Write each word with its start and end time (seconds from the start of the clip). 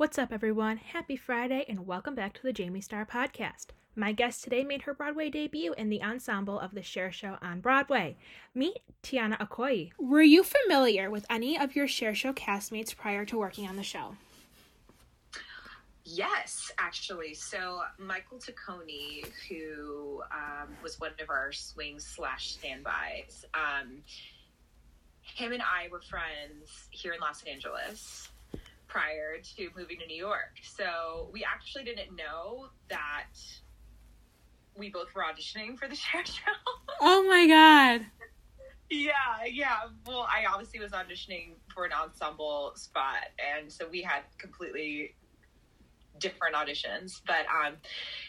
What's 0.00 0.18
up, 0.18 0.32
everyone? 0.32 0.78
Happy 0.78 1.14
Friday, 1.14 1.66
and 1.68 1.86
welcome 1.86 2.14
back 2.14 2.32
to 2.32 2.42
the 2.42 2.54
Jayme 2.54 2.82
Starr 2.82 3.04
Podcast. 3.04 3.66
My 3.94 4.12
guest 4.12 4.42
today 4.42 4.64
made 4.64 4.80
her 4.80 4.94
Broadway 4.94 5.28
debut 5.28 5.74
in 5.74 5.90
the 5.90 6.02
ensemble 6.02 6.58
of 6.58 6.74
the 6.74 6.82
Cher 6.82 7.12
Show 7.12 7.36
on 7.42 7.60
Broadway. 7.60 8.16
Meet 8.54 8.78
Tiana 9.02 9.38
Okoye. 9.38 9.90
Were 9.98 10.22
you 10.22 10.42
familiar 10.42 11.10
with 11.10 11.26
any 11.28 11.58
of 11.58 11.76
your 11.76 11.86
Cher 11.86 12.14
Show 12.14 12.32
castmates 12.32 12.96
prior 12.96 13.26
to 13.26 13.36
working 13.36 13.68
on 13.68 13.76
the 13.76 13.82
show? 13.82 14.16
Yes, 16.06 16.72
actually. 16.78 17.34
So 17.34 17.82
Michael 17.98 18.38
Tacconi, 18.38 19.26
who 19.50 20.22
um, 20.32 20.68
was 20.82 20.98
one 20.98 21.10
of 21.20 21.28
our 21.28 21.52
swings 21.52 22.06
slash 22.06 22.52
standbys, 22.52 23.44
um, 23.52 23.98
him 25.20 25.52
and 25.52 25.60
I 25.60 25.88
were 25.92 26.00
friends 26.00 26.88
here 26.90 27.12
in 27.12 27.20
Los 27.20 27.42
Angeles 27.42 28.30
prior 28.90 29.38
to 29.56 29.68
moving 29.76 29.98
to 29.98 30.06
New 30.06 30.16
York. 30.16 30.58
So 30.62 31.30
we 31.32 31.44
actually 31.44 31.84
didn't 31.84 32.14
know 32.16 32.66
that 32.88 33.28
we 34.76 34.90
both 34.90 35.14
were 35.14 35.22
auditioning 35.22 35.78
for 35.78 35.88
the 35.88 35.94
Cher 35.96 36.26
Show. 36.26 36.52
Oh 37.00 37.26
my 37.28 37.46
god. 37.46 38.06
yeah, 38.90 39.46
yeah. 39.50 39.76
Well, 40.06 40.28
I 40.28 40.44
obviously 40.52 40.80
was 40.80 40.92
auditioning 40.92 41.52
for 41.72 41.84
an 41.84 41.92
ensemble 41.92 42.72
spot, 42.74 43.28
and 43.56 43.72
so 43.72 43.88
we 43.88 44.02
had 44.02 44.22
completely 44.38 45.14
different 46.18 46.54
auditions. 46.54 47.20
But 47.26 47.46
um, 47.46 47.74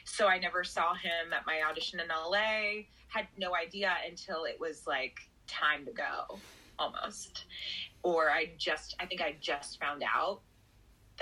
so 0.05 0.27
I 0.27 0.37
never 0.37 0.63
saw 0.63 0.93
him 0.93 1.33
at 1.35 1.45
my 1.45 1.61
audition 1.69 1.99
in 1.99 2.07
LA. 2.07 2.83
Had 3.07 3.27
no 3.37 3.55
idea 3.55 3.93
until 4.07 4.45
it 4.45 4.59
was 4.59 4.85
like 4.87 5.17
time 5.47 5.85
to 5.85 5.91
go, 5.91 6.39
almost. 6.77 7.45
Or 8.03 8.29
I 8.29 8.51
just, 8.57 8.95
I 8.99 9.05
think 9.05 9.21
I 9.21 9.35
just 9.41 9.79
found 9.79 10.03
out 10.03 10.41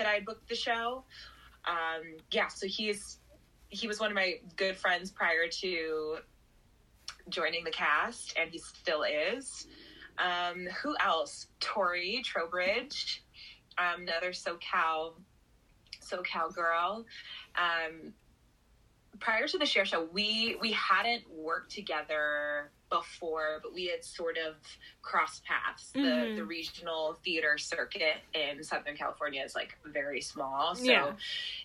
that 0.00 0.08
I 0.08 0.20
booked 0.20 0.48
the 0.48 0.54
show. 0.56 1.04
Um, 1.66 2.16
yeah, 2.30 2.48
so 2.48 2.66
he's 2.66 3.18
he 3.68 3.86
was 3.86 4.00
one 4.00 4.10
of 4.10 4.14
my 4.14 4.40
good 4.56 4.76
friends 4.76 5.10
prior 5.10 5.46
to 5.60 6.16
joining 7.28 7.64
the 7.64 7.70
cast, 7.70 8.34
and 8.40 8.50
he 8.50 8.58
still 8.58 9.04
is. 9.04 9.66
Um, 10.18 10.66
who 10.82 10.96
else? 11.04 11.48
Tori 11.60 12.22
Trowbridge, 12.24 13.22
um, 13.76 14.02
another 14.02 14.30
SoCal 14.30 15.12
SoCal 16.02 16.52
girl. 16.54 17.04
Um, 17.56 18.14
prior 19.18 19.46
to 19.48 19.58
the 19.58 19.66
Cher 19.66 19.84
Show, 19.84 20.04
we 20.12 20.56
we 20.60 20.72
hadn't 20.72 21.24
worked 21.30 21.72
together 21.72 22.70
before, 22.90 23.60
but 23.62 23.72
we 23.72 23.86
had 23.86 24.04
sort 24.04 24.36
of 24.38 24.56
crossed 25.02 25.44
paths. 25.44 25.92
Mhm. 25.94 26.30
The 26.30 26.36
the 26.36 26.44
regional 26.44 27.14
theater 27.24 27.58
circuit 27.58 28.18
in 28.34 28.62
Southern 28.62 28.96
California 28.96 29.42
is 29.42 29.54
like 29.54 29.76
very 29.84 30.20
small, 30.20 30.74
so 30.74 30.84
Yeah. 30.84 31.12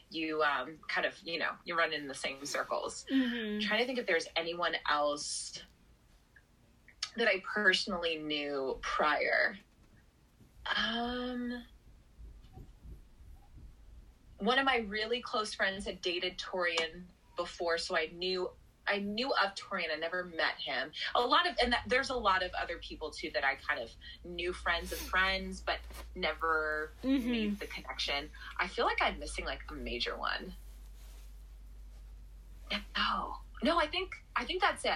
you 0.10 0.42
um, 0.44 0.78
kind 0.88 1.06
of 1.06 1.14
you 1.24 1.40
know 1.40 1.52
you 1.66 1.78
run 1.78 1.94
in 1.94 2.08
the 2.08 2.16
same 2.16 2.46
circles. 2.46 3.06
Mm-hmm. 3.12 3.60
Trying 3.68 3.80
to 3.82 3.86
think 3.86 4.00
if 4.00 4.06
there's 4.08 4.28
anyone 4.36 4.76
else 4.90 5.62
that 7.18 7.28
I 7.28 7.42
personally 7.54 8.18
knew 8.18 8.78
prior. 8.82 9.58
Um, 10.76 11.64
one 14.40 14.60
of 14.60 14.66
my 14.66 14.78
really 14.88 15.22
close 15.22 15.54
friends 15.54 15.86
had 15.86 16.02
dated 16.02 16.38
Torian 16.38 17.04
before, 17.36 17.78
so 17.78 17.96
I 17.96 18.10
knew 18.16 18.50
I 18.88 19.00
knew 19.00 19.32
of 19.44 19.56
Torian. 19.56 19.86
I 19.96 19.98
never 20.00 20.26
met 20.26 20.60
him. 20.64 20.92
A 21.16 21.20
lot 21.22 21.48
of 21.50 21.56
and 21.62 21.74
that, 21.74 21.82
there's 21.88 22.12
a 22.12 22.16
lot 22.16 22.44
of 22.44 22.52
other 22.62 22.78
people 22.78 23.10
too 23.10 23.32
that 23.34 23.44
I 23.44 23.56
kind 23.68 23.82
of 23.82 23.90
knew 24.24 24.54
friends 24.54 24.92
of 24.92 25.00
friends, 25.00 25.60
but 25.66 25.78
never 26.16 26.92
Mm-hmm. 27.04 27.32
made 27.32 27.60
the 27.60 27.66
connection. 27.68 28.30
I 28.60 28.68
feel 28.68 28.86
like 28.86 29.00
I'm 29.02 29.18
missing 29.20 29.46
like 29.46 29.62
a 29.72 29.74
major 29.74 30.16
one. 30.18 30.54
No, 32.72 33.36
no, 33.64 33.80
I 33.80 33.88
think 33.88 34.12
I 34.36 34.46
think 34.46 34.62
that's 34.62 34.84
it. 34.86 34.92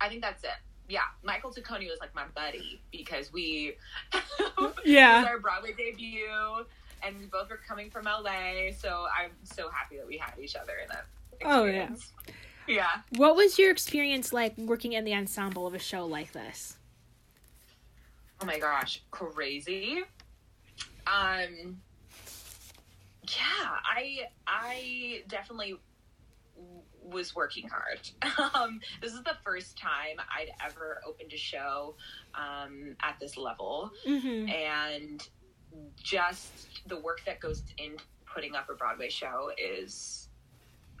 I 0.00 0.08
think 0.08 0.22
that's 0.22 0.42
it. 0.44 0.50
Yeah, 0.88 1.00
Michael 1.24 1.50
Tacconi 1.52 1.88
was 1.88 1.98
like 2.00 2.14
my 2.14 2.24
buddy 2.34 2.80
because 2.92 3.32
we 3.32 3.76
Yeah. 4.84 5.24
our 5.26 5.38
Broadway 5.40 5.72
debut, 5.76 6.28
and 7.02 7.18
we 7.18 7.26
both 7.26 7.50
were 7.50 7.60
coming 7.68 7.90
from 7.90 8.04
LA. 8.04 8.70
So 8.78 9.06
I'm 9.18 9.32
so 9.44 9.68
happy 9.70 9.96
that 9.96 10.06
we 10.06 10.16
had 10.18 10.32
each 10.38 10.56
other 10.56 10.74
in 10.82 10.88
that. 10.88 11.06
Oh, 11.44 11.64
yeah. 11.64 11.90
Yeah. 12.68 12.88
What 13.16 13.36
was 13.36 13.58
your 13.58 13.70
experience 13.70 14.32
like 14.32 14.56
working 14.58 14.92
in 14.94 15.04
the 15.04 15.14
ensemble 15.14 15.66
of 15.66 15.74
a 15.74 15.78
show 15.78 16.04
like 16.06 16.32
this? 16.32 16.76
Oh 18.40 18.46
my 18.46 18.58
gosh, 18.58 19.02
crazy. 19.10 20.02
Um 21.06 21.80
yeah, 23.22 23.68
I 23.84 24.20
I 24.46 25.22
definitely 25.28 25.76
w- 26.56 26.82
was 27.02 27.34
working 27.36 27.68
hard. 27.68 28.00
Um 28.54 28.80
this 29.00 29.12
is 29.12 29.22
the 29.22 29.36
first 29.44 29.78
time 29.78 30.16
I'd 30.18 30.50
ever 30.64 31.00
opened 31.06 31.32
a 31.32 31.36
show 31.38 31.94
um 32.34 32.96
at 33.02 33.16
this 33.20 33.36
level 33.36 33.90
Mm-hmm. 34.06 34.48
and 34.48 35.28
just 36.02 36.66
the 36.88 36.98
work 36.98 37.20
that 37.26 37.38
goes 37.40 37.62
into 37.78 38.02
putting 38.32 38.54
up 38.54 38.68
a 38.70 38.74
Broadway 38.74 39.08
show 39.08 39.50
is 39.56 40.25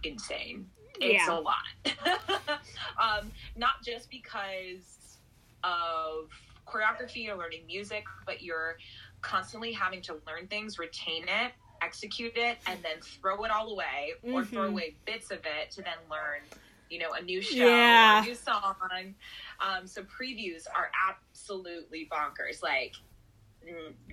insane. 0.04 0.66
It's 1.00 1.26
Yeah. 1.28 1.38
a 1.38 1.40
lot. 1.40 1.66
um, 3.00 3.30
not 3.56 3.74
just 3.84 4.10
because 4.10 5.18
of 5.64 6.30
choreography 6.66 7.28
or 7.28 7.36
learning 7.36 7.66
music, 7.66 8.04
but 8.24 8.42
you're 8.42 8.76
constantly 9.20 9.72
having 9.72 10.00
to 10.02 10.14
learn 10.26 10.46
things, 10.48 10.78
retain 10.78 11.24
it, 11.24 11.52
execute 11.82 12.36
it, 12.36 12.58
and 12.66 12.82
then 12.82 13.00
throw 13.20 13.44
it 13.44 13.50
all 13.50 13.70
away 13.72 14.12
or 14.22 14.44
throw 14.44 14.64
Mhm. 14.64 14.70
away 14.70 14.96
bits 15.04 15.30
of 15.30 15.38
it 15.44 15.70
to 15.72 15.82
then 15.82 15.98
learn, 16.10 16.42
you 16.88 16.98
know, 16.98 17.12
a 17.12 17.22
new 17.22 17.42
show, 17.42 17.56
Yeah. 17.56 18.22
a 18.22 18.24
new 18.24 18.34
song. 18.34 19.14
Um, 19.60 19.86
so 19.86 20.02
previews 20.04 20.64
are 20.74 20.90
absolutely 21.08 22.08
bonkers. 22.10 22.62
Like, 22.62 22.94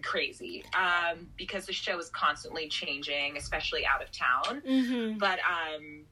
crazy 0.01 0.63
um, 0.77 1.27
because 1.37 1.65
the 1.65 1.73
show 1.73 1.97
is 1.99 2.09
constantly 2.09 2.67
changing, 2.67 3.37
especially 3.37 3.85
out 3.85 4.01
of 4.03 4.11
town. 4.11 4.61
Mm-hmm. 4.67 5.17
But 5.17 5.39
um, 5.39 6.05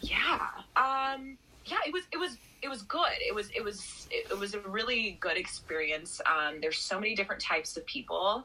yeah, 0.00 0.48
um, 0.76 1.38
yeah, 1.66 1.78
it 1.86 1.92
was 1.92 2.04
it 2.12 2.16
was 2.18 2.36
it 2.62 2.68
was 2.68 2.82
good. 2.82 3.18
It 3.26 3.34
was 3.34 3.50
it 3.54 3.62
was 3.62 4.08
it, 4.10 4.38
was 4.38 4.54
a 4.54 4.60
really 4.60 5.18
good 5.20 5.36
experience. 5.36 6.20
Um, 6.26 6.60
there's 6.60 6.78
so 6.78 6.98
many 6.98 7.14
different 7.14 7.40
types 7.40 7.76
of 7.76 7.84
people 7.86 8.44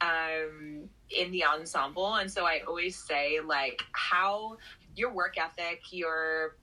um, 0.00 0.88
in 1.10 1.30
the 1.30 1.44
ensemble, 1.44 2.14
and 2.14 2.30
so 2.30 2.44
I 2.44 2.62
always 2.66 2.96
say 2.96 3.40
like 3.44 3.82
how 3.92 4.56
your 4.94 5.12
work 5.12 5.36
ethic, 5.38 5.82
your 5.90 6.56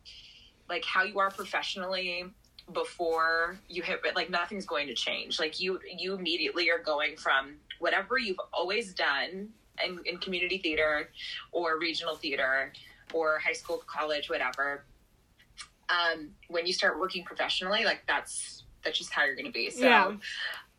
like 0.70 0.86
how 0.86 1.04
you 1.04 1.20
are 1.20 1.30
professionally 1.30 2.26
before 2.72 3.60
you 3.68 3.82
hit 3.82 4.00
like 4.16 4.30
nothing's 4.30 4.66
going 4.66 4.88
to 4.88 4.94
change 4.94 5.38
like 5.40 5.60
you 5.60 5.80
you 5.98 6.16
immediately 6.16 6.70
are 6.72 6.80
going 6.80 7.18
from 7.18 7.56
whatever 7.80 8.18
you've 8.18 8.40
always 8.54 8.94
done 8.94 9.50
in, 9.86 10.00
in 10.06 10.18
community 10.18 10.58
theater 10.60 11.10
or 11.52 11.78
regional 11.78 12.16
theater 12.16 12.72
or 13.14 13.38
high 13.40 13.52
school 13.54 13.84
college 13.86 14.30
whatever 14.30 14.86
um 15.90 16.30
when 16.48 16.66
you 16.66 16.72
start 16.72 16.98
working 16.98 17.24
professionally 17.26 17.84
like 17.84 18.02
that's 18.08 18.64
that's 18.84 18.98
just 18.98 19.12
how 19.12 19.26
you're 19.26 19.36
going 19.36 19.46
to 19.46 19.52
be 19.52 19.70
so 19.70 19.86
Yeah. 19.86 20.14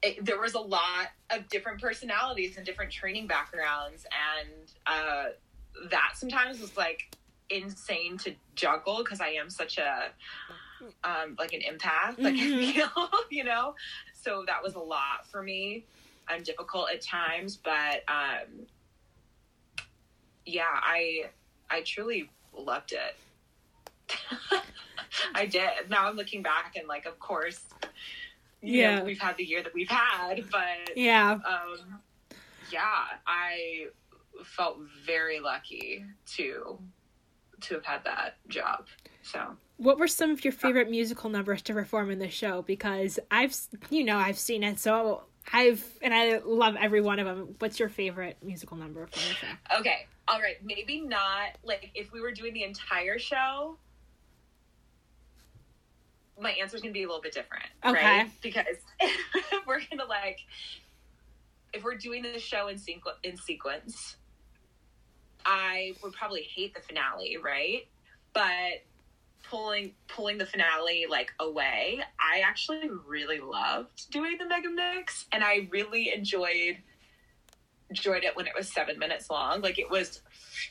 it, 0.03 0.25
there 0.25 0.41
was 0.41 0.55
a 0.55 0.61
lot 0.61 1.09
of 1.31 1.47
different 1.50 1.83
personalities 1.83 2.56
and 2.56 2.65
different 2.65 2.91
training 2.91 3.27
backgrounds 3.27 4.06
and 4.39 4.71
uh 4.87 5.25
that 5.91 6.12
sometimes 6.15 6.61
was 6.61 6.77
like 6.78 7.15
insane 7.50 8.17
to 8.17 8.33
juggle 8.55 8.99
because 9.05 9.21
i 9.21 9.28
am 9.28 9.50
such 9.50 9.77
a 9.77 10.11
um 11.05 11.37
like 11.39 11.53
an 11.53 11.61
empath 11.61 12.22
like 12.22 12.34
Mhm. 12.37 12.62
i 12.62 12.72
feel 12.72 13.09
you 13.31 13.45
know 13.45 13.75
so 14.15 14.45
that 14.47 14.62
was 14.62 14.75
a 14.75 14.81
lot 14.81 15.27
for 15.31 15.43
me 15.43 15.87
I'm 16.27 16.43
difficult 16.43 16.91
at 16.91 17.03
times 17.03 17.56
but 17.56 18.03
um 18.09 18.67
yeah 20.47 20.64
i 20.73 21.25
i 21.70 21.82
truly 21.82 22.31
loved 22.53 22.93
it 22.93 24.11
i 25.35 25.47
did 25.47 25.69
now 25.88 26.06
i'm 26.09 26.17
looking 26.17 26.43
back 26.43 26.75
and 26.76 26.87
like 26.88 27.06
of 27.06 27.19
course 27.19 27.61
you 28.62 28.81
Yeah. 28.81 28.97
know, 29.00 29.05
we've 29.05 29.20
had 29.20 29.37
the 29.37 29.44
year 29.44 29.62
that 29.62 29.75
we've 29.75 29.91
had 29.91 30.49
but 30.50 30.97
Yeah. 30.97 31.38
um 31.47 32.00
yeah 32.70 33.05
i 33.26 33.87
felt 34.43 34.79
very 35.06 35.41
lucky 35.41 36.05
to 36.37 36.79
to 37.61 37.75
have 37.75 37.85
had 37.85 38.05
that 38.05 38.37
job 38.49 38.87
so 39.23 39.56
What 39.76 39.99
were 39.99 40.09
some 40.09 40.31
of 40.31 40.44
your 40.44 40.53
uh, 40.53 40.56
favorite 40.56 40.91
musical 40.91 41.31
numbers 41.31 41.62
to 41.62 41.73
perform 41.75 42.11
in 42.11 42.19
the 42.19 42.29
show? 42.31 42.62
Because 42.62 43.19
I've, 43.31 43.55
you 43.91 44.05
know, 44.05 44.17
I've 44.17 44.38
seen 44.38 44.62
it, 44.62 44.79
so 44.79 45.25
I've, 45.53 45.85
and 46.00 46.15
I 46.15 46.38
love 46.38 46.76
every 46.81 47.00
one 47.00 47.19
of 47.19 47.26
them. 47.26 47.55
What's 47.59 47.79
your 47.81 47.88
favorite 47.88 48.38
musical 48.43 48.76
number 48.76 49.06
from 49.06 49.23
the 49.29 49.35
show? 49.35 49.79
okay 49.81 50.06
all 50.26 50.41
right 50.41 50.56
maybe 50.65 51.00
not 51.03 51.49
like 51.65 51.91
if 51.94 52.11
we 52.12 52.21
were 52.23 52.32
doing 52.32 52.55
the 52.55 52.62
entire 52.62 53.19
show 53.19 53.76
my 56.41 56.50
answer's 56.53 56.81
gonna 56.81 56.93
be 56.94 57.03
a 57.03 57.06
little 57.06 57.21
bit 57.21 57.32
different 57.35 57.67
Okay. 57.85 57.94
right 58.03 58.31
because 58.41 58.65
we're 59.67 59.81
gonna 59.91 60.09
like 60.09 60.38
if 61.75 61.82
we're 61.85 61.97
doing 61.97 62.23
the 62.23 62.38
show 62.38 62.69
in 62.69 62.76
sequ- 62.76 63.19
in 63.25 63.37
sequence, 63.37 64.17
I 65.44 65.93
would 66.03 66.12
probably 66.12 66.43
hate 66.43 66.73
the 66.73 66.81
finale, 66.81 67.37
right? 67.43 67.88
But 68.32 68.85
pulling 69.50 69.93
pulling 70.08 70.38
the 70.38 70.46
finale 70.46 71.06
like 71.08 71.32
away, 71.41 72.00
I 72.19 72.41
actually 72.41 72.88
really 73.06 73.41
loved 73.41 74.11
doing 74.11 74.37
the 74.38 74.46
mega 74.46 74.70
mix, 74.70 75.26
and 75.32 75.44
I 75.44 75.69
really 75.70 76.12
enjoyed 76.14 76.79
enjoyed 77.91 78.25
it 78.25 78.35
when 78.37 78.46
it 78.46 78.52
was 78.56 78.73
seven 78.73 78.99
minutes 78.99 79.31
long. 79.31 79.61
Like 79.61 79.79
it 79.79 79.91
was 79.91 80.23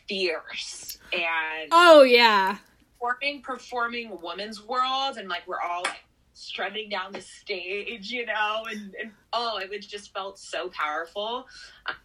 fierce 0.07 0.97
and 1.11 1.69
Oh 1.71 2.03
yeah. 2.03 2.57
performing 2.99 3.41
performing 3.41 4.21
woman's 4.21 4.65
world, 4.65 5.17
and 5.17 5.29
like 5.29 5.47
we're 5.47 5.61
all 5.61 5.83
like 5.83 6.03
strutting 6.43 6.89
down 6.89 7.11
the 7.13 7.21
stage, 7.21 8.11
you 8.11 8.25
know, 8.25 8.65
and, 8.69 8.93
and 9.01 9.11
oh, 9.31 9.57
it 9.59 9.69
was 9.69 9.85
just 9.87 10.13
felt 10.13 10.37
so 10.37 10.69
powerful, 10.69 11.47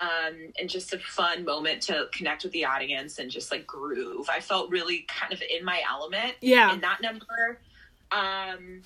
um, 0.00 0.35
and 0.58 0.69
just 0.69 0.94
a 0.94 0.99
fun 0.99 1.44
moment 1.44 1.82
to 1.82 2.06
connect 2.12 2.44
with 2.44 2.52
the 2.52 2.64
audience 2.64 3.19
and 3.19 3.31
just 3.31 3.50
like 3.50 3.67
groove. 3.67 4.29
I 4.31 4.40
felt 4.40 4.70
really 4.70 5.06
kind 5.08 5.32
of 5.32 5.43
in 5.43 5.64
my 5.64 5.81
element 5.90 6.35
Yeah. 6.40 6.73
in 6.73 6.81
that 6.81 7.00
number. 7.02 7.58
Um, 8.12 8.82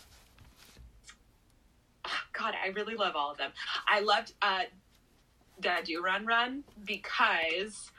ah, 2.04 2.24
God, 2.32 2.54
I 2.62 2.68
really 2.68 2.94
love 2.96 3.14
all 3.14 3.30
of 3.30 3.38
them. 3.38 3.52
I 3.86 4.00
loved 4.00 4.32
uh, 4.42 4.62
the 5.60 5.74
Do 5.84 6.02
Run 6.02 6.26
Run 6.26 6.64
because 6.84 7.91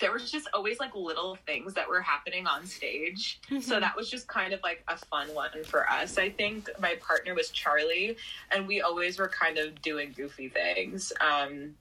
there 0.00 0.12
was 0.12 0.30
just 0.30 0.48
always 0.54 0.78
like 0.78 0.94
little 0.94 1.36
things 1.46 1.74
that 1.74 1.88
were 1.88 2.00
happening 2.00 2.46
on 2.46 2.66
stage. 2.66 3.40
So 3.48 3.56
Mhm. 3.76 3.80
that 3.80 3.96
was 3.96 4.08
just 4.10 4.28
kind 4.28 4.52
of 4.52 4.62
like 4.62 4.84
a 4.88 4.96
fun 4.96 5.34
one 5.34 5.64
for 5.64 5.88
us. 5.90 6.18
I 6.18 6.30
think 6.30 6.68
my 6.78 6.94
partner 6.96 7.34
was 7.34 7.50
Charlie, 7.50 8.16
and 8.50 8.66
we 8.68 8.80
always 8.80 9.18
were 9.18 9.28
kind 9.28 9.58
of 9.58 9.80
doing 9.82 10.12
goofy 10.16 10.48
things. 10.48 11.12
Um, 11.20 11.76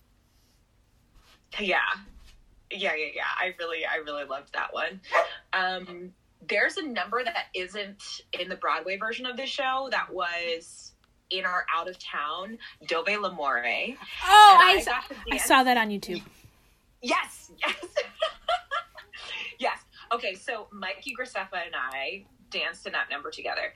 yeah, 1.60 1.80
yeah, 2.72 2.94
yeah, 2.96 3.08
yeah. 3.16 3.24
I 3.40 3.54
really, 3.60 3.86
I 3.86 3.98
really 3.98 4.26
loved 4.26 4.54
that 4.54 4.74
one. 4.74 5.00
Um, 5.54 6.14
there's 6.48 6.78
a 6.78 6.86
number 6.86 7.24
that 7.24 7.46
isn't 7.54 8.04
in 8.40 8.50
the 8.50 8.56
Broadway 8.56 8.98
version 8.98 9.26
of 9.26 9.38
the 9.38 9.46
show 9.46 9.88
that 9.92 10.12
was 10.14 10.92
in 11.30 11.46
our 11.46 11.66
out 11.76 11.90
of 11.90 11.98
town 12.00 12.58
Dov'è 12.86 13.20
L'Amore. 13.20 13.98
Oh, 14.24 14.58
I, 14.62 14.80
saw, 14.82 15.02
I 15.32 15.38
saw 15.38 15.64
that 15.64 15.78
on 15.78 15.90
YouTube. 15.90 16.22
Yes, 17.08 17.52
yes, 17.62 17.76
yes. 19.60 19.80
Okay, 20.12 20.34
so 20.34 20.68
Mikey 20.74 21.16
Graceffa 21.18 21.66
and 21.66 21.74
I 21.74 22.26
danced 22.50 22.86
in 22.86 22.92
that 22.92 23.10
number 23.10 23.32
together, 23.32 23.74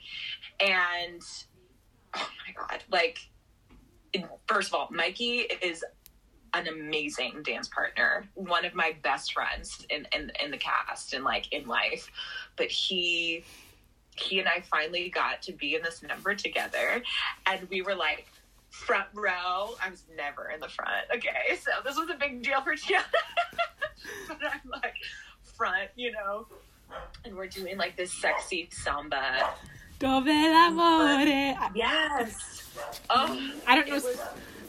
and 0.60 1.22
oh 2.14 2.28
my 2.46 2.54
god, 2.54 2.84
like 2.92 3.20
first 4.48 4.68
of 4.68 4.74
all, 4.74 4.90
Mikey 4.92 5.46
is 5.62 5.82
an 6.54 6.68
amazing 6.68 7.42
dance 7.44 7.70
partner, 7.70 8.30
one 8.34 8.66
of 8.66 8.76
my 8.76 8.98
best 9.02 9.32
friends 9.32 9.86
in 9.90 10.06
in, 10.14 10.30
in 10.44 10.52
the 10.52 10.58
cast 10.58 11.14
and 11.14 11.24
like 11.24 11.54
in 11.54 11.66
life, 11.68 12.10
but 12.58 12.68
he. 12.68 13.46
He 14.18 14.40
and 14.40 14.48
I 14.48 14.60
finally 14.70 15.10
got 15.10 15.42
to 15.44 15.54
be 15.54 15.74
in 15.74 15.82
this 15.84 16.04
number 16.04 16.36
together, 16.36 17.02
and 17.48 17.68
we 17.70 17.82
were 17.82 17.96
like 17.96 18.28
front 18.72 19.08
row. 19.14 19.76
I 19.84 19.90
was 19.90 20.04
never 20.16 20.50
in 20.50 20.60
the 20.60 20.70
front. 20.70 21.06
Okay, 21.16 21.56
so 21.60 21.72
this 21.86 21.96
was 21.98 22.10
a 22.10 22.16
big 22.16 22.42
deal 22.42 22.62
for 22.62 22.74
Tiana. 22.74 23.04
but 24.28 24.38
I'm 24.44 24.70
like 24.70 24.96
front, 25.44 25.90
you 25.96 26.12
know. 26.12 26.48
And 27.24 27.36
we're 27.36 27.48
doing 27.48 27.78
like 27.78 27.96
this 27.96 28.12
sexy 28.12 28.68
samba. 28.72 29.50
Dov'è 30.00 30.26
l'amore. 30.26 31.72
Yes. 31.76 32.36
Oh, 33.10 33.52
I 33.68 33.76
don't 33.76 33.88
know. 33.88 33.96
was, 33.96 34.04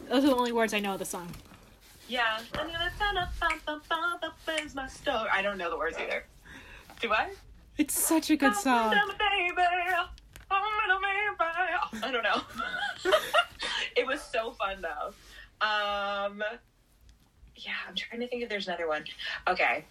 Those 0.09 0.25
are 0.25 0.29
the 0.29 0.37
only 0.37 0.53
words 0.53 0.75
I 0.75 0.81
know 0.81 0.93
of 0.93 0.99
the 0.99 1.05
song. 1.05 1.29
yeah. 2.09 2.41
I 5.33 5.43
don't 5.43 5.57
know 5.59 5.71
the 5.71 5.79
words 5.79 5.97
either. 5.99 6.25
Do 7.01 7.13
I? 7.13 7.31
It's 7.79 7.99
such 7.99 8.31
a 8.31 8.37
good 8.37 8.55
song. 8.55 8.95
I 12.03 12.11
don't 12.11 12.23
know. 12.23 12.43
it 13.97 14.07
was 14.07 14.21
so 14.21 14.53
fun 14.53 14.83
though. 14.83 15.09
Um, 15.65 16.43
yeah, 17.57 17.73
I'm 17.89 17.95
trying 17.95 18.21
to 18.21 18.29
think 18.29 18.43
if 18.43 18.49
there's 18.49 18.67
another 18.67 18.89
one. 18.89 19.05
Okay, 19.49 19.85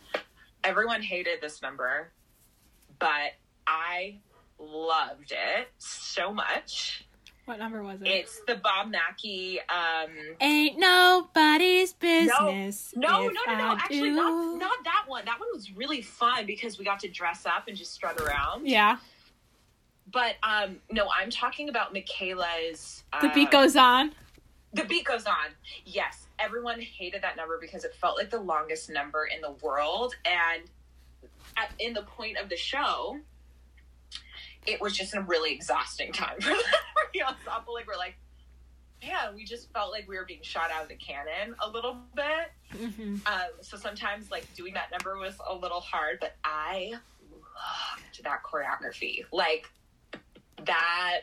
everyone 0.63 1.01
hated 1.01 1.42
this 1.42 1.62
number, 1.62 2.12
but 3.00 3.31
I 3.68 4.19
loved 4.59 5.31
it 5.31 5.69
so 5.77 6.33
much. 6.33 7.06
What 7.45 7.57
number 7.59 7.83
was 7.83 8.01
it? 8.01 8.07
It's 8.07 8.39
the 8.48 8.56
Bob 8.56 8.92
Mackie. 8.92 9.59
Um, 9.62 10.12
Ain't 10.39 10.77
nobody's 10.77 11.92
business. 11.94 12.94
no, 12.95 13.27
if 13.27 13.33
no, 13.33 13.42
no, 13.47 13.57
no. 13.57 13.74
Actually, 13.74 14.12
not 14.12 14.57
not 14.57 14.83
that 14.83 15.06
one. 15.07 15.25
That 15.25 15.39
one 15.39 15.50
was 15.54 15.71
really 15.71 16.01
fun 16.01 16.45
because 16.45 16.77
we 16.77 16.86
got 16.86 17.00
to 17.00 17.07
dress 17.07 17.45
up 17.45 17.68
and 17.68 17.75
just 17.75 17.94
strut 17.94 18.19
around. 18.21 18.68
Yeah. 18.68 18.97
But 20.12 20.36
um, 20.44 20.78
no, 20.90 21.08
I'm 21.16 21.30
talking 21.30 21.69
about 21.69 21.94
Micaela's. 21.94 23.04
Uh, 23.13 23.22
The 23.22 23.30
beat 23.30 23.52
goes 23.52 23.75
on. 23.75 24.13
The 24.74 24.84
beat 24.86 25.06
goes 25.06 25.25
on. 25.25 25.52
Yes, 25.86 26.28
everyone 26.40 26.80
hated 26.81 27.22
that 27.24 27.36
number 27.38 27.58
because 27.60 27.84
it 27.84 27.94
felt 27.96 28.18
like 28.18 28.30
the 28.30 28.40
longest 28.40 28.90
number 28.90 29.25
in 29.25 29.42
the 29.42 29.52
world, 29.63 30.16
and 30.25 30.63
at, 31.58 31.72
in 31.80 31.94
the 31.94 32.04
point 32.04 32.38
of 32.38 32.50
the 32.50 32.56
show, 32.58 33.18
it 34.66 34.80
was 34.81 34.96
just 34.96 35.13
a 35.16 35.22
really 35.22 35.54
exhausting 35.54 36.12
time 36.14 36.40
for 36.40 36.54
the 37.14 37.22
ensemble. 37.24 37.74
Like 37.74 37.88
we're 37.88 37.98
like, 37.98 38.16
yeah, 39.02 39.34
we 39.36 39.44
just 39.46 39.72
felt 39.74 39.92
like 39.92 40.07
we 40.07 40.16
were 40.18 40.25
being 40.25 40.42
shot 40.44 40.72
out 40.72 40.84
of 40.84 40.90
the 40.90 40.96
cannon 40.96 41.56
a 41.60 41.69
little 41.69 41.98
bit. 42.16 42.52
hmm 42.94 43.16
Um, 43.25 43.42
so 43.62 43.75
sometimes 43.78 44.31
like 44.31 44.52
doing 44.56 44.74
that 44.75 44.92
number 44.92 45.18
was 45.18 45.36
a 45.50 45.54
little 45.56 45.81
hard, 45.81 46.19
but 46.22 46.36
I 46.46 46.94
loved 47.31 48.24
that 48.24 48.42
choreography. 48.44 49.25
Like 49.31 49.69
that, 50.66 51.22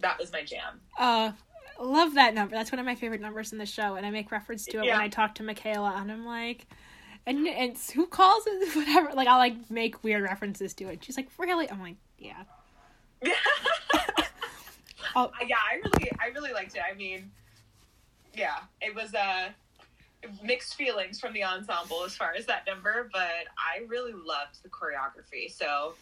that 0.00 0.18
was 0.18 0.32
my 0.32 0.42
jam. 0.42 0.80
Uh, 0.98 1.32
love 1.80 2.14
that 2.14 2.34
number. 2.34 2.54
That's 2.54 2.72
one 2.72 2.78
of 2.78 2.86
my 2.86 2.94
favorite 2.94 3.20
numbers 3.20 3.52
in 3.52 3.58
the 3.58 3.66
show, 3.66 3.94
and 3.96 4.04
I 4.06 4.10
make 4.10 4.30
reference 4.30 4.64
to 4.66 4.78
it 4.80 4.84
Yeah. 4.86 4.92
when 4.94 5.02
I 5.02 5.08
talk 5.08 5.34
to 5.36 5.42
Micaela, 5.42 5.94
and 5.96 6.10
I'm 6.10 6.26
like, 6.26 6.66
and 7.26 7.38
and 7.38 7.48
it's- 7.70 7.90
who 7.90 8.06
calls 8.06 8.44
it 8.46 8.76
whatever. 8.76 9.12
Like 9.14 9.28
I'll 9.28 9.38
like 9.38 9.70
make 9.70 10.02
weird 10.04 10.22
references 10.22 10.74
to 10.74 10.84
it. 10.88 11.02
She's 11.04 11.16
like, 11.16 11.28
really? 11.38 11.68
I'm 11.70 11.80
like, 11.80 11.96
yeah. 12.18 12.44
Oh. 15.18 15.30
yeah, 15.48 15.56
I 15.72 15.76
really, 15.76 16.10
I 16.20 16.26
really 16.34 16.52
liked 16.52 16.76
it. 16.76 16.82
I 16.90 16.94
mean, 16.94 17.30
yeah, 18.34 18.56
it 18.82 18.94
was 18.94 19.14
uh, 19.14 19.48
mixed 20.42 20.74
feelings 20.74 21.18
from 21.18 21.32
the 21.32 21.42
ensemble 21.42 22.04
as 22.04 22.14
far 22.14 22.34
as 22.36 22.44
that 22.46 22.64
number, 22.66 23.08
but 23.14 23.30
I 23.56 23.86
really 23.88 24.12
loved 24.12 24.62
the 24.62 24.68
choreography. 24.68 25.50
So 25.50 25.94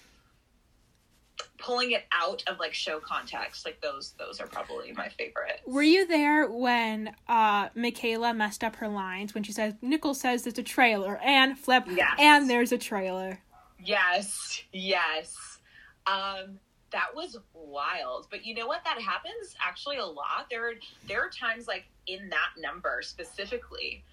pulling 1.59 1.93
it 1.93 2.05
out 2.13 2.43
of 2.47 2.59
like 2.59 2.75
show 2.75 3.01
context, 3.01 3.65
like 3.65 3.81
those, 3.81 4.15
those 4.19 4.41
are 4.41 4.47
probably 4.47 4.93
my 4.93 5.09
favorite. 5.09 5.61
Were 5.67 5.83
you 5.83 6.07
there 6.07 6.49
when 6.51 7.15
uh 7.29 7.69
Micaela 7.75 8.33
messed 8.35 8.63
up 8.63 8.77
her 8.77 8.89
lines 8.89 9.35
when 9.35 9.43
she 9.43 9.53
says 9.53 9.75
Nicole 9.83 10.15
says 10.15 10.45
there's 10.45 10.59
a 10.59 10.63
trailer 10.63 11.19
and 11.25 11.59
flip 11.59 11.85
Yes. 11.89 12.17
and 12.19 12.49
there's 12.49 12.73
a 12.73 12.79
trailer. 12.79 13.41
Yes, 13.85 14.63
yes. 14.73 15.59
Um, 16.07 16.59
that 16.93 17.09
was 17.15 17.37
wild. 17.53 18.29
But 18.31 18.47
you 18.47 18.55
know 18.55 18.67
what? 18.67 18.85
That 18.85 19.01
happens 19.01 19.57
actually 19.61 19.97
a 19.97 20.07
lot. 20.07 20.47
There 20.51 20.69
are 20.69 20.75
there 21.09 21.23
are 21.23 21.31
times 21.31 21.67
like 21.67 21.85
in 22.07 22.29
that 22.31 22.51
number 22.59 23.01
specifically. 23.03 24.05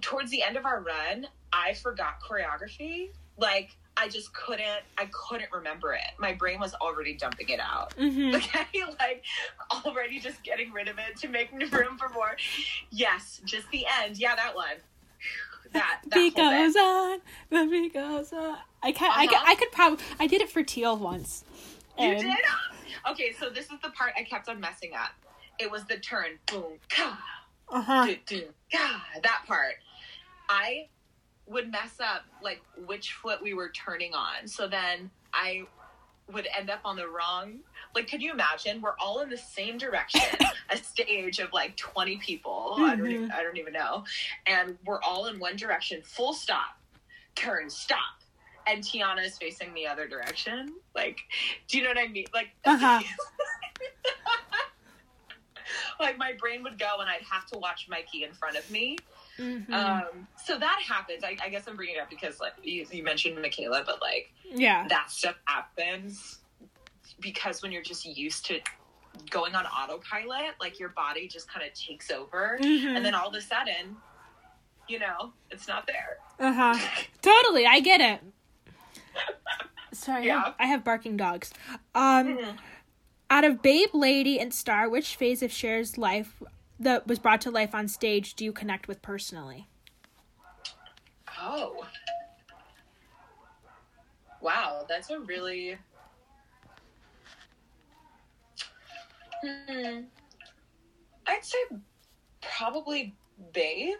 Towards 0.00 0.30
the 0.30 0.42
end 0.42 0.56
of 0.56 0.64
our 0.64 0.80
run, 0.80 1.26
I 1.52 1.74
forgot 1.74 2.14
choreography. 2.22 3.10
Like 3.36 3.76
I 3.96 4.08
just 4.08 4.32
couldn't 4.34 4.82
I 4.98 5.06
couldn't 5.12 5.52
remember 5.52 5.92
it. 5.92 6.00
My 6.18 6.32
brain 6.32 6.58
was 6.60 6.74
already 6.74 7.14
dumping 7.14 7.48
it 7.50 7.60
out. 7.60 7.94
Mm-hmm. 7.96 8.34
Okay, 8.36 8.82
like 8.98 9.22
already 9.86 10.18
just 10.18 10.42
getting 10.42 10.72
rid 10.72 10.88
of 10.88 10.98
it 10.98 11.16
to 11.18 11.28
make 11.28 11.50
room 11.72 11.98
for 11.98 12.08
more. 12.08 12.36
Yes, 12.90 13.40
just 13.44 13.70
the 13.70 13.84
end. 14.02 14.18
Yeah, 14.18 14.34
that 14.34 14.54
one. 14.54 14.76
That 15.72 16.00
that 16.08 16.18
whole 16.18 16.30
bit. 16.30 16.36
goes 16.36 16.76
on, 16.76 17.18
the 17.50 17.66
beat 17.70 17.94
goes 17.94 18.32
on. 18.32 18.58
I 18.82 18.92
can 18.92 19.10
I, 19.14 19.26
could, 19.26 19.36
Uh-huh. 19.36 19.44
I 19.48 19.54
could 19.54 19.72
probably 19.72 20.04
I 20.20 20.26
did 20.26 20.40
it 20.42 20.50
for 20.50 20.62
Teal 20.62 20.96
once. 20.96 21.44
You 21.98 22.14
did? 22.18 22.26
Okay, 23.10 23.32
so 23.32 23.50
this 23.50 23.64
is 23.64 23.80
the 23.82 23.90
part 23.90 24.12
I 24.16 24.22
kept 24.22 24.48
on 24.48 24.60
messing 24.60 24.92
up. 24.94 25.10
It 25.58 25.68
was 25.70 25.84
the 25.86 25.96
turn. 25.96 26.38
Boom, 26.46 26.74
ka, 26.88 27.18
Uh-huh. 27.68 28.06
do, 28.06 28.16
do, 28.26 28.44
ka, 28.72 29.02
that 29.22 29.42
part. 29.46 29.74
I 30.48 30.88
would 31.46 31.70
mess 31.70 31.94
up 32.00 32.22
like 32.42 32.62
which 32.86 33.12
foot 33.14 33.42
we 33.42 33.52
were 33.54 33.70
turning 33.70 34.14
on. 34.14 34.46
So 34.46 34.68
then 34.68 35.10
I 35.34 35.64
would 36.32 36.46
end 36.56 36.70
up 36.70 36.80
on 36.84 36.96
the 36.96 37.06
wrong 37.08 37.58
like 37.94 38.08
could 38.08 38.22
you 38.22 38.30
imagine? 38.32 38.80
We're 38.80 38.94
all 38.98 39.20
in 39.20 39.28
the 39.28 39.36
same 39.36 39.76
direction 39.76 40.22
a 40.70 40.76
stage 40.76 41.40
of 41.40 41.52
like 41.52 41.76
20 41.76 42.16
people. 42.18 42.76
I, 42.78 42.94
don't 42.96 43.10
even, 43.10 43.30
I 43.32 43.42
don't 43.42 43.58
even 43.58 43.72
know. 43.72 44.04
And 44.46 44.78
we're 44.86 45.00
all 45.02 45.26
in 45.26 45.38
one 45.38 45.56
direction 45.56 46.00
full 46.02 46.32
stop 46.32 46.78
turn 47.34 47.68
stop. 47.68 47.98
And 48.66 48.82
tiana 48.84 49.26
is 49.26 49.36
facing 49.36 49.74
the 49.74 49.86
other 49.88 50.06
direction. 50.06 50.74
Like 50.94 51.18
do 51.68 51.76
you 51.76 51.82
know 51.84 51.90
what 51.90 51.98
i 51.98 52.06
mean? 52.08 52.26
Like 52.32 52.48
Uh-huh. 52.64 53.02
like 56.00 56.16
my 56.18 56.32
brain 56.38 56.62
would 56.62 56.78
go 56.78 56.98
and 57.00 57.08
I'd 57.10 57.22
have 57.30 57.46
to 57.48 57.58
watch 57.58 57.88
Mikey 57.88 58.24
in 58.24 58.32
front 58.32 58.56
of 58.56 58.70
me. 58.70 58.96
Mhm. 59.38 59.72
Um, 59.72 60.28
so 60.42 60.58
that 60.58 60.82
happens. 60.86 61.24
I, 61.24 61.36
I 61.42 61.48
guess 61.48 61.66
I'm 61.66 61.76
bringing 61.76 61.96
it 61.96 62.00
up 62.00 62.10
because 62.10 62.38
like 62.40 62.52
you, 62.62 62.86
you 62.90 63.02
mentioned 63.02 63.40
Micaela, 63.40 63.82
but 63.86 64.00
like 64.02 64.32
yeah. 64.44 64.86
that 64.88 65.10
stuff 65.10 65.36
happens 65.46 66.38
because 67.20 67.62
when 67.62 67.72
you're 67.72 67.82
just 67.82 68.04
used 68.04 68.44
to 68.46 68.60
going 69.30 69.54
on 69.54 69.64
autopilot, 69.66 70.54
like 70.60 70.78
your 70.78 70.90
body 70.90 71.28
just 71.28 71.50
kind 71.50 71.66
of 71.66 71.72
takes 71.74 72.10
over, 72.10 72.58
Mhm. 72.60 72.96
and 72.96 73.04
then 73.04 73.14
all 73.14 73.28
of 73.28 73.34
a 73.34 73.40
sudden, 73.40 73.96
you 74.88 74.98
know, 74.98 75.32
it's 75.50 75.66
not 75.68 75.86
there. 75.86 76.18
Uh 76.38 76.52
huh. 76.52 76.78
Totally, 77.22 77.66
I 77.66 77.80
get 77.80 78.00
it. 78.00 78.20
Sorry, 79.92 80.30
I, 80.30 80.34
have, 80.34 80.46
Yeah. 80.46 80.52
I 80.58 80.66
have 80.66 80.84
barking 80.84 81.16
dogs. 81.16 81.52
Um, 81.94 82.38
out 83.30 83.44
of 83.44 83.62
Babe, 83.62 83.90
Lady, 83.94 84.38
and 84.40 84.52
Star, 84.52 84.88
which 84.88 85.16
phase 85.16 85.42
of 85.42 85.50
Cher's 85.52 85.96
life 85.98 86.42
that 86.82 87.06
was 87.06 87.18
brought 87.18 87.40
to 87.42 87.50
life 87.50 87.74
on 87.74 87.88
stage 87.88 88.34
do 88.34 88.44
you 88.44 88.52
connect 88.52 88.88
with 88.88 89.02
personally? 89.02 89.68
Oh. 91.40 91.84
Wow, 94.40 94.84
that's 94.88 95.10
a 95.10 95.20
really. 95.20 95.78
Hmm. 99.44 100.00
I'd 101.26 101.44
say 101.44 101.58
probably 102.40 103.14
Babe. 103.52 103.96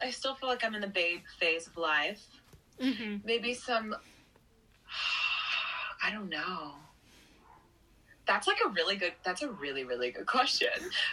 I 0.00 0.10
still 0.10 0.34
feel 0.34 0.48
like 0.48 0.64
I'm 0.64 0.74
in 0.74 0.80
the 0.80 0.88
Babe 0.88 1.20
phase 1.38 1.66
of 1.66 1.76
life. 1.76 2.24
Mm-hmm. 2.80 3.18
Maybe 3.24 3.54
some. 3.54 3.94
I 6.04 6.10
don't 6.10 6.28
know. 6.28 6.74
That's 8.26 8.46
like 8.46 8.58
a 8.64 8.68
really 8.68 8.96
good. 8.96 9.12
That's 9.24 9.42
a 9.42 9.48
really 9.50 9.84
really 9.84 10.10
good 10.12 10.26
question. 10.26 10.68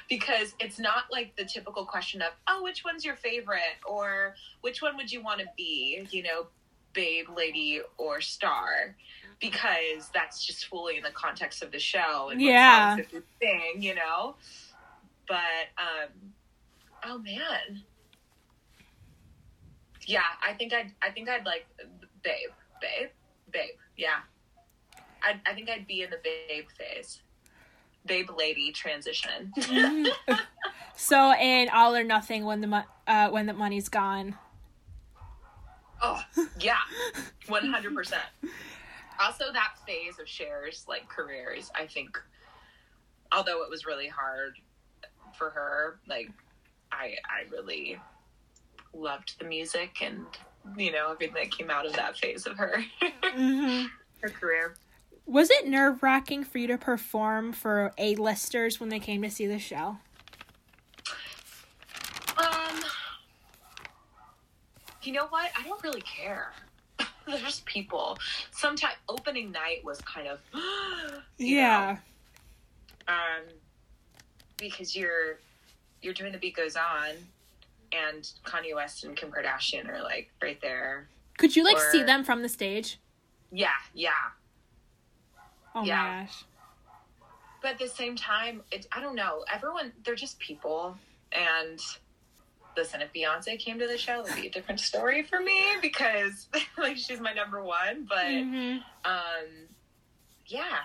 Because 0.08 0.54
it's 0.60 0.80
not 0.80 1.06
like 1.12 1.36
the 1.36 1.46
typical 1.46 1.86
question 1.86 2.22
of 2.22 2.30
oh 2.48 2.62
which 2.64 2.84
one's 2.86 3.04
your 3.04 3.16
favorite? 3.16 3.60
or 3.88 4.36
which 4.62 4.82
one 4.82 4.96
would 4.98 5.12
you 5.12 5.24
want 5.24 5.40
to 5.40 5.46
be 5.58 6.08
you 6.12 6.22
know 6.24 6.48
babe 6.94 7.26
lady 7.36 7.82
or 7.98 8.22
star? 8.22 8.96
Because 9.40 10.10
that's 10.14 10.46
just 10.46 10.66
fully 10.66 10.98
in 10.98 11.04
the 11.04 11.12
context 11.12 11.64
of 11.64 11.72
the 11.72 11.80
show 11.80 12.30
and 12.30 12.42
Yeah. 12.42 12.96
songs 12.96 13.08
that 13.08 13.14
you 13.46 13.82
you 13.82 13.96
know? 13.96 14.36
But 15.28 15.70
um 15.78 16.34
oh 17.06 17.18
man. 17.20 17.84
Yeah 20.06 20.22
I 20.48 20.54
think 20.54 20.74
I'd 20.74 20.92
I 21.02 21.10
think 21.12 21.30
I'd 21.30 21.46
like 21.46 21.66
babe 22.24 22.50
babe 22.82 23.10
babe 23.52 23.72
yeah 23.98 24.20
I 25.24 25.40
I 25.50 25.54
think 25.54 25.70
I'd 25.70 25.88
be 25.88 26.02
in 26.04 26.10
the 26.10 26.20
babe 26.24 26.66
phase 26.78 27.22
babe 28.06 28.30
lady 28.38 28.72
transition 28.72 29.52
Mhm. 29.58 30.08
so, 30.96 31.34
in 31.34 31.70
All 31.70 31.96
or 31.96 32.04
Nothing, 32.04 32.46
when 32.46 32.62
the 32.62 32.68
mo- 32.68 32.84
uh, 33.08 33.30
when 33.30 33.46
the 33.46 33.54
money's 33.54 33.90
gone. 33.90 34.36
Oh, 36.02 36.22
yeah, 36.60 36.78
one 37.48 37.66
hundred 37.70 37.94
percent. 37.94 38.24
Also, 39.22 39.52
that 39.52 39.74
phase 39.86 40.18
of 40.20 40.28
Cher's 40.28 40.86
like 40.88 41.08
careers, 41.10 41.70
I 41.76 41.86
think, 41.88 42.18
although 43.34 43.64
it 43.64 43.70
was 43.70 43.86
really 43.86 44.08
hard 44.08 44.54
for 45.38 45.50
her, 45.50 46.00
like 46.08 46.30
I 46.92 47.16
I 47.26 47.50
really 47.52 48.00
loved 48.94 49.38
the 49.40 49.46
music 49.46 49.98
and 50.02 50.26
you 50.78 50.92
know 50.92 51.12
everything 51.12 51.36
that 51.36 51.52
came 51.52 51.70
out 51.70 51.86
of 51.86 51.94
that 51.94 52.18
phase 52.18 52.46
of 52.48 52.58
her 52.58 52.82
Mm-hmm. 53.02 53.86
her 54.22 54.30
career. 54.30 54.76
Was 55.30 55.52
it 55.52 55.68
nerve 55.68 56.02
wracking 56.02 56.44
for 56.44 56.58
you 56.58 56.66
to 56.68 56.78
perform 56.80 57.54
for 57.54 57.94
A-listers 58.00 58.80
when 58.80 58.90
they 58.90 58.98
came 59.00 59.22
to 59.22 59.30
see 59.30 59.46
the 59.46 59.60
show? 59.60 59.98
Um, 62.36 62.80
you 65.04 65.14
know 65.14 65.28
what? 65.28 65.52
I 65.56 65.62
don't 65.68 65.84
really 65.84 66.02
care. 66.02 66.52
They're 67.28 67.38
just 67.38 67.64
people. 67.66 68.18
Sometimes 68.50 68.96
opening 69.08 69.52
night 69.52 69.86
was 69.86 70.02
kind 70.02 70.28
of 70.28 70.40
yeah. 71.38 71.98
know, 73.08 73.14
um, 73.14 73.44
because 74.58 74.96
you're 74.96 75.38
you're 76.02 76.16
doing 76.16 76.32
the 76.32 76.40
beat 76.40 76.56
goes 76.56 76.76
on, 76.76 77.10
and 77.92 78.28
Kanye 78.46 78.74
West 78.74 79.04
and 79.04 79.16
Kim 79.16 79.30
Kardashian 79.30 79.88
are 79.88 80.02
like 80.02 80.32
right 80.42 80.60
there. 80.60 81.08
Could 81.38 81.56
you 81.56 81.64
like 81.64 81.78
Or- 81.78 81.92
see 81.92 82.02
them 82.02 82.24
from 82.24 82.42
the 82.42 82.50
stage? 82.50 82.98
Yeah, 83.52 83.70
yeah. 83.94 84.10
Oh 85.76 85.84
Yeah. 85.84 86.04
my 86.04 86.22
gosh. 86.24 86.44
But 87.62 87.72
at 87.72 87.80
the 87.80 87.88
same 87.88 88.16
time, 88.16 88.64
it, 88.72 88.88
I 88.92 89.02
don't 89.02 89.16
know. 89.16 89.44
Everyone, 89.52 89.92
they're 90.06 90.16
just 90.16 90.40
people, 90.40 90.98
and 91.34 91.80
listen, 92.78 93.02
if 93.02 93.12
Beyonce 93.12 93.60
came 93.60 93.78
to 93.80 93.88
the 93.88 93.98
show, 93.98 94.22
it'd 94.24 94.36
be 94.36 94.48
a 94.48 94.52
different 94.52 94.80
story 94.80 95.24
for 95.24 95.42
me 95.42 95.62
because 95.82 96.48
like 96.78 96.98
she's 96.98 97.20
my 97.20 97.34
number 97.34 97.62
one. 97.64 98.06
But 98.08 98.26
Mhm. 98.26 98.82
um, 99.04 99.68
yeah, 100.46 100.80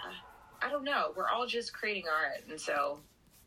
I 0.60 0.68
don't 0.68 0.84
know. 0.84 1.12
We're 1.16 1.28
all 1.28 1.46
just 1.46 1.72
creating 1.72 2.04
art, 2.08 2.44
and 2.48 2.60
so 2.60 3.00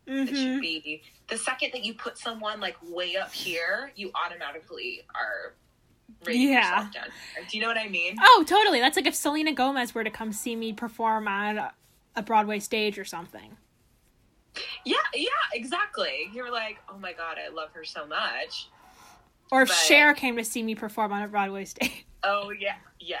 it 0.06 0.30
Mhm. 0.30 0.34
should 0.34 0.60
be 0.62 1.02
the 1.28 1.36
second 1.36 1.72
that 1.74 1.84
you 1.84 1.92
put 1.92 2.16
someone 2.16 2.60
like 2.60 2.76
way 2.82 3.16
up 3.16 3.30
here, 3.32 3.92
you 3.94 4.10
automatically 4.14 5.02
are 5.14 5.54
rating 6.24 6.42
Yeah. 6.52 6.58
yourself 6.76 6.92
down. 6.92 7.04
Do 7.48 7.56
you 7.56 7.62
know 7.62 7.68
what 7.68 7.78
I 7.78 7.88
mean? 7.88 8.16
Oh, 8.20 8.44
totally. 8.46 8.80
That's 8.80 8.96
like 8.96 9.06
if 9.06 9.14
Selena 9.14 9.52
Gomez 9.52 9.94
were 9.94 10.04
to 10.04 10.10
come 10.10 10.32
see 10.32 10.56
me 10.56 10.72
perform 10.72 11.28
on 11.28 11.58
a- 11.58 11.74
a 12.16 12.22
Broadway 12.22 12.58
stage 12.58 12.98
or 12.98 13.04
something. 13.04 13.56
Yeah, 14.84 14.96
yeah, 15.14 15.28
exactly. 15.52 16.30
You're 16.32 16.50
like, 16.50 16.78
oh 16.88 16.98
my 16.98 17.12
god, 17.12 17.36
I 17.38 17.48
love 17.48 17.70
her 17.74 17.84
so 17.84 18.06
much. 18.06 18.68
Or 19.52 19.62
if 19.62 19.68
But- 19.68 19.74
Cher 19.76 20.14
came 20.14 20.36
to 20.36 20.44
see 20.44 20.62
me 20.62 20.74
perform 20.74 21.12
on 21.12 21.22
a 21.22 21.28
Broadway 21.28 21.64
stage. 21.66 22.04
Oh 22.24 22.50
yeah, 22.50 22.76
yeah. 22.98 23.18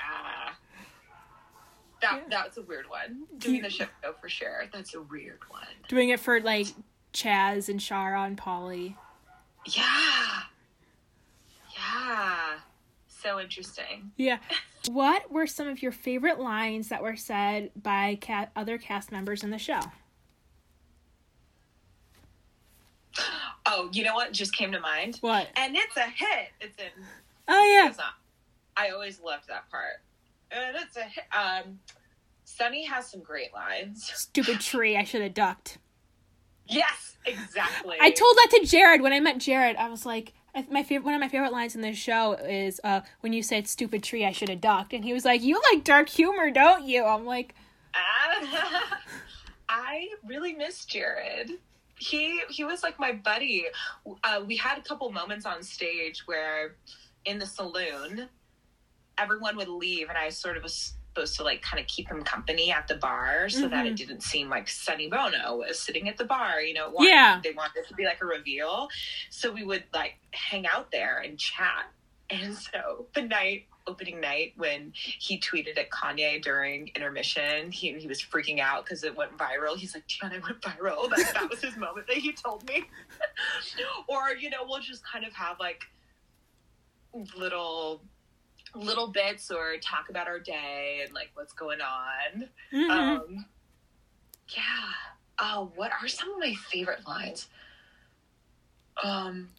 That 2.00 2.14
Yeah. 2.16 2.20
that's 2.28 2.56
a 2.56 2.62
weird 2.62 2.88
one. 2.90 3.24
Doing 3.38 3.62
the 3.62 3.70
show 3.70 3.86
for 4.20 4.28
sure. 4.28 4.64
That's 4.72 4.94
a 4.94 5.02
weird 5.02 5.40
one. 5.48 5.66
Doing 5.88 6.08
it 6.10 6.18
for 6.20 6.40
like 6.40 6.66
Chaz 7.12 7.68
and 7.68 7.78
Shara 7.80 8.26
and 8.26 8.36
Polly. 8.36 8.96
Yeah. 9.66 10.42
Yeah. 11.74 12.58
So 13.20 13.40
interesting. 13.40 14.12
Yeah. 14.16 14.38
What 14.92 15.30
were 15.30 15.46
some 15.46 15.66
of 15.68 15.82
your 15.82 15.92
favorite 15.92 16.38
lines 16.40 16.88
that 16.88 17.02
were 17.02 17.16
said 17.16 17.72
by 17.76 18.16
ca- 18.22 18.46
other 18.56 18.78
cast 18.78 19.12
members 19.12 19.42
in 19.42 19.50
the 19.50 19.58
show? 19.58 19.80
Oh, 23.66 23.90
you 23.92 24.02
know 24.04 24.14
what 24.14 24.32
just 24.32 24.54
came 24.54 24.72
to 24.72 24.80
mind? 24.80 25.18
What? 25.20 25.48
And 25.56 25.76
it's 25.76 25.96
a 25.96 26.04
hit. 26.04 26.48
It's 26.60 26.78
in 26.78 27.04
Oh 27.48 27.64
yeah. 27.64 27.92
I 28.76 28.90
always 28.90 29.20
loved 29.20 29.48
that 29.48 29.68
part. 29.70 30.00
And 30.50 30.76
it's 30.76 30.96
a 30.96 31.02
hit. 31.02 31.24
Um 31.36 31.80
Sonny 32.44 32.84
has 32.86 33.10
some 33.10 33.20
great 33.20 33.52
lines. 33.52 34.10
Stupid 34.14 34.60
tree. 34.60 34.96
I 34.96 35.04
should 35.04 35.20
have 35.20 35.34
ducked. 35.34 35.78
Yes, 36.66 37.18
exactly. 37.26 37.96
I 38.00 38.10
told 38.10 38.36
that 38.36 38.48
to 38.52 38.60
Jarrod 38.60 39.02
when 39.02 39.12
I 39.12 39.20
met 39.20 39.36
Jarrod. 39.38 39.76
I 39.76 39.88
was 39.88 40.06
like, 40.06 40.32
my 40.70 40.82
favorite 40.82 41.04
one 41.04 41.14
of 41.14 41.20
my 41.20 41.28
favorite 41.28 41.52
lines 41.52 41.74
in 41.74 41.80
this 41.80 41.96
show 41.96 42.32
is 42.32 42.80
uh, 42.84 43.00
when 43.20 43.32
you 43.32 43.42
said 43.42 43.68
"stupid 43.68 44.02
tree," 44.02 44.24
I 44.24 44.32
should 44.32 44.48
have 44.48 44.60
ducked, 44.60 44.92
and 44.92 45.04
he 45.04 45.12
was 45.12 45.24
like, 45.24 45.42
"You 45.42 45.60
like 45.72 45.84
dark 45.84 46.08
humor, 46.08 46.50
don't 46.50 46.84
you?" 46.84 47.04
I'm 47.04 47.24
like, 47.24 47.54
Ah, 47.94 49.00
I 49.68 50.08
really 50.26 50.54
miss 50.54 50.84
Jarrod. 50.84 51.50
He 51.96 52.40
he 52.48 52.64
was 52.64 52.82
like 52.82 52.98
my 52.98 53.12
buddy. 53.12 53.66
Uh, 54.24 54.42
we 54.46 54.56
had 54.56 54.78
a 54.78 54.82
couple 54.82 55.10
moments 55.10 55.46
on 55.46 55.62
stage 55.62 56.22
where, 56.26 56.76
in 57.24 57.38
the 57.38 57.46
saloon, 57.46 58.28
everyone 59.18 59.56
would 59.56 59.68
leave, 59.68 60.08
and 60.08 60.16
I 60.16 60.28
sort 60.28 60.56
of 60.56 60.62
was 60.62 60.94
supposed 61.18 61.36
to 61.36 61.42
like 61.42 61.60
kind 61.62 61.80
of 61.80 61.86
keep 61.88 62.08
him 62.08 62.22
company 62.22 62.70
at 62.72 62.86
the 62.86 62.94
bar, 62.94 63.48
so 63.48 63.62
that 63.68 63.84
Mhm. 63.84 63.90
it 63.90 63.96
didn't 63.96 64.22
seem 64.22 64.48
like 64.48 64.68
Sonny 64.68 65.08
Bono 65.08 65.56
was 65.56 65.80
sitting 65.80 66.08
at 66.08 66.16
the 66.16 66.24
bar. 66.24 66.60
You 66.60 66.74
know, 66.74 66.90
wanted- 66.90 67.08
Yeah. 67.10 67.40
they 67.42 67.50
wanted 67.50 67.78
it 67.80 67.88
to 67.88 67.94
be 67.94 68.04
like 68.04 68.22
a 68.22 68.24
reveal, 68.26 68.88
so 69.30 69.50
we 69.50 69.64
would 69.64 69.84
like 69.92 70.18
hang 70.32 70.66
out 70.68 70.90
there 70.92 71.18
and 71.18 71.38
chat. 71.38 71.86
And 72.30 72.54
so 72.56 73.06
the 73.14 73.22
night 73.22 73.66
opening 73.88 74.20
night 74.20 74.52
when 74.56 74.92
he 74.94 75.40
tweeted 75.40 75.78
at 75.78 75.88
Kanye 75.90 76.42
during 76.42 76.88
intermission, 76.94 77.72
he, 77.72 77.98
he 77.98 78.06
was 78.06 78.22
freaking 78.22 78.60
out 78.60 78.84
because 78.84 79.02
it 79.02 79.16
went 79.16 79.36
viral. 79.38 79.76
He's 79.78 79.94
like, 79.94 80.06
Tiana, 80.06 80.34
it 80.34 80.42
went 80.42 80.60
viral. 80.60 81.08
That, 81.08 81.30
that 81.34 81.48
was 81.50 81.62
his 81.62 81.74
moment 81.76 82.06
that 82.06 82.18
he 82.18 82.32
told 82.32 82.68
me. 82.68 82.84
or, 84.06 84.34
you 84.38 84.50
know, 84.50 84.64
we'll 84.68 84.80
just 84.82 85.02
kind 85.04 85.24
of 85.24 85.32
have 85.32 85.58
like 85.58 85.84
little 87.36 88.02
little 88.74 89.08
bits 89.08 89.50
or 89.50 89.76
talk 89.82 90.08
about 90.10 90.26
our 90.28 90.38
day 90.38 91.00
and 91.04 91.12
like 91.14 91.30
what's 91.34 91.52
going 91.52 91.80
on. 91.80 92.48
mhm. 92.72 92.90
Um, 92.90 93.46
yeah. 94.50 94.62
Oh, 95.38 95.70
what 95.76 95.92
are 96.00 96.08
some 96.08 96.32
of 96.32 96.38
my 96.40 96.54
favorite 96.70 97.06
lines? 97.06 97.48
Um. 99.02 99.50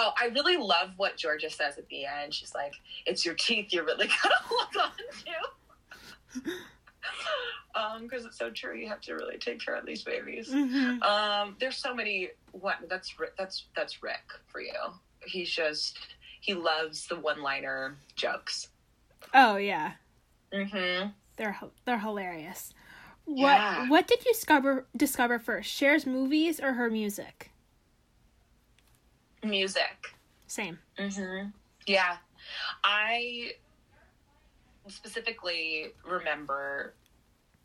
Oh, 0.00 0.12
I 0.20 0.26
really 0.26 0.56
love 0.56 0.90
what 0.96 1.16
Georgia 1.16 1.50
says 1.50 1.76
at 1.76 1.88
the 1.88 2.04
end. 2.06 2.32
She's 2.34 2.54
like, 2.54 2.74
"It's 3.06 3.24
your 3.24 3.34
teeth 3.34 3.72
you're 3.72 3.84
really 3.84 4.06
gonna 4.22 4.34
hold 4.42 4.76
on 4.76 6.42
to." 6.44 6.50
um, 7.74 8.02
because 8.02 8.24
it's 8.24 8.38
so 8.38 8.50
true. 8.50 8.76
You 8.76 8.88
have 8.88 9.00
to 9.02 9.14
really 9.14 9.38
take 9.38 9.64
care 9.64 9.74
of 9.74 9.86
these 9.86 10.02
babies. 10.02 10.50
Mhm. 10.50 11.02
Um, 11.02 11.56
there's 11.58 11.76
so 11.78 11.94
many. 11.94 12.30
What 12.52 12.76
that's 12.88 13.14
that's 13.36 13.64
that's 13.74 14.02
Rick 14.02 14.20
for 14.46 14.60
you. 14.60 14.72
He's 15.24 15.50
just 15.50 15.98
he 16.48 16.54
loves 16.54 17.06
the 17.06 17.16
one-liner 17.20 17.94
jokes. 18.16 18.68
Oh 19.34 19.56
yeah, 19.56 19.92
Mm-hmm. 20.50 21.10
they're 21.36 21.58
they're 21.84 21.98
hilarious. 21.98 22.72
What 23.26 23.58
Yeah. 23.58 23.86
what 23.90 24.06
did 24.06 24.24
you 24.24 24.32
discover 24.32 24.86
discover 24.96 25.38
first? 25.38 25.70
Cher's 25.70 26.06
movies 26.06 26.58
or 26.58 26.72
her 26.72 26.88
music? 26.88 27.50
Music. 29.44 30.16
Same. 30.46 30.78
Mm-hmm. 30.98 31.50
Yeah, 31.86 32.16
I 32.82 33.52
specifically 34.88 35.88
remember 36.06 36.94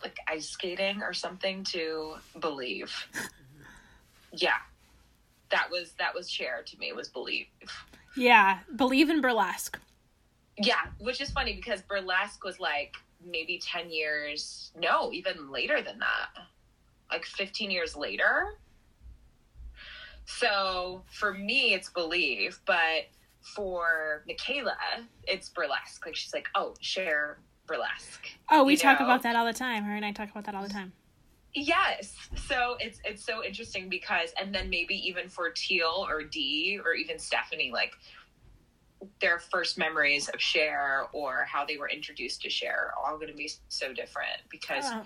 like 0.03 0.17
ice 0.27 0.49
skating 0.49 1.01
or 1.01 1.13
something 1.13 1.63
to 1.65 2.15
believe. 2.41 2.93
Yeah, 4.35 4.57
that 5.51 5.69
was 5.69 5.91
that 5.99 6.15
was 6.15 6.27
Cher 6.27 6.63
to 6.65 6.77
me 6.79 6.91
was 6.91 7.07
believe. 7.07 7.45
Yeah, 8.15 8.59
believe 8.75 9.09
in 9.09 9.21
burlesque. 9.21 9.79
Yeah, 10.57 10.81
which 10.99 11.19
is 11.21 11.31
funny 11.31 11.53
because 11.55 11.81
burlesque 11.81 12.43
was 12.43 12.59
like 12.59 12.95
maybe 13.25 13.59
10 13.59 13.89
years, 13.89 14.71
no, 14.79 15.11
even 15.11 15.51
later 15.51 15.81
than 15.81 15.99
that. 15.99 16.29
Like 17.11 17.25
15 17.25 17.71
years 17.71 17.95
later. 17.95 18.57
So 20.25 21.03
for 21.11 21.33
me, 21.33 21.73
it's 21.73 21.89
believe, 21.89 22.59
but 22.65 23.07
for 23.41 24.23
Micaela, 24.27 24.77
it's 25.27 25.49
burlesque. 25.49 26.05
Like 26.05 26.15
she's 26.15 26.33
like, 26.33 26.47
oh, 26.55 26.75
Cher 26.79 27.39
burlesque. 27.67 28.27
Oh, 28.49 28.63
we 28.63 28.73
You 28.73 28.77
talk 28.77 28.99
know? 28.99 29.05
about 29.05 29.23
that 29.23 29.35
all 29.35 29.45
the 29.45 29.53
time. 29.53 29.83
Her 29.83 29.95
and 29.95 30.05
I 30.05 30.11
talk 30.11 30.29
about 30.31 30.45
that 30.45 30.55
all 30.55 30.63
the 30.63 30.69
time. 30.69 30.93
Yes. 31.55 32.15
So 32.47 32.77
it's 32.79 32.99
it's 33.05 33.23
so 33.23 33.43
interesting 33.43 33.89
because 33.89 34.33
and 34.39 34.53
then 34.53 34.69
maybe 34.69 34.95
even 35.07 35.29
for 35.29 35.49
Teal 35.51 36.05
or 36.09 36.23
Dee 36.23 36.79
or 36.83 36.93
even 36.93 37.19
Stephanie, 37.19 37.71
like 37.71 37.93
their 39.19 39.39
first 39.39 39.77
memories 39.77 40.29
of 40.29 40.41
Cher 40.41 41.07
or 41.11 41.45
how 41.49 41.65
they 41.65 41.77
were 41.77 41.89
introduced 41.89 42.41
to 42.43 42.49
Cher 42.49 42.93
are 42.97 43.11
all 43.11 43.17
gonna 43.17 43.33
be 43.33 43.51
so 43.67 43.93
different 43.93 44.41
because 44.49 44.85
Oh, 44.87 45.03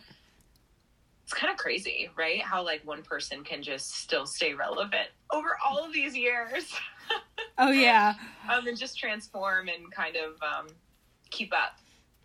it's 1.24 1.34
kind 1.34 1.51
of 1.51 1.58
crazy, 1.58 2.10
right? 2.18 2.42
How 2.42 2.63
like 2.63 2.86
one 2.86 3.04
person 3.04 3.44
can 3.44 3.62
just 3.62 3.96
still 3.96 4.25
stay 4.25 4.54
relevant 4.54 5.10
over 5.34 5.58
all 5.66 5.84
of 5.84 5.92
these 5.92 6.16
years. 6.16 6.74
oh 7.58 7.72
yeah, 7.72 8.13
um 8.50 8.66
and 8.68 8.77
just 8.77 8.98
transform 8.98 9.68
and 9.68 9.92
kind 9.92 10.16
of 10.16 10.42
um 10.42 10.68
keep 11.30 11.54
up 11.54 11.77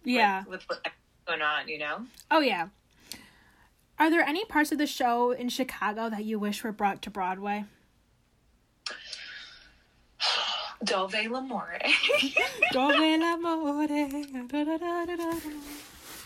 yeah. 0.05 0.45
with, 0.45 0.69
with 0.69 0.81
what's 0.85 0.97
going 1.27 1.43
on, 1.43 1.69
you 1.69 1.79
know? 1.79 2.07
Oh 2.31 2.41
yeah. 2.41 2.69
Are 3.99 4.11
there 4.11 4.23
any 4.23 4.45
parts 4.45 4.73
of 4.73 4.79
the 4.79 4.87
show 4.87 5.31
in 5.33 5.49
Chicago 5.49 6.11
that 6.11 6.25
you 6.25 6.39
wish 6.39 6.65
were 6.65 6.73
brought 6.73 7.03
to 7.03 7.11
Broadway? 7.11 7.65
Dov'è 10.85 11.29
L'Amore. 11.31 11.79
Dov'è 12.73 13.19
l'amore. 13.19 13.89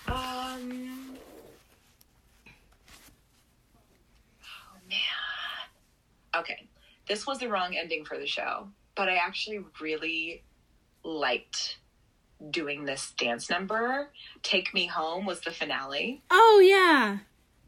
Um. 0.08 1.16
Oh 4.42 4.78
man. 4.88 4.98
Okay, 6.36 6.68
this 7.08 7.26
was 7.26 7.38
the 7.38 7.48
wrong 7.48 7.76
ending 7.76 8.04
for 8.04 8.18
the 8.18 8.26
show, 8.26 8.68
but 8.94 9.08
I 9.08 9.16
actually 9.16 9.60
really 9.80 10.42
liked 11.02 11.78
doing 12.50 12.84
this 12.84 13.12
dance 13.18 13.50
number. 13.50 14.10
Take 14.42 14.72
Me 14.74 14.86
Home 14.86 15.26
was 15.26 15.40
the 15.40 15.50
finale, 15.50 16.22
Oh 16.30 16.62
yeah. 16.64 17.18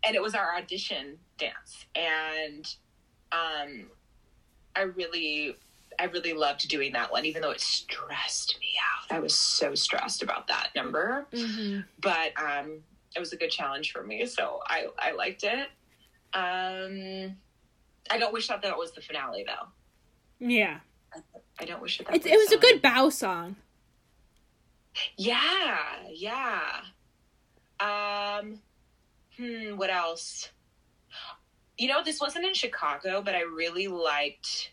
And 0.05 0.15
it 0.15 0.23
was 0.23 0.35
our 0.35 0.57
audition 0.57 1.19
dance, 1.39 1.87
and 1.95 2.67
um, 3.33 3.87
I 4.77 4.83
really. 4.83 5.57
I 6.01 6.05
really 6.05 6.33
loved 6.33 6.69
doing 6.69 6.93
that 6.93 7.11
one, 7.11 7.25
even 7.25 7.43
though 7.43 7.51
it 7.51 7.61
stressed 7.61 8.57
me 8.61 8.69
out. 8.79 9.17
I 9.17 9.19
was 9.19 9.35
so 9.35 9.75
stressed 9.75 10.23
about 10.23 10.47
that 10.47 10.69
number 10.77 11.27
Mm-hmm. 11.33 11.81
but 12.01 12.41
um, 12.41 12.85
it 13.17 13.19
was 13.19 13.33
a 13.33 13.37
good 13.37 13.51
challenge 13.51 13.91
for 13.91 14.05
me, 14.05 14.25
so 14.27 14.61
I 14.65 14.87
I 14.97 15.11
liked 15.11 15.43
it. 15.43 15.69
Um, 16.35 17.37
I 18.13 18.19
don't 18.19 18.33
wish 18.33 18.47
that 18.47 18.63
that 18.63 18.79
was 18.79 18.93
the 18.93 19.01
finale 19.01 19.45
though. 19.45 19.67
Yeah. 20.39 20.79
I 21.59 21.65
don't 21.65 21.83
wish 21.83 21.99
that. 21.99 22.07
that 22.07 22.15
It, 22.15 22.27
it 22.27 22.37
was 22.37 22.53
a 22.53 22.55
um, 22.55 22.61
good 22.61 22.81
bow 22.81 23.09
song. 23.09 23.57
Yeah, 25.17 25.79
yeah. 26.13 26.61
Um, 27.81 28.61
hmm. 29.39 29.77
What 29.77 29.91
else? 29.91 30.51
You 31.79 31.89
know, 31.89 32.03
this 32.03 32.21
wasn't 32.21 32.45
in 32.45 32.55
Chicago, 32.55 33.23
but 33.23 33.35
I 33.35 33.43
really 33.43 33.89
liked 33.89 34.73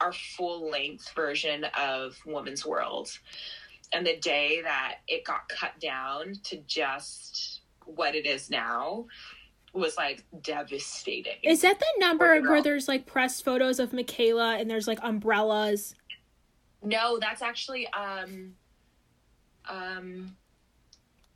our 0.00 0.12
full 0.12 0.70
length 0.70 1.12
version 1.14 1.64
of 1.76 2.16
Woman's 2.24 2.64
World. 2.64 3.10
And 3.92 4.06
the 4.06 4.16
day 4.18 4.60
that 4.62 4.96
it 5.08 5.24
got 5.24 5.48
cut 5.48 5.78
down 5.80 6.34
to 6.44 6.58
just 6.66 7.62
what 7.84 8.14
it 8.14 8.26
is 8.26 8.50
now 8.50 9.06
was 9.72 9.96
like 9.96 10.24
devastating. 10.42 11.38
Is 11.42 11.62
that 11.62 11.78
the 11.78 11.86
number 11.98 12.40
where 12.42 12.62
there's 12.62 12.88
like 12.88 13.06
press 13.06 13.40
photos 13.40 13.78
of 13.78 13.92
Micaela 13.92 14.58
and 14.58 14.70
there's 14.70 14.86
like 14.86 14.98
umbrellas? 15.02 15.94
No, 16.82 17.18
that's 17.18 17.42
actually 17.42 17.86
um 17.92 18.54
um 19.68 20.36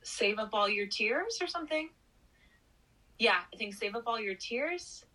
Save 0.03 0.37
Up 0.39 0.49
All 0.53 0.69
Your 0.69 0.87
Tears 0.87 1.39
or 1.41 1.47
something. 1.47 1.89
Yeah, 3.23 3.39
I 3.53 3.55
think 3.55 3.73
Save 3.73 3.95
Up 3.95 4.03
All 4.05 4.19
Your 4.19 4.35
Tears. 4.35 5.05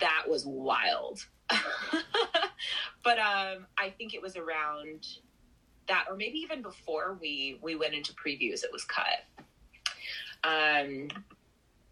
That 0.00 0.22
was 0.26 0.46
wild. 0.46 1.26
but 3.04 3.18
um 3.18 3.66
I 3.76 3.90
think 3.98 4.14
it 4.14 4.22
was 4.22 4.34
around 4.34 5.06
that 5.88 6.06
or 6.08 6.16
maybe 6.16 6.38
even 6.38 6.62
before 6.62 7.18
we 7.20 7.58
we 7.62 7.76
went 7.76 7.92
into 7.92 8.14
previews 8.14 8.64
it 8.64 8.70
was 8.72 8.86
cut. 8.86 9.26
Um 10.42 11.08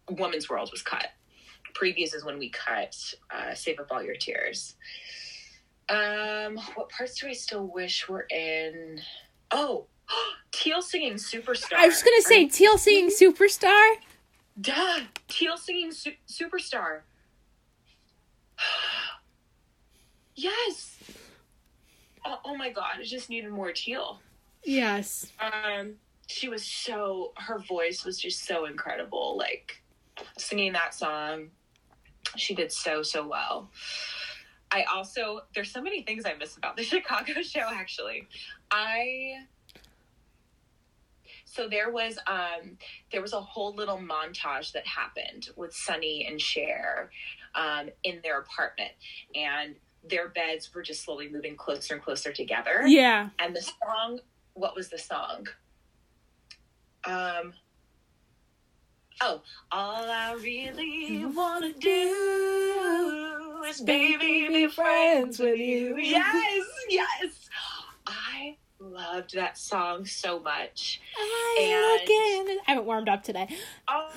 Woman's 0.09 0.49
World 0.49 0.71
was 0.73 0.81
cut. 0.81 1.09
Previews 1.75 2.15
is 2.15 2.25
when 2.25 2.39
we 2.39 2.49
cut 2.49 2.97
uh, 3.31 3.53
Save 3.53 3.81
Up 3.81 3.89
All 3.91 4.03
Your 4.03 4.17
Tears. 4.17 4.77
Um, 5.89 6.57
what 6.77 6.89
parts 6.89 7.21
do 7.21 7.29
I 7.29 7.33
still 7.33 7.67
wish 7.67 8.09
were 8.09 8.27
in? 8.31 9.01
Oh, 9.51 9.87
Teal 10.53 10.83
singing 10.83 11.15
Superstar. 11.15 11.77
I 11.77 11.89
was 11.89 12.03
gonna 12.03 12.23
say 12.23 12.47
Teal 12.47 12.79
singing 12.79 13.11
Superstar. 13.11 13.95
Duh, 14.61 15.01
Teal 15.29 15.57
singing 15.57 15.93
su- 15.93 16.13
Superstar. 16.29 17.01
yes. 20.35 20.99
Oh, 22.25 22.39
oh 22.45 22.57
my 22.57 22.71
god, 22.71 22.97
I 22.99 23.03
just 23.03 23.29
needed 23.31 23.51
more 23.51 23.73
Teal. 23.73 24.21
Yes. 24.65 25.31
Um, 25.41 25.95
she 26.27 26.49
was 26.49 26.65
so 26.65 27.33
her 27.37 27.59
voice 27.59 28.05
was 28.05 28.19
just 28.19 28.47
so 28.47 28.65
incredible. 28.65 29.37
Like 29.37 29.83
singing 30.39 30.73
that 30.73 30.95
song, 30.95 31.51
she 32.37 32.55
did 32.55 32.73
so 32.73 33.03
so 33.03 33.27
well. 33.27 33.71
I 34.71 34.85
also 34.85 35.43
there's 35.55 35.71
so 35.71 35.83
many 35.83 36.03
things 36.03 36.25
I 36.25 36.35
miss 36.35 36.57
about 36.57 36.77
the 36.77 36.83
Chicago 36.85 37.43
show. 37.43 37.67
Actually, 37.71 38.27
I 38.71 39.45
so 41.55 41.69
there 41.69 41.91
was 41.91 42.19
um 42.27 42.77
there 43.13 43.23
was 43.23 43.33
a 43.33 43.41
whole 43.41 43.75
little 43.75 43.99
montage 43.99 44.73
that 44.73 44.85
happened 44.87 45.51
with 45.57 45.73
Sonny 45.73 46.27
and 46.29 46.41
Cher 46.41 47.11
um, 47.55 47.89
in 48.03 48.21
their 48.25 48.41
apartment, 48.41 48.91
and 49.37 49.77
their 50.09 50.29
beds 50.29 50.75
were 50.75 50.83
just 50.83 51.05
slowly 51.05 51.29
moving 51.29 51.57
closer 51.57 51.95
and 51.95 52.03
closer 52.03 52.33
together. 52.33 52.83
Yeah. 52.87 53.29
and 53.39 53.55
the 53.55 53.63
song 53.63 54.21
what 54.55 54.75
was 54.75 54.89
the 54.89 54.99
song? 54.99 55.47
Um 57.05 57.53
oh 59.21 59.41
all 59.71 60.11
i 60.11 60.33
really 60.43 61.25
wanna 61.25 61.73
do 61.75 63.63
is 63.69 63.81
baby 63.81 64.49
be 64.49 64.67
friends 64.67 65.39
with 65.39 65.59
you. 65.59 65.97
Yes 65.99 66.67
yes. 66.89 67.49
I 68.07 68.57
loved 68.93 69.35
that 69.35 69.57
song 69.59 70.05
so 70.07 70.39
much 70.41 71.01
I 71.19 71.59
And- 71.61 72.01
look 72.01 72.51
in. 72.51 72.59
I 72.67 72.71
haven't 72.71 72.85
warmed 72.87 73.09
up 73.09 73.23
today. 73.23 73.49
oh 73.89 74.11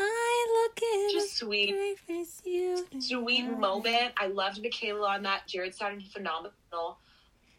I 0.00 0.68
look 0.68 0.80
in. 0.82 1.08
just 1.12 1.36
sweet 1.36 1.74
sweet 3.00 3.42
moment. 3.58 4.12
I 4.16 4.26
loved 4.28 4.62
Micaela 4.62 5.08
on 5.08 5.22
that. 5.24 5.48
Jarrod 5.48 5.74
sounded 5.74 6.06
phenomenal. 6.08 6.98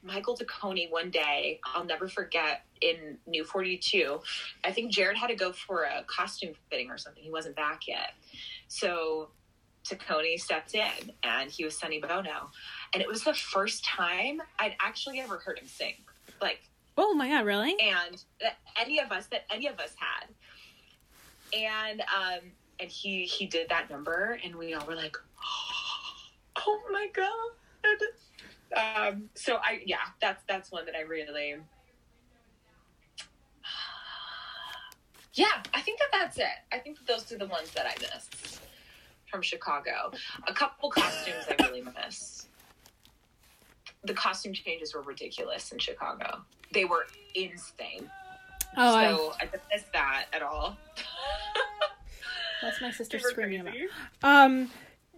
Michael 0.02 0.38
Tacconi 0.38 0.90
one 0.90 1.10
day, 1.12 1.60
I'll 1.66 1.84
never 1.84 2.08
forget 2.08 2.62
in 2.80 3.18
New 3.28 3.44
42. 3.44 4.22
I 4.64 4.72
think 4.72 4.94
Jared 4.94 5.18
had 5.18 5.28
to 5.28 5.36
go 5.36 5.52
for 5.52 5.84
a 5.84 6.04
costume 6.08 6.54
fitting 6.70 6.90
or 6.90 6.98
something. 6.98 7.22
He 7.22 7.30
wasn't 7.30 7.58
back 7.58 7.86
yet. 7.90 8.14
So 8.70 9.32
Tacconi 9.90 10.40
stepped 10.40 10.76
in 10.76 11.12
and 11.24 11.50
he 11.50 11.66
was 11.66 11.78
Sonny 11.78 12.00
Bono. 12.00 12.52
And 12.94 13.02
it 13.02 13.08
was 13.08 13.24
the 13.24 13.34
first 13.34 13.84
time 13.84 14.42
I'd 14.60 14.76
actually 14.82 15.20
ever 15.20 15.38
heard 15.38 15.60
him 15.60 15.68
sing. 15.68 15.96
Like 16.42 16.60
Oh 16.98 17.14
my 17.14 17.30
god, 17.30 17.46
really? 17.46 17.76
and 17.80 18.22
that 18.42 18.58
any 18.80 19.00
of 19.00 19.12
us 19.12 19.28
that 19.28 19.46
any 19.50 19.68
of 19.68 19.80
us 19.80 19.94
had 19.98 20.28
and 21.54 22.02
um 22.02 22.40
and 22.80 22.90
he 22.90 23.24
he 23.24 23.46
did 23.46 23.70
that 23.70 23.90
number 23.90 24.40
and 24.44 24.56
we 24.56 24.74
all 24.74 24.86
were 24.86 24.96
like 24.96 25.18
oh 26.58 26.82
my 26.92 27.08
god 27.14 27.52
um 28.78 29.30
so 29.34 29.58
i 29.58 29.82
yeah 29.86 29.98
that's 30.22 30.44
that's 30.48 30.72
one 30.72 30.86
that 30.86 30.96
i 30.96 31.02
really 31.02 31.56
yeah 35.34 35.64
i 35.74 35.82
think 35.82 36.00
that 36.00 36.10
that's 36.12 36.38
it 36.38 36.46
i 36.72 36.78
think 36.78 36.98
that 36.98 37.08
those 37.08 37.32
are 37.32 37.38
the 37.38 37.48
ones 37.48 37.72
that 37.72 37.86
i 37.86 37.96
missed 38.02 38.62
from 39.30 39.42
chicago 39.42 40.12
a 40.48 40.54
couple 40.54 40.90
costumes 40.90 41.46
i 41.50 41.64
really 41.68 41.84
miss 42.04 42.48
the 44.04 44.14
costume 44.14 44.54
changes 44.54 44.94
were 44.94 45.02
ridiculous 45.02 45.72
in 45.72 45.80
chicago 45.80 46.42
they 46.74 46.86
were 46.86 47.06
insane 47.36 48.10
Oh, 48.78 48.96
I, 48.96 49.10
so 49.10 49.34
I, 49.42 49.46
didn't 49.46 49.64
miss 49.74 49.84
that 49.94 50.26
at 50.32 50.42
all. 50.42 50.78
that's 52.62 52.82
my 52.82 52.92
sister 52.92 53.20
screaming 53.20 53.62
about. 53.62 53.74
Um, 54.22 54.70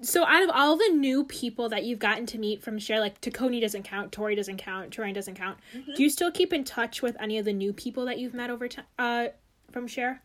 so 0.01 0.25
out 0.25 0.43
of 0.43 0.49
all 0.53 0.77
the 0.77 0.89
new 0.93 1.25
people 1.25 1.69
that 1.69 1.83
you've 1.83 1.99
gotten 1.99 2.25
to 2.27 2.37
meet 2.37 2.63
from 2.63 2.79
Cher, 2.79 2.99
like 2.99 3.19
Tacconi 3.21 3.61
doesn't 3.61 3.83
count, 3.83 4.11
Tori 4.11 4.35
doesn't 4.35 4.57
count, 4.57 4.95
Torian 4.95 5.13
doesn't 5.13 5.35
count. 5.35 5.57
Mhm. 5.75 5.95
Do 5.95 6.03
you 6.03 6.09
still 6.09 6.31
keep 6.31 6.53
in 6.53 6.63
touch 6.63 7.01
with 7.01 7.15
any 7.19 7.37
of 7.37 7.45
the 7.45 7.53
new 7.53 7.73
people 7.73 8.05
that 8.05 8.19
you've 8.19 8.33
met 8.33 8.49
over 8.49 8.67
time 8.67 8.85
uh, 8.97 9.27
from 9.71 9.85
Cher? 9.85 10.21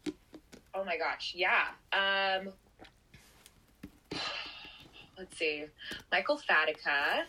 Oh 0.75 0.85
my 0.85 0.97
gosh, 0.97 1.35
yeah. 1.35 1.69
Um, 1.93 2.53
let's 5.19 5.37
see, 5.37 5.65
Michael 6.13 6.39
Fatica. 6.49 7.25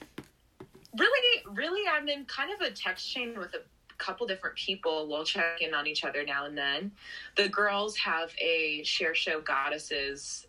Really, 0.98 1.44
really, 1.54 1.88
I'm 1.88 2.08
in 2.08 2.26
kind 2.26 2.52
of 2.54 2.62
a 2.62 2.72
text 2.72 3.10
chain 3.12 3.38
with 3.38 3.54
a 3.54 3.62
couple 3.98 4.26
different 4.28 4.56
people. 4.56 5.08
We'll 5.08 5.26
check 5.26 5.62
in 5.62 5.74
on 5.74 5.88
each 5.88 6.04
other 6.04 6.24
now 6.24 6.46
and 6.46 6.58
then. 6.58 6.92
The 7.36 7.50
girls 7.50 7.98
have 7.98 8.32
a 8.40 8.84
Cher 8.84 9.14
show 9.14 9.42
goddesses 9.42 10.48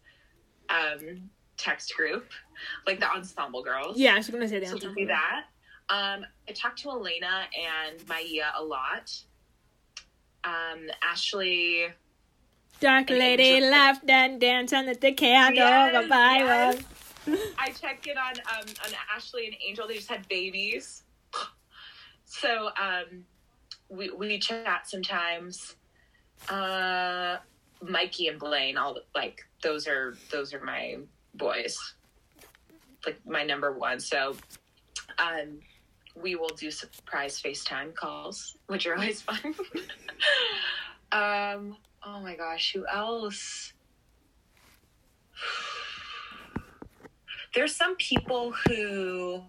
um, 0.68 1.30
text 1.56 1.94
group, 1.96 2.30
like 2.86 3.00
the 3.00 3.10
ensemble 3.10 3.62
girls. 3.62 3.98
Yeah, 3.98 4.14
I 4.14 4.18
was 4.18 4.30
gonna 4.30 4.48
say 4.48 4.60
the 4.60 4.66
so 4.66 4.74
answer. 4.74 4.92
we 4.94 5.02
do 5.02 5.08
that. 5.08 5.44
Um, 5.90 6.24
I 6.48 6.52
talked 6.52 6.80
to 6.82 6.90
Elena 6.90 7.46
and 7.56 8.06
Maya 8.08 8.52
a 8.58 8.62
lot. 8.62 9.12
Um, 10.44 10.88
Ashley. 11.02 11.86
Dark 12.80 13.10
lady 13.10 13.60
laughed 13.60 14.08
and 14.08 14.40
danced 14.40 14.72
under 14.72 14.94
the 14.94 15.12
candle 15.12 15.64
Yes, 15.64 16.04
of 16.04 16.08
Bible. 16.08 16.82
yes. 17.26 17.40
I 17.58 17.70
checked 17.70 18.06
in 18.06 18.16
on 18.16 18.34
um 18.56 18.66
on 18.86 18.92
Ashley 19.14 19.46
and 19.46 19.56
Angel. 19.66 19.86
They 19.88 19.96
just 19.96 20.08
had 20.08 20.26
babies, 20.28 21.02
so 22.24 22.70
um 22.80 23.24
we 23.88 24.10
we 24.10 24.38
chat 24.38 24.88
sometimes. 24.88 25.74
Uh, 26.48 27.38
Mikey 27.82 28.28
and 28.28 28.38
Blaine, 28.38 28.76
all 28.76 28.96
like 29.14 29.40
those 29.62 29.86
are 29.88 30.16
those 30.30 30.54
are 30.54 30.62
my 30.62 30.98
boys, 31.34 31.76
like 33.04 33.18
my 33.26 33.42
number 33.44 33.72
one. 33.72 33.98
So, 34.00 34.36
um, 35.18 35.58
we 36.14 36.34
will 36.36 36.48
do 36.50 36.70
surprise 36.70 37.40
FaceTime 37.42 37.94
calls, 37.94 38.56
which 38.66 38.86
are 38.86 38.94
always 38.94 39.22
fun. 39.22 39.54
um, 41.12 41.76
oh 42.14 42.20
my 42.20 42.36
gosh, 42.36 42.72
who 42.72 42.86
else? 42.86 43.72
there's 47.54 47.74
some 47.74 47.96
people 47.96 48.52
who 48.66 49.42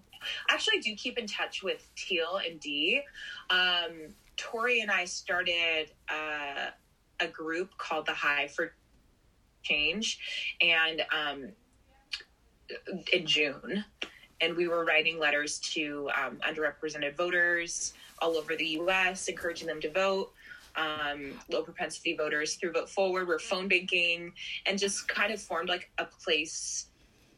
actually 0.50 0.80
do 0.80 0.96
keep 0.96 1.18
in 1.18 1.28
touch 1.28 1.64
with 1.64 1.88
Teal 1.96 2.40
and 2.46 2.60
Dee. 2.60 3.02
Um, 3.50 4.16
Tori 4.38 4.82
and 4.82 4.92
I 4.92 5.06
started 5.06 5.92
uh, 6.10 6.70
a 7.20 7.28
group 7.28 7.78
called 7.78 8.06
the 8.06 8.14
High 8.14 8.48
for 8.48 8.74
Change, 9.62 10.56
and 10.62 11.02
um, 11.12 11.50
in 13.12 13.26
June, 13.26 13.84
and 14.40 14.56
we 14.56 14.68
were 14.68 14.86
writing 14.86 15.20
letters 15.20 15.60
to 15.74 16.10
um, 16.18 16.38
underrepresented 16.38 17.18
voters 17.18 17.94
all 18.20 18.38
over 18.38 18.56
the 18.56 18.66
U.S., 18.66 19.28
encouraging 19.28 19.68
them 19.68 19.82
to 19.82 19.92
vote. 19.92 20.32
Um, 20.76 21.34
low 21.50 21.64
propensity 21.64 22.16
voters 22.16 22.56
through 22.56 22.74
Vote 22.74 22.90
Forward. 22.90 23.28
We're 23.28 23.40
phone 23.40 23.68
banking 23.68 24.34
and 24.66 24.80
just 24.80 25.08
kind 25.08 25.34
of 25.34 25.42
formed 25.42 25.70
like 25.70 25.90
a 25.98 26.06
place 26.06 26.88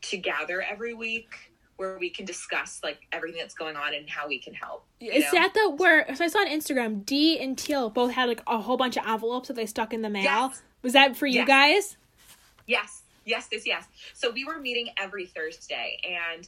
to 0.01 0.17
gather 0.17 0.61
every 0.61 0.93
week 0.93 1.29
where 1.77 1.97
we 1.97 2.09
can 2.11 2.25
discuss 2.25 2.79
like 2.83 2.99
everything 3.11 3.39
that's 3.39 3.55
going 3.55 3.75
on 3.75 3.95
and 3.95 4.07
how 4.07 4.27
we 4.27 4.37
can 4.37 4.53
help. 4.53 4.85
Is 4.99 5.23
know? 5.25 5.31
that 5.31 5.53
the 5.55 5.69
where? 5.71 6.13
So 6.15 6.23
I 6.23 6.27
saw 6.27 6.39
on 6.39 6.47
Instagram, 6.47 7.03
Dee 7.05 7.39
and 7.39 7.57
Teal 7.57 7.89
both 7.89 8.11
had 8.11 8.29
like 8.29 8.43
a 8.45 8.59
whole 8.59 8.77
bunch 8.77 8.97
of 8.97 9.07
envelopes 9.07 9.47
that 9.47 9.55
they 9.55 9.65
stuck 9.65 9.91
in 9.91 10.03
the 10.03 10.09
mail. 10.09 10.23
Yes. 10.23 10.61
Was 10.83 10.93
that 10.93 11.15
for 11.15 11.25
you 11.25 11.39
Yes. 11.39 11.47
guys? 11.47 11.97
Yes, 12.67 13.01
yes, 13.25 13.47
this, 13.47 13.65
yes. 13.65 13.85
So 14.13 14.29
we 14.29 14.45
were 14.45 14.59
meeting 14.59 14.89
every 14.97 15.25
Thursday, 15.25 15.97
and 16.03 16.47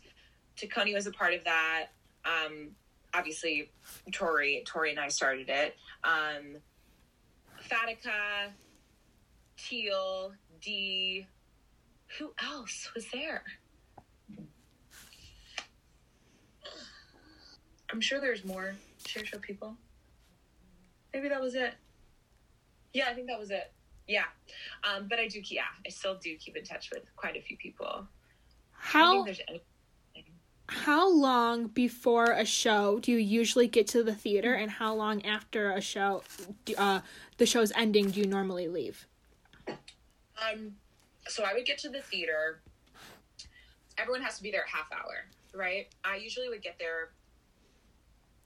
Tacconi 0.56 0.94
was 0.94 1.08
a 1.08 1.12
part 1.12 1.34
of 1.34 1.44
that. 1.46 1.88
Um, 2.26 2.70
obviously, 3.14 3.72
Tori, 4.12 4.64
Tori 4.66 4.92
and 4.92 5.00
I 5.00 5.08
started 5.08 5.50
it. 5.50 5.76
Um, 6.04 6.58
Fatica, 7.74 8.52
Teal, 9.58 10.34
Dee. 10.62 11.26
Who 12.20 12.34
else 12.44 12.92
was 12.94 13.08
there? 13.12 13.44
I'm 17.92 18.02
sure 18.02 18.20
there's 18.20 18.46
more 18.46 18.76
Cher 19.06 19.26
show 19.26 19.40
people. 19.40 19.76
Maybe 21.14 21.30
that 21.30 21.42
was 21.42 21.56
it. 21.56 21.74
Yeah, 22.94 23.06
I 23.10 23.14
think 23.14 23.28
that 23.28 23.40
was 23.40 23.52
it. 23.52 23.72
Yeah. 24.08 24.26
Um, 24.84 25.08
but 25.08 25.20
I 25.20 25.28
do, 25.28 25.42
keep, 25.42 25.56
yeah, 25.58 25.64
I 25.86 25.90
still 25.90 26.16
do 26.16 26.36
keep 26.38 26.56
in 26.56 26.64
touch 26.64 26.90
with 26.92 27.04
quite 27.16 27.36
a 27.38 27.42
few 27.42 27.58
people. 27.58 27.88
I 27.88 27.98
don't 27.98 28.08
How 28.74 29.12
think 29.14 29.26
there's 29.26 29.42
any. 29.48 29.62
How 30.68 31.12
long 31.12 31.68
before 31.68 32.32
a 32.32 32.46
show 32.46 33.00
do 33.00 33.12
you 33.12 33.18
usually 33.18 33.68
get 33.68 33.88
to 33.88 34.04
the 34.04 34.16
theater, 34.16 34.54
and 34.54 34.72
how 34.72 34.94
long 34.94 35.26
after 35.26 35.72
a 35.72 35.82
show, 35.82 36.24
uh, 36.78 37.02
the 37.38 37.46
show's 37.46 37.72
ending, 37.74 38.12
do 38.12 38.22
you 38.22 38.28
normally 38.28 38.68
leave? 38.68 39.06
Um, 39.68 40.76
so 41.28 41.44
I 41.44 41.54
would 41.54 41.66
get 41.66 41.78
to 41.80 41.90
the 41.90 42.02
theater. 42.02 42.62
Everyone 43.98 44.22
has 44.22 44.38
to 44.38 44.44
be 44.44 44.52
there 44.52 44.66
half 44.72 44.92
hour, 44.92 45.26
right? 45.54 45.88
I 46.04 46.16
usually 46.16 46.50
would 46.50 46.64
get 46.64 46.80
there 46.80 47.12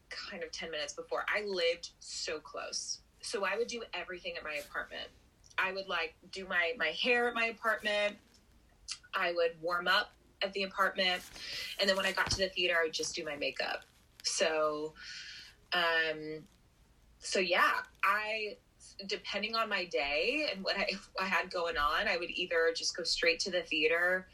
kind 0.10 0.44
of 0.44 0.52
10 0.52 0.72
minutes 0.72 0.94
before. 0.94 1.24
I 1.34 1.46
lived 1.46 1.92
so 2.00 2.40
close. 2.40 3.00
So 3.22 3.46
I 3.46 3.58
would 3.58 3.68
do 3.68 3.84
everything 3.94 4.36
at 4.38 4.44
my 4.44 4.56
apartment. 4.56 5.08
I 5.58 5.74
would 5.74 5.88
like 5.88 6.14
do 6.32 6.48
my 6.48 6.74
my 6.78 6.88
hair 6.90 7.28
at 7.28 7.34
my 7.34 7.46
apartment. 7.46 8.16
I 9.14 9.34
would 9.34 9.52
warm 9.62 9.88
up 9.88 10.12
at 10.42 10.54
the 10.54 10.64
apartment. 10.64 11.22
And 11.80 11.90
then 11.90 11.96
when 11.96 12.06
I 12.06 12.12
got 12.12 12.30
to 12.32 12.38
the 12.38 12.50
theater, 12.50 12.76
I 12.80 12.86
would 12.86 12.94
just 12.94 13.16
do 13.16 13.26
my 13.26 13.36
makeup. 13.36 13.84
So 14.24 14.94
um 15.74 16.44
so 17.20 17.40
yeah, 17.40 17.72
I 18.04 18.58
depending 19.06 19.56
on 19.56 19.70
my 19.70 19.86
day 19.86 20.48
and 20.52 20.64
what 20.64 20.78
I, 20.78 20.88
I 21.20 21.26
had 21.26 21.52
going 21.52 21.78
on, 21.78 22.08
I 22.08 22.18
would 22.18 22.30
either 22.32 22.72
just 22.76 22.96
go 22.96 23.04
straight 23.04 23.40
to 23.42 23.52
the 23.52 23.62
theater. 23.62 24.28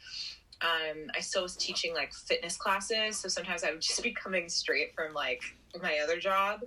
Um, 0.62 1.10
I 1.14 1.20
still 1.20 1.42
was 1.42 1.56
teaching 1.56 1.94
like 1.94 2.14
fitness 2.14 2.56
classes, 2.56 3.18
so 3.18 3.28
sometimes 3.28 3.64
I 3.64 3.72
would 3.72 3.82
just 3.82 4.02
be 4.02 4.12
coming 4.12 4.48
straight 4.48 4.94
from 4.94 5.12
like 5.12 5.42
my 5.82 5.98
other 6.02 6.18
job, 6.18 6.60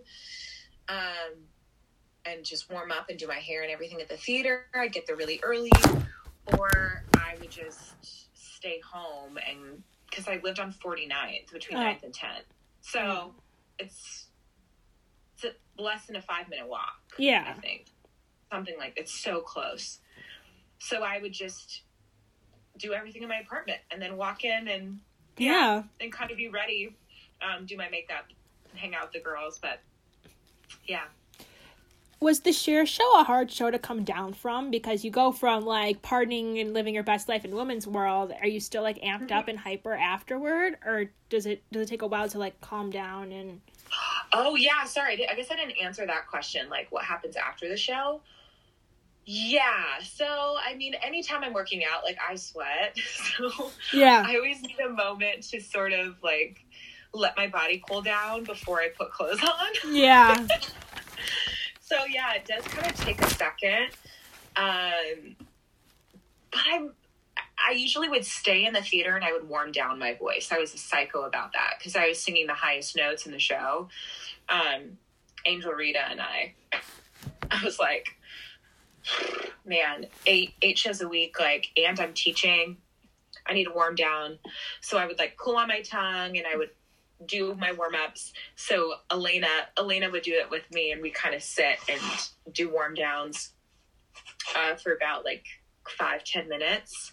um, 0.89 1.34
and 2.26 2.43
just 2.43 2.69
warm 2.69 2.91
up 2.91 3.10
and 3.10 3.17
do 3.17 3.28
my 3.28 3.36
hair 3.36 3.63
and 3.63 3.71
everything 3.71 4.02
at 4.02 4.10
the 4.10 4.17
theater. 4.17 4.65
I'd 4.76 4.91
get 4.91 5.08
there 5.08 5.15
really 5.15 5.39
early, 5.43 5.71
or 6.58 7.04
I 7.15 7.36
would 7.39 7.50
just 7.50 8.26
stay 8.58 8.80
home 8.91 9.38
and 9.48 9.84
because 10.10 10.28
I 10.28 10.39
lived 10.43 10.60
on 10.60 10.72
49th 10.74 11.52
between 11.52 11.78
Oh. 11.78 11.82
9th 11.82 12.04
and 12.04 12.13
10th, 12.13 12.46
so 12.82 13.00
Mm. 13.00 13.34
it's 13.80 14.24
it's 15.36 15.43
a, 15.46 15.82
less 15.82 16.08
than 16.08 16.15
a 16.15 16.22
five 16.22 16.50
minute 16.50 16.67
walk. 16.67 17.00
Yeah. 17.20 17.54
I 17.56 17.60
think 17.62 17.86
something 18.52 18.76
like 18.80 18.93
it's 18.98 19.13
so 19.13 19.41
close. 19.41 20.00
So 20.80 21.04
I 21.04 21.20
would 21.20 21.34
just 21.34 21.84
do 22.80 22.93
everything 22.93 23.22
in 23.22 23.30
my 23.30 23.38
apartment 23.38 23.80
and 23.91 24.02
then 24.02 24.17
walk 24.17 24.43
in 24.43 24.67
and 24.67 25.00
Yeah. 25.38 25.84
and 26.00 26.12
kind 26.12 26.32
of 26.32 26.38
be 26.38 26.48
ready, 26.48 26.96
um, 27.41 27.65
do 27.67 27.78
my 27.78 27.89
makeup, 27.89 28.26
hang 28.76 28.96
out 28.96 29.04
with 29.04 29.12
the 29.13 29.20
girls. 29.20 29.60
But 29.60 29.80
yeah, 30.86 31.06
Was 32.19 32.39
the 32.39 32.51
Cher 32.51 32.86
show 32.86 33.19
a 33.19 33.23
hard 33.23 33.51
show 33.51 33.69
to 33.69 33.77
come 33.77 34.03
down 34.03 34.34
from? 34.34 34.71
Because 34.71 35.06
you 35.06 35.12
go 35.12 35.32
from 35.32 35.65
like 35.65 36.01
partying 36.01 36.60
and 36.60 36.73
living 36.73 36.95
your 36.95 37.03
best 37.03 37.30
life 37.30 37.45
in 37.45 37.56
women's 37.56 37.86
world. 37.86 38.34
Are 38.41 38.47
you 38.47 38.60
still 38.60 38.82
like 38.82 38.99
amped 39.01 39.32
up 39.32 39.41
mm-hmm. 39.41 39.49
and 39.51 39.60
hyper 39.60 39.93
afterward, 39.93 40.77
or 40.86 41.06
does 41.30 41.45
it 41.45 41.62
does 41.71 41.84
it 41.84 41.89
take 41.89 42.01
a 42.01 42.08
while 42.08 42.27
to 42.30 42.39
like 42.39 42.60
calm 42.60 42.89
down 42.89 43.32
and? 43.32 43.62
Oh 44.34 44.56
yeah, 44.56 44.84
sorry. 44.86 45.27
I 45.27 45.34
I 45.34 45.36
guess 45.36 45.51
I 45.51 45.56
didn't 45.56 45.77
answer 45.82 46.06
that 46.08 46.27
question. 46.27 46.69
Like, 46.69 46.91
what 46.91 47.03
happens 47.03 47.36
after 47.36 47.69
the 47.69 47.77
show? 47.77 48.21
Yeah. 49.30 49.99
So, 50.01 50.56
I 50.65 50.73
mean, 50.75 50.95
anytime 51.03 51.43
I'm 51.43 51.53
working 51.53 51.84
out, 51.84 52.03
like 52.03 52.17
I 52.27 52.36
sweat. 52.36 52.97
So 53.38 53.71
Yeah. 53.93 54.23
I 54.25 54.38
always 54.38 54.62
need 54.62 54.80
a 54.80 54.89
moment 54.89 55.43
to 55.49 55.60
sort 55.60 55.91
of 55.93 56.15
like 56.23 56.65
let 57.13 57.36
my 57.38 57.47
body 57.47 57.84
cool 57.88 58.01
down 58.01 58.45
before 58.45 58.80
I 58.80 58.89
put 58.97 59.12
clothes 59.12 59.41
on. 59.43 59.93
Yeah. 59.93 60.47
so 61.88 61.95
yeah, 62.10 62.34
it 62.34 62.45
does 62.45 62.63
kind 62.67 62.91
of 62.91 63.00
take 63.00 63.21
a 63.21 63.30
second. 63.30 63.89
Um, 64.56 65.36
but 66.52 66.62
I'm 66.71 66.91
I 67.58 67.71
usually 67.71 68.10
would 68.10 68.26
stay 68.26 68.65
in 68.65 68.73
the 68.73 68.82
theater 68.82 69.15
and 69.15 69.26
I 69.26 69.32
would 69.32 69.47
warm 69.47 69.71
down 69.71 69.97
my 69.97 70.13
voice. 70.13 70.50
I 70.52 70.60
was 70.60 70.73
a 70.73 70.78
psycho 70.78 71.23
about 71.23 71.54
that 71.54 71.76
because 71.78 71.95
I 71.95 72.08
was 72.10 72.19
singing 72.19 72.45
the 72.47 72.54
highest 72.54 72.95
notes 72.95 73.26
in 73.26 73.32
the 73.32 73.39
show. 73.39 73.89
Um, 74.47 74.97
Angel 75.45 75.71
Rita 75.71 76.10
and 76.10 76.21
I, 76.21 76.54
I 77.50 77.63
was 77.63 77.80
like, 77.80 78.08
man, 79.65 80.08
eight 80.26 80.54
eight 80.62 80.78
shows 80.78 81.02
a 81.02 81.08
week, 81.08 81.39
like, 81.39 81.67
and 81.78 82.00
I'm 82.00 82.13
teaching. 82.13 82.78
I 83.45 83.54
need 83.54 83.63
to 83.63 83.71
warm 83.71 83.95
down, 83.95 84.39
so 84.82 84.97
I 84.97 85.06
would 85.06 85.17
like 85.17 85.38
cool 85.38 85.56
on 85.56 85.69
my 85.69 85.82
tongue 85.82 86.38
and 86.38 86.45
I 86.45 86.58
would 86.58 86.71
do 87.25 87.56
my 87.56 87.71
warm 87.71 87.95
ups. 87.95 88.34
So 88.56 88.93
Elena, 89.12 89.47
Elena 89.77 90.10
would 90.10 90.23
do 90.23 90.34
it 90.34 90.49
with 90.49 90.69
me, 90.71 90.91
and 90.91 91.01
we 91.01 91.10
kind 91.10 91.36
of 91.36 91.41
sit 91.41 91.77
and 91.89 92.01
do 92.51 92.71
warm 92.71 92.93
downs 92.93 93.53
uh, 94.56 94.75
for 94.75 94.93
about 94.93 95.25
like 95.25 95.45
five 95.97 96.23
ten 96.23 96.49
minutes. 96.49 97.12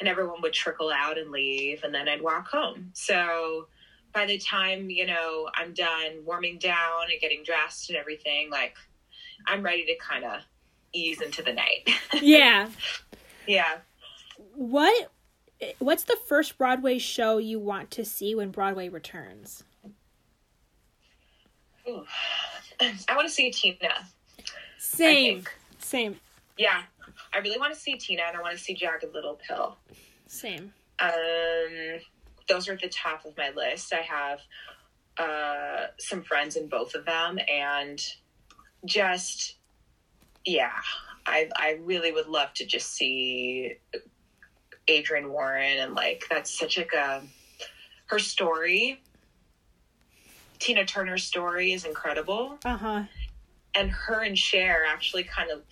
And 0.00 0.08
everyone 0.08 0.42
would 0.42 0.52
trickle 0.52 0.90
out 0.90 1.18
and 1.18 1.30
leave 1.30 1.84
and 1.84 1.94
then 1.94 2.08
i'd 2.08 2.22
walk 2.22 2.48
home. 2.48 2.90
So 2.92 3.68
by 4.12 4.26
the 4.26 4.38
time 4.38 4.88
you 4.90 5.06
know 5.06 5.48
i'm 5.54 5.74
done 5.74 6.24
warming 6.24 6.58
down 6.58 7.02
and 7.10 7.20
getting 7.20 7.42
dressed 7.44 7.90
and 7.90 7.98
everything 7.98 8.48
like 8.50 8.74
i'm 9.46 9.62
ready 9.62 9.84
to 9.84 9.94
kind 9.98 10.24
of 10.24 10.40
ease 10.92 11.20
into 11.20 11.42
the 11.42 11.52
night. 11.52 11.88
Yeah. 12.22 12.70
Yeah. 13.46 13.78
What 14.54 15.12
what's 15.78 16.04
the 16.04 16.16
first 16.26 16.58
broadway 16.58 16.98
show 16.98 17.38
you 17.38 17.58
want 17.58 17.90
to 17.90 18.04
see 18.04 18.34
when 18.34 18.50
broadway 18.50 18.88
returns 18.88 19.64
Ooh. 21.88 22.04
i 22.80 23.14
want 23.14 23.26
to 23.26 23.32
see 23.32 23.50
tina 23.50 24.08
same 24.78 25.44
same 25.78 26.18
yeah 26.56 26.82
I 27.32 27.38
really 27.38 27.58
want 27.58 27.74
to 27.74 27.78
see 27.78 27.96
Tina 27.96 28.22
and 28.26 28.36
I 28.36 28.40
want 28.40 28.56
to 28.56 28.62
see 28.62 28.74
Jagged 28.74 29.12
Little 29.12 29.38
Pill. 29.46 29.76
Same. 30.26 30.72
Um, 30.98 32.00
those 32.48 32.68
are 32.68 32.72
at 32.72 32.80
the 32.80 32.88
top 32.88 33.24
of 33.24 33.36
my 33.36 33.50
list. 33.50 33.92
I 33.92 34.00
have 34.00 34.40
uh, 35.18 35.86
some 35.98 36.22
friends 36.22 36.56
in 36.56 36.68
both 36.68 36.94
of 36.94 37.04
them, 37.04 37.38
and 37.48 38.02
just 38.84 39.56
yeah, 40.44 40.72
I 41.26 41.50
I 41.56 41.78
really 41.82 42.12
would 42.12 42.26
love 42.26 42.52
to 42.54 42.64
just 42.64 42.94
see 42.94 43.74
Adrienne 44.90 45.30
Warren 45.30 45.78
and 45.78 45.94
like 45.94 46.24
that's 46.30 46.56
such 46.56 46.78
like 46.78 46.92
a 46.92 47.22
her 48.06 48.18
story. 48.18 49.00
Tina 50.58 50.84
Turner's 50.84 51.24
story 51.24 51.72
is 51.72 51.84
incredible. 51.84 52.58
Uh 52.64 52.76
huh. 52.76 53.02
And 53.74 53.90
her 53.90 54.22
and 54.22 54.38
Cher 54.38 54.84
actually 54.86 55.24
kind 55.24 55.50
of 55.50 55.62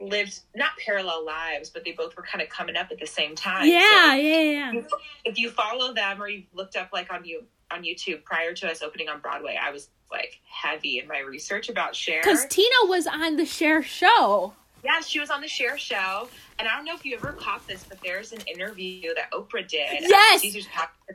lived 0.00 0.40
not 0.54 0.70
parallel 0.84 1.24
lives, 1.24 1.70
but 1.70 1.84
they 1.84 1.92
both 1.92 2.16
were 2.16 2.22
kind 2.22 2.42
of 2.42 2.48
coming 2.48 2.76
up 2.76 2.88
at 2.90 2.98
the 2.98 3.06
same 3.06 3.34
time. 3.34 3.68
Yeah, 3.68 4.10
so 4.10 4.14
yeah, 4.14 4.40
yeah. 4.40 4.82
If 5.24 5.38
you 5.38 5.50
follow 5.50 5.94
them 5.94 6.20
or 6.20 6.28
you've 6.28 6.52
looked 6.52 6.76
up 6.76 6.90
like 6.92 7.12
on 7.12 7.24
you 7.24 7.44
on 7.70 7.84
YouTube 7.84 8.24
prior 8.24 8.52
to 8.54 8.68
us 8.68 8.82
opening 8.82 9.08
on 9.08 9.20
Broadway, 9.20 9.58
I 9.60 9.70
was 9.70 9.88
like 10.10 10.40
heavy 10.44 10.98
in 10.98 11.08
my 11.08 11.20
research 11.20 11.68
about 11.68 11.94
Cher 11.94 12.20
because 12.22 12.46
Tina 12.46 12.68
was 12.84 13.06
on 13.06 13.36
the 13.36 13.46
Cher 13.46 13.82
show. 13.82 14.54
Yeah, 14.84 15.00
she 15.00 15.20
was 15.20 15.30
on 15.30 15.40
the 15.40 15.48
Cher 15.48 15.78
show, 15.78 16.28
and 16.58 16.66
I 16.66 16.74
don't 16.74 16.84
know 16.84 16.94
if 16.94 17.04
you 17.04 17.14
ever 17.14 17.32
caught 17.32 17.64
this, 17.68 17.84
but 17.88 17.98
there's 18.02 18.32
an 18.32 18.40
interview 18.52 19.14
that 19.14 19.30
Oprah 19.30 19.66
did. 19.66 20.02
Yes, 20.02 20.42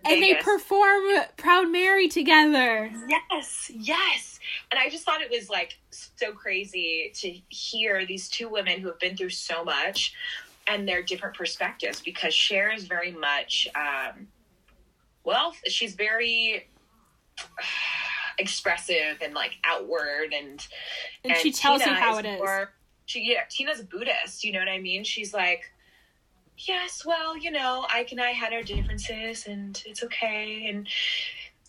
and 0.06 0.24
they 0.24 0.36
perform 0.36 1.04
"Proud 1.36 1.70
Mary" 1.70 2.08
together. 2.08 2.90
Yes, 3.10 3.70
yes, 3.74 4.40
and 4.72 4.80
I 4.80 4.90
just 4.90 5.04
thought 5.04 5.22
it 5.22 5.30
was 5.30 5.50
like 5.50 5.78
so 5.92 6.32
crazy 6.32 7.12
to 7.16 7.36
hear 7.50 8.06
these 8.06 8.30
two 8.30 8.48
women 8.48 8.80
who 8.80 8.88
have 8.88 9.00
been 9.00 9.18
through 9.18 9.32
so 9.32 9.66
much 9.66 10.14
and 10.68 10.88
their 10.88 11.04
different 11.04 11.36
perspectives 11.36 12.02
because 12.02 12.34
Cher 12.34 12.72
is 12.74 12.86
very 12.86 13.12
much, 13.12 13.68
um, 13.76 14.28
well, 15.26 15.54
she's 15.68 15.94
very. 15.96 16.68
Uh, 17.40 17.64
expressive 18.40 19.18
and 19.24 19.34
like 19.34 19.54
outward 19.64 20.32
and 20.32 20.68
and, 21.24 21.34
and 21.34 21.38
she 21.38 21.52
tells 21.52 21.82
Tina 21.82 21.96
you 21.96 22.00
how 22.00 22.14
is 22.14 22.20
it 22.20 22.26
is 22.28 22.38
more, 22.38 22.70
she 23.08 23.32
yeah 23.32 23.42
tina's 23.50 23.80
a 23.80 23.84
buddhist 23.84 24.44
you 24.44 24.52
know 24.52 24.60
what 24.60 24.68
i 24.70 24.78
mean? 24.80 25.04
She's 25.04 25.34
like 25.34 25.64
yes 26.60 27.06
well 27.06 27.38
you 27.38 27.52
know 27.52 27.86
ike 27.90 28.12
and 28.12 28.20
i 28.22 28.32
had 28.32 28.52
our 28.54 28.64
differences 28.64 29.48
and 29.48 29.82
it's 29.86 30.04
okay. 30.04 30.68
And 30.70 30.88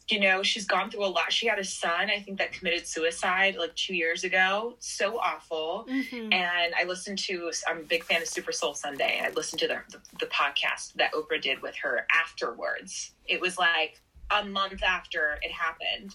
you 0.08 0.18
know 0.18 0.42
she's 0.42 0.64
gone 0.66 0.90
through 0.90 1.04
a 1.04 1.06
lot. 1.06 1.30
She 1.32 1.46
had 1.46 1.58
a 1.58 1.64
son 1.64 2.10
i 2.10 2.18
think 2.20 2.38
that 2.38 2.52
committed 2.52 2.86
suicide 2.86 3.56
like 3.56 3.74
two 3.76 3.94
years 3.94 4.24
ago. 4.24 4.76
So 4.80 5.18
awful. 5.18 5.86
Mm-hmm. 5.88 6.32
and 6.32 6.74
i 6.74 6.84
listened 6.86 7.18
to 7.20 7.50
i'm 7.68 7.78
a 7.78 7.82
big 7.82 8.04
fan 8.04 8.20
of 8.22 8.28
super 8.28 8.52
soul 8.52 8.74
sunday. 8.74 9.20
I 9.24 9.30
listened 9.30 9.60
to 9.60 9.68
the, 9.68 9.80
the, 9.90 10.00
the 10.20 10.26
podcast 10.26 10.94
that 10.94 11.12
oprah 11.12 11.40
did 11.40 11.62
with 11.62 11.76
her 11.76 12.06
afterwards. 12.12 13.12
It 13.26 13.40
was 13.40 13.58
like 13.58 14.00
a 14.30 14.44
month 14.44 14.82
after 14.82 15.38
it 15.42 15.50
happened. 15.50 16.14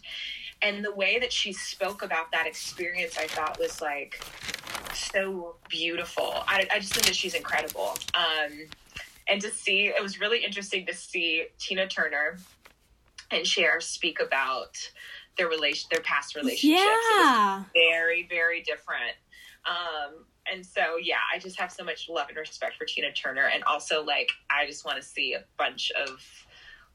And 0.62 0.84
the 0.84 0.94
way 0.94 1.20
that 1.20 1.34
she 1.34 1.52
spoke 1.54 2.04
about 2.04 2.32
that 2.32 2.48
experience 2.48 3.18
i 3.18 3.28
thought 3.28 3.60
was 3.60 3.82
like 3.82 4.24
so 4.96 5.56
beautiful. 5.70 6.44
I, 6.48 6.68
I 6.72 6.80
just 6.80 6.94
think 6.94 7.06
that 7.08 7.16
she's 7.16 7.34
incredible. 7.34 7.98
Um, 8.14 8.68
and 9.28 9.42
to 9.42 9.50
see 9.50 9.88
it 9.88 10.02
was 10.02 10.20
really 10.20 10.44
interesting 10.44 10.86
to 10.86 10.94
see 10.94 11.46
tina 11.58 11.88
turner 11.88 12.38
and 13.32 13.46
Cher 13.48 13.80
speak 13.80 14.20
about 14.22 14.78
their 15.38 15.48
relation 15.48 15.88
their 15.92 16.02
past 16.02 16.36
relationships. 16.36 16.92
Yeah. 17.16 17.64
very 17.74 18.28
very 18.30 18.62
different. 18.62 19.16
Um, 19.66 20.26
and 20.52 20.66
so 20.66 20.98
yeah 21.02 21.20
i 21.34 21.40
just 21.40 21.58
have 21.58 21.72
so 21.72 21.86
much 21.86 22.10
love 22.10 22.28
and 22.28 22.38
respect 22.38 22.76
for 22.78 22.86
tina 22.86 23.12
turner. 23.14 23.50
And 23.54 23.64
also 23.64 24.04
like 24.04 24.30
i 24.50 24.66
just 24.66 24.86
want 24.86 24.98
to 24.98 25.04
see 25.04 25.34
a 25.34 25.44
bunch 25.58 25.92
of 26.08 26.22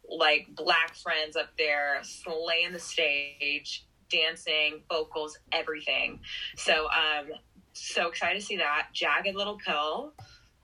like 0.09 0.49
black 0.55 0.95
friends 0.95 1.37
up 1.37 1.51
there 1.59 2.01
slaying 2.03 2.73
the 2.73 2.79
stage, 2.79 3.87
dancing, 4.11 4.81
vocals, 4.89 5.39
everything. 5.53 6.21
So 6.57 6.87
um 6.87 7.29
so 7.73 8.09
excited 8.09 8.41
to 8.41 8.45
see 8.45 8.57
that. 8.57 8.89
Jagged 8.93 9.35
Little 9.35 9.59
Pill. 9.65 10.13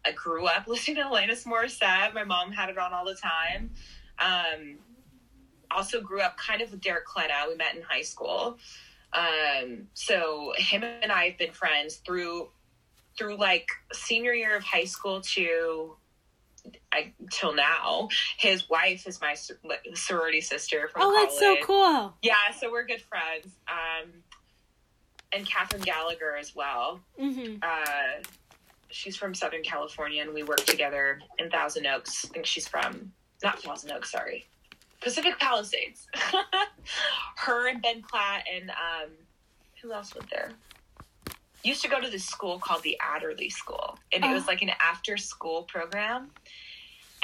I 0.05 0.13
grew 0.13 0.47
up 0.47 0.67
listening 0.69 0.97
to 0.97 1.03
Alanis 1.03 1.47
Morissette. 1.47 2.15
My 2.15 2.25
mom 2.25 2.53
had 2.53 2.69
it 2.69 2.79
on 2.79 2.93
all 2.93 3.05
the 3.05 3.17
time. 3.17 3.71
Um 4.19 4.79
also 5.71 6.01
grew 6.01 6.21
up 6.21 6.37
kind 6.37 6.63
of 6.63 6.71
with 6.71 6.81
Derek 6.81 7.07
Klena. 7.07 7.49
We 7.49 7.57
met 7.57 7.75
in 7.75 7.83
high 7.83 8.03
school. 8.03 8.59
Um, 9.13 9.89
so 9.95 10.53
him 10.57 10.83
and 10.83 11.13
I 11.13 11.27
have 11.27 11.39
been 11.39 11.53
friends 11.53 11.97
through 11.97 12.49
through 13.17 13.37
like 13.37 13.69
senior 13.93 14.33
year 14.33 14.57
of 14.57 14.65
high 14.65 14.85
school 14.85 15.21
to 15.21 15.97
I, 16.95 17.13
till 17.31 17.55
now. 17.55 18.09
His 18.39 18.69
wife 18.71 19.07
is 19.07 19.21
my 19.21 19.35
sorority 19.95 20.41
sister 20.41 20.89
from 20.89 21.03
oh, 21.03 21.13
college. 21.15 21.29
that's 21.29 21.39
so 21.39 21.57
cool. 21.63 22.15
Yeah, 22.23 22.35
so 22.59 22.71
we're 22.71 22.87
good 22.87 23.03
friends. 23.03 23.53
Um, 23.69 24.11
and 25.33 25.47
Kathryn 25.47 25.85
Gallagher 25.85 26.37
as 26.37 26.55
well. 26.55 27.01
Mm-hmm. 27.21 27.57
Uh, 27.63 28.23
she's 28.91 29.17
from 29.17 29.35
Southern 29.35 29.63
California, 29.63 30.23
and 30.23 30.33
we 30.33 30.43
work 30.43 30.65
together 30.65 31.21
in 31.39 31.51
Thousand 31.51 31.87
Oaks. 31.87 32.25
I 32.25 32.33
think 32.33 32.47
she's 32.47 32.69
from 32.69 33.13
not 33.43 33.61
Thousand 33.61 33.91
Oaks, 33.91 34.13
sorry, 34.13 34.47
Pacific 35.01 35.39
Palisades. 35.39 36.07
Her 37.37 37.69
and 37.69 37.83
Ben 37.83 38.03
Platt 38.03 38.45
and 38.53 38.71
um, 38.71 39.11
who 39.83 39.93
else 39.93 40.15
was 40.15 40.25
there? 40.31 40.53
Used 41.63 41.83
to 41.83 41.89
go 41.89 42.01
to 42.01 42.11
this 42.11 42.25
school 42.25 42.59
called 42.59 42.83
the 42.83 42.97
Adderley 43.01 43.51
School, 43.51 43.99
and 44.13 44.25
it 44.25 44.33
was 44.33 44.45
oh. 44.45 44.47
like 44.47 44.63
an 44.63 44.71
after-school 44.81 45.63
program 45.65 46.31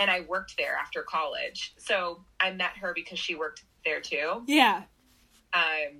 and 0.01 0.11
I 0.11 0.21
worked 0.23 0.57
there 0.57 0.75
after 0.75 1.03
college. 1.03 1.75
So 1.77 2.25
I 2.41 2.51
met 2.51 2.71
her 2.81 2.93
because 2.95 3.19
she 3.19 3.35
worked 3.35 3.63
there 3.85 4.01
too. 4.01 4.43
Yeah. 4.47 4.83
Um, 5.53 5.99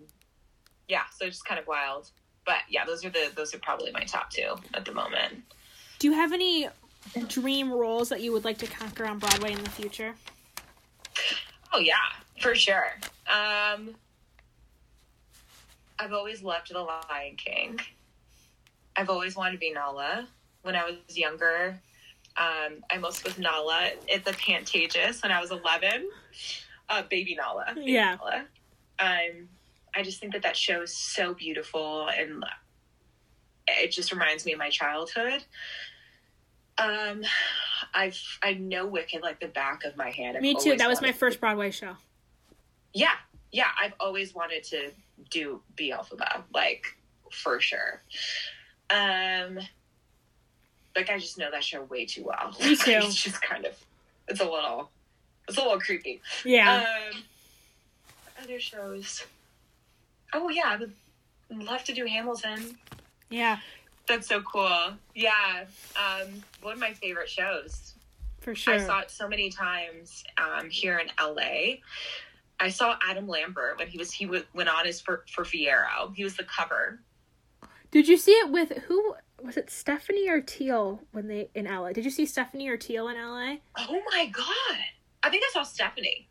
yeah. 0.89 1.03
So 1.17 1.27
it's 1.27 1.37
just 1.37 1.45
kind 1.45 1.61
of 1.61 1.67
wild, 1.67 2.11
but 2.47 2.63
yeah, 2.69 2.85
those 2.85 3.05
are 3.05 3.11
the 3.11 3.31
those 3.37 3.55
are 3.55 3.59
probably 3.59 3.93
my 3.93 4.01
top 4.01 4.31
two 4.31 4.57
at 4.75 4.85
the 4.85 4.93
moment. 4.93 5.43
Do 5.99 6.09
you 6.09 6.15
have 6.15 6.33
any 6.33 6.69
dream 7.29 7.71
roles 7.71 8.09
that 8.09 8.23
you 8.23 8.33
would 8.33 8.45
like 8.45 8.59
to 8.59 8.67
conquer 8.67 9.05
on 9.05 9.19
Broadway 9.19 9.53
in 9.53 9.63
the 9.63 9.71
future? 9.71 10.15
Oh 11.73 11.79
yeah, 11.79 11.95
for 12.41 12.55
sure. 12.55 12.93
Um, 13.29 13.95
I've 15.99 16.13
always 16.13 16.43
loved 16.43 16.73
The 16.73 16.81
Lion 16.81 17.37
King. 17.37 17.79
I've 18.97 19.11
always 19.11 19.37
wanted 19.37 19.53
to 19.53 19.59
be 19.59 19.71
Nala. 19.71 20.27
When 20.63 20.75
I 20.75 20.85
was 20.85 21.17
younger, 21.17 21.79
um, 22.37 22.85
I 22.91 22.99
most 22.99 23.25
with 23.25 23.39
Nala 23.39 23.91
at 24.13 24.25
the 24.25 24.33
Pantages 24.33 25.23
when 25.23 25.33
I 25.33 25.41
was 25.41 25.51
11. 25.51 26.09
Uh, 26.89 27.03
baby 27.09 27.37
Nala. 27.37 27.73
Baby 27.75 27.93
yeah. 27.93 28.17
Nala. 28.17 28.45
Um, 28.99 29.49
I 29.95 30.03
just 30.03 30.21
think 30.21 30.33
that 30.33 30.43
that 30.43 30.57
show 30.57 30.83
is 30.83 30.95
so 30.95 31.35
beautiful 31.35 32.09
and 32.09 32.45
it 33.67 33.91
just 33.91 34.13
reminds 34.13 34.45
me 34.45 34.53
of 34.53 34.59
my 34.59 34.71
childhood. 34.71 35.45
Um, 36.79 37.23
I've 37.93 38.19
I 38.43 38.55
know 38.55 38.87
Wicked 38.87 39.23
like 39.23 39.41
the 39.41 39.49
back 39.49 39.85
of 39.85 39.97
my 39.97 40.11
hand. 40.11 40.37
I've 40.37 40.43
me 40.43 40.55
too. 40.55 40.77
That 40.77 40.89
was 40.89 41.03
my 41.03 41.13
first 41.13 41.41
Broadway 41.41 41.71
show. 41.71 41.97
Yeah, 42.95 43.15
yeah, 43.53 43.69
I've 43.79 43.95
always 44.01 44.35
wanted 44.35 44.65
to 44.65 44.93
do 45.31 45.61
be 45.77 45.93
Elphaba, 45.93 46.43
like 46.55 46.85
for 47.31 47.61
sure. 47.61 48.03
Um, 48.89 49.59
like 51.01 51.11
I 51.11 51.19
just 51.19 51.39
know 51.39 51.51
that 51.51 51.65
show 51.65 51.83
way 51.85 52.05
too 52.05 52.25
well. 52.25 52.55
Me 52.61 52.77
too. 52.77 52.93
it's 52.93 53.15
just 53.15 53.41
kind 53.43 53.65
of, 53.65 53.73
it's 54.29 54.41
a 54.41 54.45
little, 54.45 54.91
it's 55.49 55.57
a 55.59 55.63
little 55.63 55.81
creepy. 55.81 56.21
Yeah. 56.45 56.85
Um, 57.13 57.23
other 58.43 58.61
shows. 58.61 59.25
Oh 60.33 60.49
yeah, 60.51 60.63
I 60.67 60.77
would 60.77 60.93
love 61.51 61.85
to 61.85 61.93
do 61.93 62.05
Hamilton. 62.07 62.79
yeah. 63.31 63.59
That's 64.09 64.27
so 64.27 64.41
cool. 64.43 64.95
Yeah, 65.15 65.65
um, 65.95 66.43
one 66.63 66.73
of 66.73 66.81
my 66.81 66.93
favorite 66.95 67.29
shows. 67.29 67.95
For 68.41 68.57
sure. 68.57 68.75
I 68.75 68.79
saw 68.79 69.01
it 69.01 69.11
so 69.11 69.29
many 69.29 69.51
times 69.51 70.25
um, 70.37 70.69
here 70.69 70.99
in 70.99 71.07
LA. 71.21 71.77
I 72.59 72.71
saw 72.71 72.97
Adam 73.09 73.29
Lambert 73.29 73.79
when 73.79 73.87
he 73.87 73.99
was 73.99 74.11
he 74.11 74.25
w- 74.25 74.43
went 74.53 74.69
on 74.69 74.85
his 74.85 75.01
for 75.01 75.25
for 75.33 75.45
Fiyero. 75.45 76.13
He 76.17 76.25
was 76.25 76.35
the 76.37 76.43
cover. 76.45 76.99
Did 77.93 78.09
you 78.09 78.17
see 78.17 78.33
it 78.33 78.51
with 78.51 78.71
who 78.89 79.15
was 79.43 79.57
it 79.57 79.71
Stephanie 79.71 80.29
or 80.29 80.41
Teal 80.41 81.01
when 81.13 81.29
they 81.29 81.49
in 81.55 81.67
LA? 81.67 81.93
Did 81.93 82.05
you 82.05 82.11
see 82.11 82.27
Stephanie 82.27 82.69
or 82.69 82.77
Teal 82.77 83.09
in 83.09 83.17
LA? 83.17 83.57
Oh 83.77 84.01
my 84.13 84.27
god! 84.27 84.79
I 85.23 85.31
think 85.31 85.45
I 85.45 85.51
saw 85.53 85.63
Stephanie. 85.63 86.29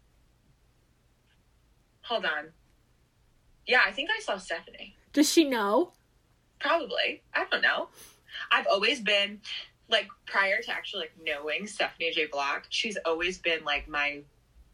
Hold 2.02 2.26
on. 2.26 2.50
Yeah, 3.68 3.82
I 3.86 3.92
think 3.92 4.10
I 4.16 4.20
saw 4.22 4.38
Stephanie. 4.38 4.96
Does 5.14 5.32
she 5.32 5.48
know? 5.48 5.94
Probably. 6.60 7.22
I 7.34 7.46
don't 7.50 7.62
know. 7.62 7.90
I've 8.52 8.68
always 8.68 9.00
been 9.00 9.40
like 9.90 10.08
prior 10.26 10.62
to 10.62 10.72
actually 10.72 11.02
like 11.02 11.14
knowing 11.24 11.68
Stephanie 11.68 12.12
J. 12.12 12.28
Block, 12.28 12.66
she's 12.70 12.98
always 13.06 13.38
been 13.38 13.64
like 13.64 13.88
my 13.88 14.22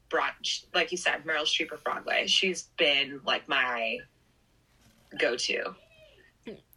broad 0.10 0.32
like 0.74 0.92
you 0.92 0.98
said, 0.98 1.24
Meryl 1.26 1.44
Streep 1.44 1.72
of 1.72 1.84
Broadway. 1.84 2.28
She's 2.28 2.70
been 2.78 3.22
like 3.26 3.48
my 3.48 4.00
go 5.20 5.36
to. 5.36 5.76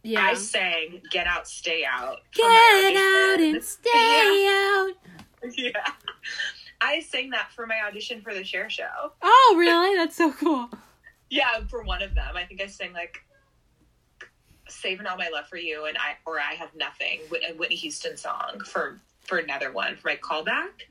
Yeah. 0.03 0.21
I 0.21 0.33
sang 0.33 1.01
Get 1.11 1.27
Out, 1.27 1.47
Stay 1.47 1.83
Out. 1.85 2.19
Get 2.33 2.45
out 2.45 3.39
and 3.39 3.63
stay 3.63 4.47
out. 4.47 4.93
Yeah. 5.55 5.91
I 6.81 7.01
sang 7.01 7.31
that 7.31 7.51
for 7.51 7.67
my 7.67 7.81
audition 7.85 8.21
for 8.21 8.33
the 8.33 8.43
Cher 8.43 8.69
Show. 8.69 9.11
Oh, 9.21 9.55
really? 9.57 9.95
That's 9.97 10.15
so 10.15 10.31
cool. 10.31 10.69
Yeah, 11.29 11.59
for 11.69 11.83
one 11.83 12.01
of 12.01 12.15
them. 12.15 12.35
I 12.35 12.45
think 12.45 12.61
I 12.61 12.67
sang 12.67 12.93
like 12.93 13.21
Saving 14.69 15.05
All 15.05 15.17
My 15.17 15.29
Love 15.33 15.47
for 15.47 15.57
You 15.57 15.85
and 15.85 15.97
I 15.97 16.15
or 16.25 16.39
I 16.39 16.53
Have 16.53 16.73
Nothing, 16.75 17.19
a 17.49 17.53
Whitney 17.53 17.75
Houston 17.75 18.17
song 18.17 18.61
for 18.65 18.99
for 19.21 19.37
another 19.37 19.71
one 19.71 19.95
for 19.97 20.07
my 20.07 20.15
callback. 20.15 20.85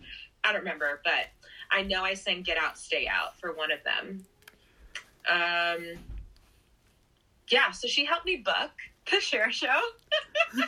I 0.45 0.53
don't 0.53 0.61
remember, 0.61 1.01
but 1.05 1.27
I 1.73 1.83
know 1.83 2.05
I 2.05 2.15
sang 2.15 2.43
Get 2.43 2.59
Out, 2.59 2.79
Stay 2.79 3.09
Out 3.09 3.39
for 3.41 3.53
one 3.53 3.71
of 3.73 3.79
them. 3.85 4.25
Um 5.29 5.99
yeah, 7.51 7.71
so 7.71 7.89
she 7.89 8.05
helped 8.05 8.27
me 8.27 8.37
book 8.37 8.73
the 9.11 9.21
Cher 9.21 9.51
Show. 9.51 9.81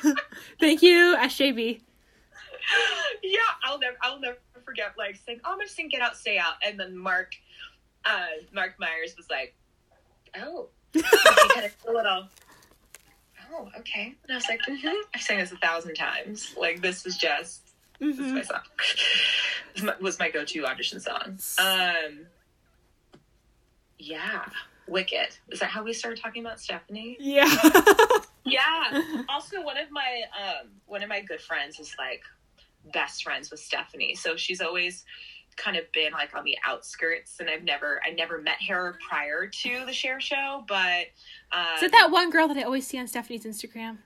Thank 0.61 0.83
you, 0.83 1.17
SJB. 1.19 1.81
yeah, 3.23 3.39
I'll 3.65 3.79
never 3.79 3.97
I'll 4.03 4.21
never 4.21 4.39
forget 4.65 4.95
like 4.97 5.19
saying, 5.27 5.41
Oh, 5.45 5.53
I'm 5.53 5.59
gonna 5.59 5.69
sing 5.69 5.89
Get 5.89 6.01
Out, 6.01 6.17
Stay 6.17 6.39
Out. 6.39 6.55
And 6.67 6.79
then 6.79 6.97
Mark 6.97 7.33
uh 8.05 8.27
Mark 8.53 8.75
Myers 8.79 9.15
was 9.17 9.29
like, 9.31 9.55
Oh. 10.39 10.69
Kind 10.95 11.67
of 11.67 11.77
a 11.89 11.93
little 11.93 12.29
oh 13.53 13.69
okay. 13.79 14.15
And 14.25 14.33
i 14.33 14.35
was 14.35 14.49
like 14.49 14.61
mm-hmm. 14.69 14.89
i've 15.15 15.23
sang 15.23 15.39
this 15.39 15.53
a 15.53 15.57
thousand 15.57 15.95
times. 15.95 16.55
Like 16.59 16.81
this 16.81 17.07
is 17.07 17.17
just 17.17 17.73
this 17.99 18.19
is 18.19 18.33
my 18.33 18.43
song. 18.43 18.61
This 19.75 19.85
my- 19.85 19.97
was 20.01 20.19
my 20.19 20.31
go-to 20.31 20.67
audition 20.67 21.01
song. 21.01 21.39
Um 21.59 22.27
yeah 23.99 24.47
wicked. 24.91 25.37
Is 25.51 25.61
that 25.61 25.71
how 25.71 25.83
we 25.83 25.93
started 25.93 26.21
talking 26.21 26.45
about 26.45 26.61
stephanie? 26.61 27.17
Yeah. 27.21 27.47
yeah 28.45 29.03
also 29.29 29.63
one 29.63 29.77
of 29.77 29.91
my 29.91 30.23
um 30.39 30.69
one 30.87 31.03
of 31.03 31.09
my 31.09 31.21
good 31.21 31.41
friends 31.41 31.79
is 31.79 31.95
like 31.99 32.23
best 32.93 33.23
friends 33.23 33.51
with 33.51 33.61
stephanie 33.61 34.15
so 34.15 34.37
she's 34.37 34.61
always 34.61 35.05
kind 35.57 35.77
of 35.77 35.85
been 35.93 36.13
like 36.13 36.35
on 36.35 36.43
the 36.45 36.57
outskirts 36.65 37.39
and 37.41 37.51
i've 37.51 37.65
never 37.65 38.01
i 38.07 38.11
never 38.11 38.41
met 38.41 38.57
her 38.67 38.97
prior 39.07 39.47
to 39.47 39.85
the 39.85 39.93
Cher 39.93 40.21
Show 40.21 40.65
but 40.67 41.07
um, 41.53 41.67
Is 41.77 41.83
it 41.83 41.93
that 41.93 42.11
one 42.11 42.31
girl 42.31 42.49
that 42.49 42.57
I 42.57 42.63
always 42.63 42.87
see 42.87 42.99
on 42.99 43.07
Stephanie's 43.09 43.45
Instagram? 43.45 43.99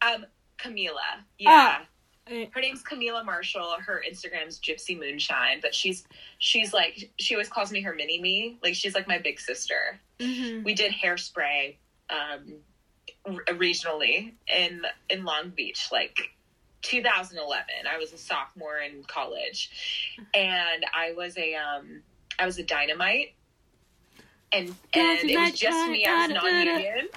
Um, 0.00 0.24
Kamilah. 0.58 1.24
Yeah. 1.38 1.80
Eh, 2.28 2.46
Her 2.52 2.60
name's 2.60 2.82
Kamilah 2.82 3.24
Marshall. 3.26 3.74
Her 3.84 4.02
Instagram's 4.08 4.58
Gypsy 4.60 4.98
Moonshine, 4.98 5.58
but 5.60 5.74
she's 5.74 6.04
she's 6.38 6.72
like 6.72 7.10
she 7.18 7.34
always 7.34 7.48
calls 7.48 7.72
me 7.72 7.80
her 7.82 7.92
mini 7.94 8.20
me. 8.20 8.58
Like 8.62 8.74
she's 8.74 8.94
like 8.94 9.08
my 9.08 9.18
big 9.18 9.40
sister. 9.40 10.00
mhm. 10.20 10.62
We 10.64 10.72
did 10.74 10.92
hairspray 10.92 11.76
um 12.08 12.54
regionally 13.26 14.32
in 14.54 14.82
in 15.08 15.24
Long 15.24 15.50
Beach 15.50 15.88
like 15.92 16.30
2011. 16.82 17.64
I 17.90 17.98
was 17.98 18.12
a 18.12 18.18
sophomore 18.18 18.78
in 18.78 19.04
college 19.04 19.70
and 20.34 20.84
I 20.94 21.12
was 21.12 21.36
a 21.36 21.54
um 21.54 22.02
I 22.38 22.46
was 22.46 22.58
a 22.58 22.62
dynamite 22.62 23.34
and 24.52 24.68
and 24.94 25.30
it 25.30 25.38
was 25.38 25.58
just 25.58 25.90
me 25.90 26.04
I 26.06 26.26
was 26.26 26.34
non-union. 26.34 27.08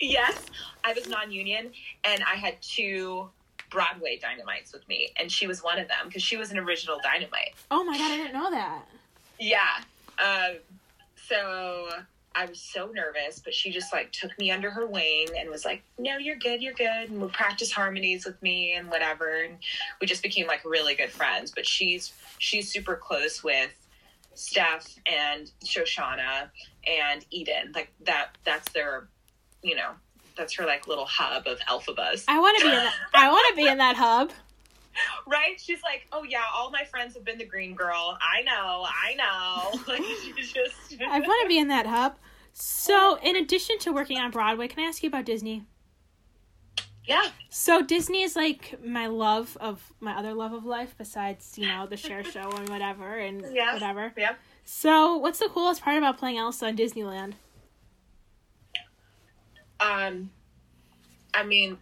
Yes, 0.00 0.46
I 0.82 0.92
was 0.92 1.08
non-union, 1.08 1.70
and 2.04 2.24
I 2.24 2.34
had 2.34 2.60
two 2.60 3.30
Broadway 3.70 4.18
dynamites 4.18 4.72
with 4.72 4.86
me, 4.88 5.10
and 5.18 5.30
she 5.30 5.46
was 5.46 5.62
one 5.62 5.78
of 5.78 5.88
them 5.88 6.06
because 6.06 6.22
she 6.22 6.36
was 6.36 6.50
an 6.50 6.58
original 6.58 6.98
dynamite. 7.02 7.54
Oh 7.70 7.84
my 7.84 7.96
god, 7.96 8.10
I 8.10 8.16
didn't 8.16 8.32
know 8.32 8.50
that. 8.50 8.82
Yeah. 9.38 9.60
Um, 10.18 10.56
so 11.28 11.88
I 12.34 12.46
was 12.46 12.60
so 12.60 12.86
nervous, 12.86 13.40
but 13.40 13.54
she 13.54 13.70
just 13.70 13.92
like 13.92 14.12
took 14.12 14.36
me 14.38 14.50
under 14.50 14.70
her 14.70 14.86
wing 14.86 15.28
and 15.38 15.50
was 15.50 15.64
like, 15.64 15.82
"No, 15.98 16.16
you're 16.16 16.36
good, 16.36 16.62
you're 16.62 16.74
good," 16.74 17.10
and 17.10 17.20
would 17.20 17.32
practice 17.32 17.72
harmonies 17.72 18.24
with 18.24 18.40
me 18.42 18.74
and 18.74 18.88
whatever. 18.90 19.42
And 19.42 19.58
we 20.00 20.06
just 20.06 20.22
became 20.22 20.46
like 20.46 20.64
really 20.64 20.94
good 20.94 21.10
friends. 21.10 21.52
But 21.54 21.66
she's 21.66 22.12
she's 22.38 22.70
super 22.70 22.96
close 22.96 23.42
with 23.42 23.70
Steph 24.34 24.98
and 25.06 25.50
Shoshana 25.64 26.50
and 26.86 27.24
Eden. 27.30 27.72
Like 27.74 27.92
that. 28.04 28.36
That's 28.44 28.70
their, 28.72 29.08
you 29.62 29.74
know, 29.74 29.90
that's 30.36 30.54
her 30.54 30.66
like 30.66 30.86
little 30.86 31.06
hub 31.06 31.46
of 31.46 31.58
Elphabas. 31.60 32.24
I 32.28 32.38
want 32.40 32.58
to 32.58 32.64
be 32.64 32.70
in 32.70 32.76
that. 32.76 32.94
I 33.14 33.30
want 33.30 33.46
to 33.50 33.56
be 33.56 33.68
in 33.68 33.78
that 33.78 33.96
hub. 33.96 34.30
right? 35.26 35.60
She's 35.60 35.82
like, 35.82 36.06
oh 36.12 36.22
yeah, 36.24 36.42
all 36.54 36.70
my 36.70 36.84
friends 36.84 37.14
have 37.14 37.24
been 37.24 37.38
the 37.38 37.44
green 37.46 37.74
girl. 37.74 38.18
I 38.20 38.42
know, 38.42 38.86
I 38.86 39.14
know. 39.14 39.80
Like 39.88 40.02
she's 40.22 40.52
just. 40.52 41.00
I 41.08 41.20
want 41.20 41.42
to 41.42 41.48
be 41.48 41.58
in 41.58 41.68
that 41.68 41.86
hub. 41.86 42.16
So, 42.52 43.18
in 43.22 43.36
addition 43.36 43.78
to 43.80 43.92
working 43.92 44.18
on 44.18 44.30
Broadway, 44.30 44.68
can 44.68 44.84
I 44.84 44.88
ask 44.88 45.02
you 45.02 45.08
about 45.08 45.24
Disney? 45.24 45.64
yeah. 47.04 47.28
So 47.50 47.82
Disney 47.82 48.22
is 48.22 48.36
like 48.36 48.78
my 48.84 49.06
love 49.08 49.56
of 49.60 49.92
my 50.00 50.16
other 50.16 50.34
love 50.34 50.52
of 50.52 50.64
life 50.64 50.94
besides, 50.96 51.54
you 51.58 51.66
know, 51.66 51.86
the 51.86 51.96
Cher 51.96 52.22
Show 52.22 52.50
and 52.52 52.68
whatever 52.68 53.16
and 53.18 53.44
Yeah. 53.52 53.72
whatever. 53.74 54.12
Yeah. 54.16 54.34
So, 54.64 55.16
what's 55.16 55.38
the 55.40 55.48
coolest 55.48 55.82
part 55.82 55.96
about 55.98 56.16
playing 56.18 56.38
Elsa 56.38 56.68
in 56.68 56.76
Disneyland? 56.76 57.32
Um, 59.80 60.30
I 61.34 61.42
mean, 61.42 61.78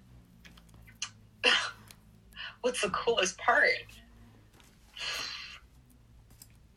what's 2.63 2.83
the 2.83 2.91
coolest 2.91 3.39
part? 3.39 3.69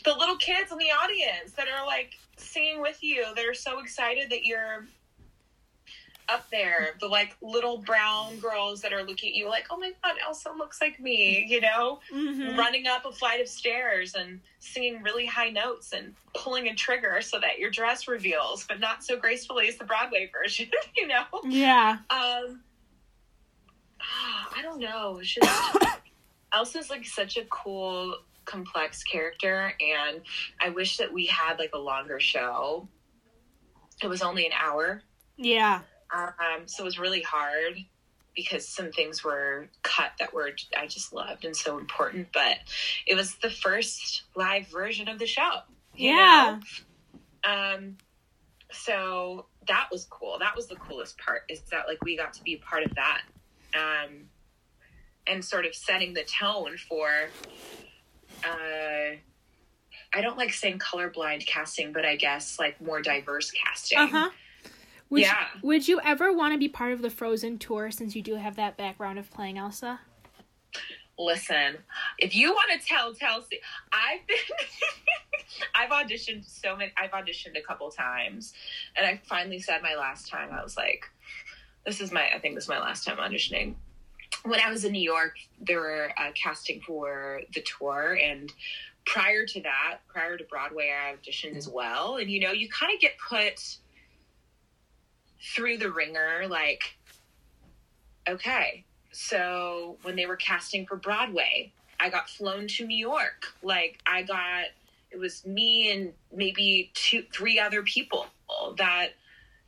The 0.04 0.14
little 0.14 0.38
kids 0.38 0.72
in 0.72 0.78
the 0.78 0.92
audience 0.92 1.54
that 1.54 1.68
are 1.68 1.86
like 1.86 2.12
singing 2.38 2.82
with 2.82 3.04
you. 3.04 3.26
They're 3.36 3.54
so 3.54 3.80
excited 3.80 4.30
that 4.32 4.46
you're 4.46 4.86
up 6.30 6.50
there. 6.50 6.96
The 7.00 7.08
like 7.08 7.36
little 7.42 7.78
brown 7.78 8.40
girls 8.40 8.82
that 8.82 8.94
are 8.94 9.04
looking 9.04 9.30
at 9.30 9.36
you 9.36 9.48
like, 9.48 9.68
oh 9.70 9.78
my 9.78 9.92
god, 10.04 10.16
Elsa 10.26 10.52
looks 10.58 10.82
like 10.82 11.00
me, 11.00 11.46
you 11.48 11.62
know? 11.62 12.00
Mm-hmm. 12.14 12.58
running 12.58 12.88
up 12.88 13.06
a 13.06 13.12
flight 13.12 13.42
of 13.42 13.48
stairs 13.48 14.16
and 14.16 14.40
singing 14.60 15.02
really 15.02 15.26
high 15.26 15.50
notes 15.50 15.94
and 15.94 16.14
pulling 16.34 16.68
a 16.68 16.76
trigger 16.76 17.22
so 17.22 17.40
that 17.40 17.60
your 17.60 17.70
dress 17.70 18.08
reveals, 18.08 18.66
but 18.68 18.80
not 18.80 19.04
so 19.04 19.18
gracefully 19.18 19.68
as 19.68 19.78
the 19.78 19.86
Broadway 19.86 20.30
version, 20.32 20.70
you 20.98 21.08
know? 21.08 21.26
Yeah. 21.44 21.98
Um, 22.10 22.62
I 24.56 24.62
don't 24.62 24.80
know. 24.80 25.18
It's 25.20 25.34
just 25.34 25.78
Elsa's 26.54 26.90
like 26.90 27.06
such 27.06 27.38
a 27.38 27.46
cool, 27.46 28.16
complex 28.46 29.04
character, 29.04 29.74
and 29.80 30.22
I 30.62 30.70
wish 30.70 30.98
that 30.98 31.12
we 31.12 31.26
had 31.28 31.58
like 31.60 31.72
a 31.74 31.80
longer 31.80 32.20
show. 32.20 32.88
It 34.02 34.08
was 34.08 34.22
only 34.22 34.46
an 34.46 34.52
hour, 34.62 35.02
Yeah. 35.38 35.82
um, 36.14 36.68
so 36.68 36.84
it 36.84 36.86
was 36.86 37.00
really 37.00 37.22
hard 37.22 37.78
because 38.36 38.68
some 38.68 38.92
things 38.92 39.24
were 39.24 39.70
cut 39.84 40.12
that 40.20 40.34
were 40.34 40.52
I 40.78 40.88
just 40.88 41.14
loved 41.14 41.46
and 41.46 41.56
so 41.56 41.78
important. 41.78 42.28
But 42.34 42.58
it 43.08 43.16
was 43.16 43.36
the 43.36 43.50
first 43.50 44.24
live 44.36 44.68
version 44.68 45.08
of 45.08 45.20
the 45.20 45.28
show. 45.28 45.60
Yeah. 45.96 46.60
know? 47.46 47.52
Um. 47.52 47.98
So 48.72 49.46
that 49.68 49.88
was 49.92 50.06
cool. 50.10 50.38
That 50.40 50.56
was 50.56 50.68
the 50.68 50.76
coolest 50.76 51.18
part. 51.20 51.44
Is 51.50 51.62
that 51.72 51.88
like 51.88 52.04
we 52.04 52.18
got 52.18 52.34
to 52.34 52.44
be 52.44 52.58
part 52.58 52.84
of 52.84 52.94
that, 52.96 53.22
um, 53.76 54.30
and 55.28 55.44
sort 55.44 55.66
of 55.66 55.76
setting 55.76 56.14
the 56.14 56.24
tone 56.24 56.78
for, 56.78 57.10
uh, 58.44 59.16
I 60.14 60.22
don't 60.22 60.38
like 60.38 60.54
saying 60.54 60.80
colorblind 60.80 61.46
casting, 61.46 61.94
but 61.94 62.06
I 62.06 62.16
guess 62.16 62.60
like 62.60 62.80
more 62.82 63.02
diverse 63.02 63.52
casting. 63.52 63.98
Uh 63.98 64.08
huh. 64.08 64.30
Would 65.10 65.22
Yeah. 65.22 65.46
You, 65.56 65.68
would 65.68 65.88
you 65.88 66.02
ever 66.04 66.34
want 66.34 66.54
to 66.54 66.60
be 66.60 66.68
part 66.68 66.92
of 66.92 67.02
the 67.02 67.10
Frozen 67.10 67.60
tour 67.60 67.92
since 67.92 68.16
you 68.16 68.22
do 68.22 68.36
have 68.36 68.56
that 68.56 68.78
background 68.78 69.20
of 69.20 69.30
playing 69.32 69.58
Elsa? 69.58 70.00
Listen, 71.20 71.78
if 72.18 72.36
you 72.36 72.52
want 72.52 72.82
to 72.82 72.88
tell 72.88 73.14
Chelsea, 73.14 73.60
I've 73.92 74.26
been, 74.26 74.38
I've 75.76 75.92
auditioned 75.92 76.44
so 76.50 76.76
many. 76.76 76.92
I've 76.98 77.12
auditioned 77.12 77.56
a 77.56 77.62
couple 77.62 77.92
times, 77.92 78.54
and 78.98 79.06
I 79.06 79.22
finally 79.24 79.60
said 79.60 79.84
my 79.84 79.94
last 79.96 80.28
time. 80.28 80.50
I 80.52 80.64
was 80.64 80.76
like, 80.76 81.06
"This 81.86 82.02
is 82.02 82.12
my. 82.12 82.30
I 82.34 82.40
think 82.40 82.56
this 82.56 82.66
is 82.66 82.70
my 82.70 82.80
last 82.80 83.06
time 83.06 83.18
auditioning." 83.18 83.76
When 84.44 84.60
I 84.60 84.70
was 84.70 84.84
in 84.84 84.92
New 84.92 85.02
York, 85.02 85.38
they 85.62 85.76
were 85.76 86.12
uh, 86.18 86.32
casting 86.34 86.82
for 86.82 87.42
the 87.54 87.62
tour, 87.62 88.18
and 88.22 88.52
prior 89.06 89.46
to 89.46 89.62
that, 89.62 90.00
prior 90.08 90.38
to 90.38 90.44
Broadway, 90.46 90.92
I 90.92 91.16
auditioned 91.16 91.56
as 91.56 91.68
well. 91.68 92.18
And 92.18 92.30
you 92.30 92.40
know, 92.40 92.52
you 92.52 92.70
kind 92.70 92.94
of 92.94 93.00
get 93.00 93.14
put 93.18 93.78
through 95.56 95.78
the 95.78 95.92
ringer, 95.92 96.48
like, 96.48 96.96
okay, 98.28 98.86
so 99.12 99.98
when 100.02 100.16
they 100.16 100.26
were 100.26 100.36
casting 100.36 100.86
for 100.86 100.96
Broadway, 100.96 101.72
I 102.00 102.10
got 102.10 102.30
flown 102.30 102.68
to 102.70 102.86
New 102.86 102.98
York. 102.98 103.54
Like 103.62 104.00
I 104.06 104.24
got 104.24 104.66
it 105.12 105.18
was 105.18 105.46
me 105.46 105.92
and 105.92 106.14
maybe 106.36 106.92
two 106.94 107.24
three 107.32 107.60
other 107.60 107.84
people 107.84 108.26
that 108.78 109.10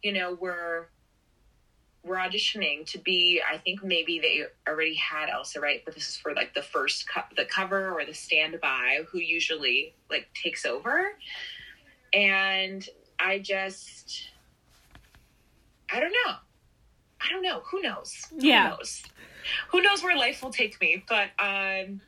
you 0.02 0.12
know 0.12 0.34
were 0.34 0.90
were 2.06 2.18
auditioning 2.18 2.86
to 2.92 2.98
be 3.00 3.42
I 3.52 3.58
think 3.58 3.84
maybe 3.84 4.20
they 4.20 4.44
already 4.68 4.96
had 4.96 5.30
Elsa 5.30 5.60
right? 5.60 5.82
But 5.84 5.96
this 5.96 6.08
is 6.08 6.18
for 6.18 6.34
like 6.34 6.54
the 6.54 6.62
first 6.62 7.10
co- 7.10 7.22
the 7.36 7.46
cover 7.46 7.92
or 7.92 8.06
the 8.06 8.14
standby 8.14 9.02
who 9.12 9.20
usually 9.20 9.96
like 10.10 10.28
takes 10.34 10.66
over. 10.66 11.18
And 12.14 12.88
I 13.20 13.40
just 13.40 14.30
I 15.92 16.00
don't 16.00 16.12
know. 16.26 16.34
I 17.22 17.30
don't 17.30 17.42
know. 17.42 17.62
Who 17.72 17.82
knows? 17.82 18.28
Yeah. 18.38 18.64
who 18.64 18.70
knows? 18.78 19.04
Who 19.72 19.82
knows 19.82 20.04
where 20.04 20.18
life 20.18 20.44
will 20.44 20.52
take 20.52 20.80
me? 20.80 21.04
But 21.08 21.30
um 21.40 22.02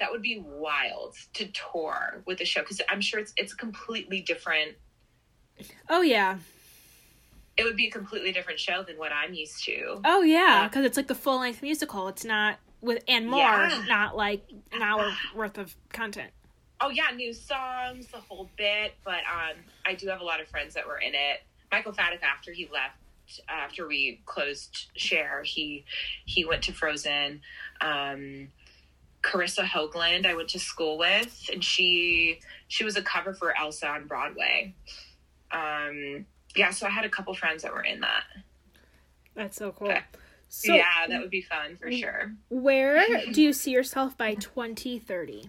that 0.00 0.12
would 0.12 0.22
be 0.22 0.42
wild 0.44 1.16
to 1.34 1.46
tour 1.48 2.22
with 2.24 2.38
the 2.38 2.44
show 2.44 2.60
because 2.60 2.80
i'm 2.88 3.00
sure 3.00 3.18
it's 3.18 3.32
it's 3.36 3.52
completely 3.52 4.20
different 4.20 4.76
Oh 5.90 6.02
yeah. 6.02 6.38
It 7.58 7.64
would 7.64 7.76
be 7.76 7.88
a 7.88 7.90
completely 7.90 8.30
different 8.32 8.60
show 8.60 8.82
than 8.84 8.96
what 8.96 9.12
i'm 9.12 9.34
used 9.34 9.62
to 9.64 10.00
Oh 10.04 10.22
yeah, 10.22 10.68
because 10.68 10.84
it's 10.84 10.96
like 10.96 11.08
the 11.08 11.14
full 11.14 11.40
length 11.40 11.60
musical. 11.60 12.08
It's 12.08 12.24
not 12.24 12.58
with 12.80 13.02
and 13.08 13.26
more, 13.28 13.40
Yeah. 13.40 13.84
not 13.88 14.16
like 14.16 14.42
an 14.72 14.80
hour 14.82 15.12
worth 15.34 15.58
of 15.58 15.74
content. 15.92 16.30
oh 16.80 16.90
yeah 16.90 17.10
new 17.14 17.32
songs 17.34 18.06
the 18.08 18.18
whole 18.18 18.48
bit 18.56 18.94
but 19.04 19.22
um 19.38 19.56
i 19.84 19.94
do 19.94 20.06
have 20.06 20.20
a 20.20 20.24
lot 20.24 20.40
of 20.40 20.46
friends 20.48 20.74
that 20.74 20.86
were 20.86 20.98
in 20.98 21.12
it 21.14 21.42
michael 21.72 21.92
Fatica 21.92 22.22
after 22.22 22.52
he 22.52 22.68
left 22.72 22.94
after 23.48 23.86
we 23.88 24.20
closed 24.24 24.86
Cher 24.96 25.42
he 25.42 25.84
he 26.24 26.44
went 26.44 26.62
to 26.62 26.72
frozen 26.72 27.40
um 27.80 28.48
carissa 29.24 29.64
hoagland 29.64 30.24
i 30.24 30.34
went 30.34 30.48
to 30.50 30.60
school 30.60 30.96
with 30.96 31.50
and 31.52 31.62
she 31.64 32.38
she 32.68 32.84
was 32.84 32.96
a 32.96 33.02
cover 33.02 33.34
for 33.34 33.54
elsa 33.58 33.88
on 33.88 34.06
broadway 34.06 34.72
um 35.50 36.24
yeah 36.58 36.70
so 36.70 36.86
i 36.86 36.90
had 36.90 37.04
a 37.04 37.08
couple 37.08 37.32
friends 37.34 37.62
that 37.62 37.72
were 37.72 37.82
in 37.82 38.00
that 38.00 38.24
That's 39.34 39.56
so 39.56 39.72
cool. 39.72 39.88
Okay. 39.88 40.02
So 40.48 40.74
yeah 40.74 41.06
that 41.08 41.20
would 41.20 41.30
be 41.30 41.42
fun 41.42 41.76
for 41.76 41.90
sure 41.92 42.32
where 42.48 43.04
do 43.32 43.40
you 43.42 43.52
see 43.52 43.70
yourself 43.70 44.16
by 44.16 44.34
twenty 44.34 44.98
thirty? 44.98 45.48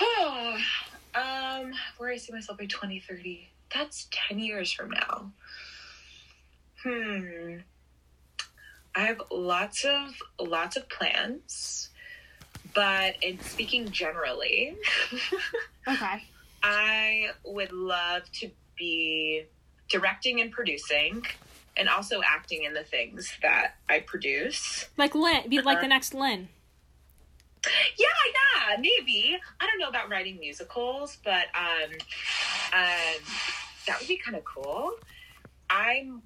Oh, 0.00 0.56
um, 1.14 1.72
where 1.98 2.10
I 2.10 2.16
see 2.16 2.32
myself 2.32 2.58
by 2.58 2.66
2030. 2.66 3.48
That's 3.74 4.08
10 4.28 4.38
years 4.38 4.72
from 4.72 4.90
now. 4.90 5.32
Hmm. 6.82 7.56
I 8.94 9.00
have 9.00 9.20
lots 9.30 9.84
of 9.84 10.10
lots 10.40 10.76
of 10.76 10.88
plans, 10.88 11.90
but 12.74 13.16
in 13.22 13.38
speaking 13.40 13.90
generally, 13.90 14.76
Okay. 15.88 16.22
I 16.62 17.30
would 17.44 17.72
love 17.72 18.30
to 18.40 18.50
be 18.78 19.44
directing 19.88 20.40
and 20.40 20.50
producing 20.52 21.24
and 21.76 21.88
also 21.88 22.20
acting 22.24 22.64
in 22.64 22.74
the 22.74 22.82
things 22.82 23.32
that 23.42 23.74
I 23.88 24.00
produce. 24.00 24.88
Like 24.96 25.14
Lin, 25.14 25.48
be 25.48 25.60
like 25.60 25.76
Uh-huh. 25.76 25.82
the 25.82 25.88
next 25.88 26.14
Lin. 26.14 26.48
Yeah, 27.98 28.06
yeah, 28.68 28.76
maybe. 28.80 29.36
I 29.60 29.66
don't 29.66 29.78
know 29.78 29.88
about 29.88 30.08
writing 30.10 30.38
musicals, 30.38 31.18
but 31.24 31.46
um, 31.54 31.90
um, 32.72 33.22
that 33.86 33.98
would 33.98 34.08
be 34.08 34.16
kind 34.16 34.36
of 34.36 34.44
cool. 34.44 34.92
I'm, 35.68 36.22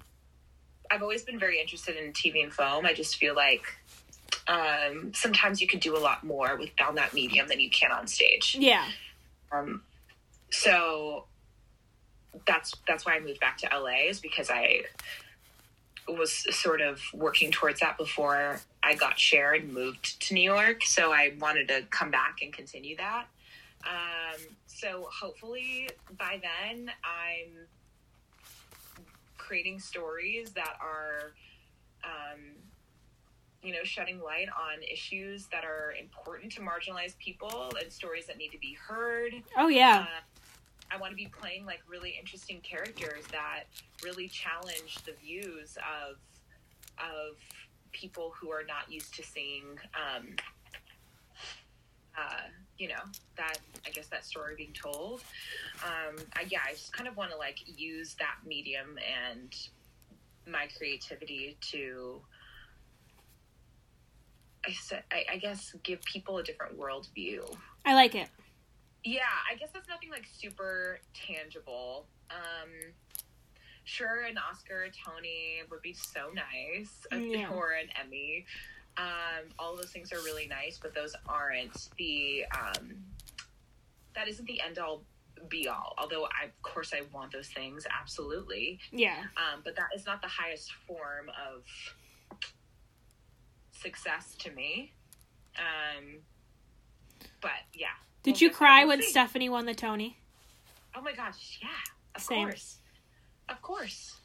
I've 0.91 1.01
always 1.01 1.23
been 1.23 1.39
very 1.39 1.59
interested 1.59 1.97
in 1.97 2.13
TV 2.13 2.43
and 2.43 2.53
film. 2.53 2.85
I 2.85 2.93
just 2.93 3.17
feel 3.17 3.35
like 3.35 3.63
um, 4.47 5.11
sometimes 5.13 5.59
you 5.61 5.67
can 5.67 5.79
do 5.79 5.97
a 5.97 5.99
lot 5.99 6.23
more 6.23 6.55
with 6.57 6.69
on 6.85 6.95
that 6.95 7.13
medium 7.13 7.47
than 7.47 7.59
you 7.59 7.69
can 7.69 7.91
on 7.91 8.07
stage. 8.07 8.55
Yeah. 8.59 8.85
Um, 9.51 9.81
so 10.51 11.25
that's 12.45 12.73
that's 12.87 13.05
why 13.05 13.15
I 13.15 13.19
moved 13.19 13.39
back 13.39 13.57
to 13.59 13.69
LA 13.71 14.07
is 14.09 14.19
because 14.19 14.49
I 14.49 14.83
was 16.07 16.31
sort 16.55 16.81
of 16.81 17.01
working 17.13 17.51
towards 17.51 17.79
that 17.79 17.97
before 17.97 18.59
I 18.81 18.95
got 18.95 19.17
shared 19.17 19.63
and 19.63 19.73
moved 19.73 20.21
to 20.27 20.33
New 20.33 20.41
York. 20.41 20.83
So 20.83 21.13
I 21.13 21.33
wanted 21.39 21.69
to 21.69 21.83
come 21.89 22.11
back 22.11 22.39
and 22.41 22.51
continue 22.51 22.97
that. 22.97 23.25
Um, 23.85 24.39
so 24.67 25.07
hopefully 25.11 25.89
by 26.17 26.41
then 26.41 26.91
I'm 27.03 27.67
creating 29.37 29.79
stories 29.79 30.51
that 30.51 30.77
are, 30.81 31.33
um, 32.03 32.39
you 33.61 33.71
know, 33.71 33.83
shedding 33.83 34.21
light 34.21 34.47
on 34.49 34.83
issues 34.83 35.47
that 35.47 35.63
are 35.63 35.93
important 35.99 36.51
to 36.53 36.61
marginalized 36.61 37.17
people 37.17 37.71
and 37.81 37.91
stories 37.91 38.25
that 38.27 38.37
need 38.37 38.49
to 38.49 38.57
be 38.57 38.77
heard. 38.87 39.33
Oh 39.57 39.67
yeah. 39.67 40.05
Uh, 40.09 40.32
I 40.91 40.97
want 40.97 41.11
to 41.11 41.15
be 41.15 41.27
playing 41.27 41.65
like 41.65 41.79
really 41.87 42.15
interesting 42.19 42.61
characters 42.61 43.23
that 43.31 43.63
really 44.03 44.27
challenge 44.27 44.97
the 45.05 45.13
views 45.13 45.77
of 45.77 46.17
of 46.99 47.37
people 47.91 48.33
who 48.39 48.51
are 48.51 48.63
not 48.63 48.91
used 48.91 49.13
to 49.15 49.23
seeing 49.23 49.63
um, 49.95 50.27
uh, 52.17 52.47
you 52.77 52.87
know 52.87 53.03
that 53.37 53.57
I 53.85 53.89
guess 53.89 54.07
that 54.07 54.25
story 54.25 54.55
being 54.55 54.73
told. 54.73 55.21
Um, 55.83 56.15
I, 56.35 56.45
yeah, 56.49 56.59
I 56.67 56.73
just 56.73 56.93
kind 56.93 57.07
of 57.07 57.17
want 57.17 57.31
to 57.31 57.37
like 57.37 57.59
use 57.65 58.15
that 58.19 58.35
medium 58.45 58.97
and 59.31 59.55
my 60.47 60.67
creativity 60.77 61.57
to. 61.71 62.21
I 64.65 64.73
I, 65.11 65.25
I 65.33 65.37
guess, 65.37 65.75
give 65.83 66.01
people 66.03 66.37
a 66.37 66.43
different 66.43 66.79
worldview 66.79 67.43
I 67.85 67.95
like 67.95 68.15
it. 68.15 68.29
Yeah, 69.03 69.21
I 69.51 69.55
guess 69.55 69.69
that's 69.73 69.87
nothing 69.89 70.09
like 70.09 70.25
super 70.31 70.99
tangible. 71.13 72.07
Um, 72.31 72.69
sure, 73.83 74.23
an 74.23 74.37
Oscar, 74.37 74.83
a 74.83 74.91
Tony 74.91 75.61
would 75.69 75.81
be 75.81 75.93
so 75.93 76.29
nice, 76.33 77.05
a- 77.11 77.17
Yeah. 77.19 77.49
or 77.49 77.71
an 77.71 77.87
Emmy. 78.01 78.45
Um, 78.97 79.49
all 79.57 79.75
those 79.75 79.89
things 79.91 80.13
are 80.13 80.21
really 80.21 80.47
nice, 80.47 80.77
but 80.81 80.93
those 80.93 81.15
aren't 81.27 81.89
the. 81.97 82.45
Um, 82.57 83.03
that 84.15 84.27
isn't 84.27 84.45
the 84.45 84.61
end 84.61 84.77
all 84.77 85.03
be 85.49 85.67
all. 85.67 85.95
Although, 85.97 86.25
I, 86.25 86.45
of 86.45 86.61
course, 86.61 86.93
I 86.93 87.01
want 87.11 87.31
those 87.33 87.49
things 87.49 87.85
absolutely. 87.99 88.79
Yeah. 88.91 89.23
Um, 89.35 89.61
but 89.63 89.75
that 89.75 89.87
is 89.95 90.05
not 90.05 90.21
the 90.21 90.27
highest 90.27 90.71
form 90.87 91.29
of 91.29 91.63
success 93.71 94.35
to 94.39 94.51
me. 94.51 94.93
Um, 95.57 96.19
but 97.41 97.51
yeah. 97.73 97.87
Did 98.23 98.41
you 98.41 98.49
cry 98.49 98.85
when. 98.85 99.01
Stephanie 99.01 99.49
won 99.49 99.65
the 99.65 99.75
Tony? 99.75 100.17
Oh 100.95 101.01
my 101.01 101.13
gosh, 101.13 101.59
yeah. 101.61 101.69
Of 102.15 102.21
Same. 102.21 102.47
course. 102.47 102.77
Of 103.49 103.61
course. 103.61 104.15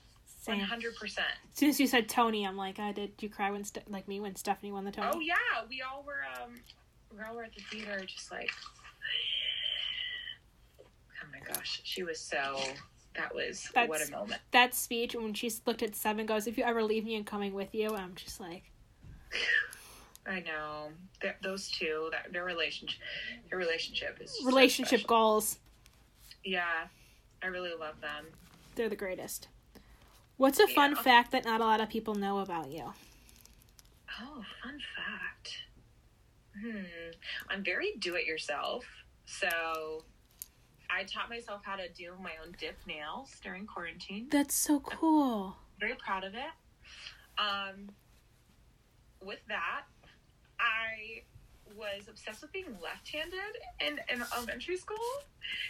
100%. 0.46 1.18
As 1.18 1.22
soon 1.52 1.68
as 1.68 1.78
you 1.78 1.86
said 1.86 2.08
Tony, 2.08 2.46
I'm 2.46 2.56
like, 2.56 2.78
I 2.78 2.92
did. 2.92 3.12
You 3.20 3.28
cry 3.28 3.50
when 3.50 3.64
Ste- 3.64 3.88
like 3.88 4.08
me 4.08 4.18
when 4.18 4.34
Stephanie 4.34 4.72
won 4.72 4.84
the 4.84 4.90
Tony? 4.92 5.10
Oh 5.12 5.20
yeah, 5.20 5.34
we 5.68 5.82
all 5.82 6.02
were 6.06 6.22
um 6.40 6.54
we 7.14 7.22
all 7.22 7.34
were 7.34 7.44
at 7.44 7.54
the 7.54 7.60
theater 7.70 8.02
just 8.06 8.30
like 8.30 8.48
Oh 10.80 11.26
my 11.32 11.40
gosh, 11.52 11.80
she 11.84 12.02
was 12.02 12.18
so 12.18 12.58
that 13.14 13.34
was 13.34 13.68
what 13.74 14.06
a 14.06 14.10
moment. 14.10 14.40
That 14.52 14.74
speech 14.74 15.14
when 15.14 15.34
she 15.34 15.52
looked 15.66 15.82
at 15.82 15.94
Seven 15.96 16.24
goes, 16.24 16.46
"If 16.46 16.56
you 16.56 16.64
ever 16.64 16.82
leave 16.82 17.04
me 17.04 17.16
and 17.16 17.26
coming 17.26 17.52
with 17.52 17.74
you," 17.74 17.94
I'm 17.94 18.14
just 18.14 18.40
like, 18.40 18.70
I 20.28 20.40
know. 20.40 20.88
Th- 21.20 21.34
those 21.42 21.70
two, 21.70 22.08
that 22.12 22.32
their 22.32 22.44
relationship 22.44 23.00
their 23.48 23.58
relationship 23.58 24.18
is 24.20 24.38
so 24.38 24.46
relationship 24.46 25.00
special. 25.00 25.08
goals. 25.08 25.58
Yeah. 26.44 26.86
I 27.42 27.46
really 27.46 27.72
love 27.78 28.00
them. 28.00 28.26
They're 28.74 28.88
the 28.88 28.96
greatest. 28.96 29.48
What's 30.36 30.60
a 30.60 30.66
fun 30.68 30.94
fact 30.94 31.32
that 31.32 31.44
not 31.44 31.60
a 31.60 31.64
lot 31.64 31.80
of 31.80 31.88
people 31.88 32.14
know 32.14 32.38
about 32.38 32.70
you? 32.70 32.92
Oh, 34.20 34.42
fun 34.62 34.78
fact. 34.96 35.58
Hmm. 36.60 37.10
I'm 37.48 37.64
very 37.64 37.94
do 37.98 38.14
it 38.16 38.24
yourself. 38.26 38.84
So 39.26 40.04
I 40.90 41.04
taught 41.04 41.28
myself 41.28 41.62
how 41.64 41.76
to 41.76 41.88
do 41.88 42.12
my 42.22 42.32
own 42.44 42.54
dip 42.58 42.76
nails 42.86 43.32
during 43.42 43.66
quarantine. 43.66 44.28
That's 44.30 44.54
so 44.54 44.80
cool. 44.80 45.56
Very 45.78 45.94
proud 45.94 46.24
of 46.24 46.34
it. 46.34 46.50
Um, 47.38 47.90
with 49.22 49.40
that, 49.48 49.82
I 50.60 51.22
was 51.76 52.08
obsessed 52.08 52.42
with 52.42 52.52
being 52.52 52.76
left-handed 52.82 53.32
in, 53.80 54.00
in 54.12 54.22
elementary 54.34 54.76
school. 54.76 54.96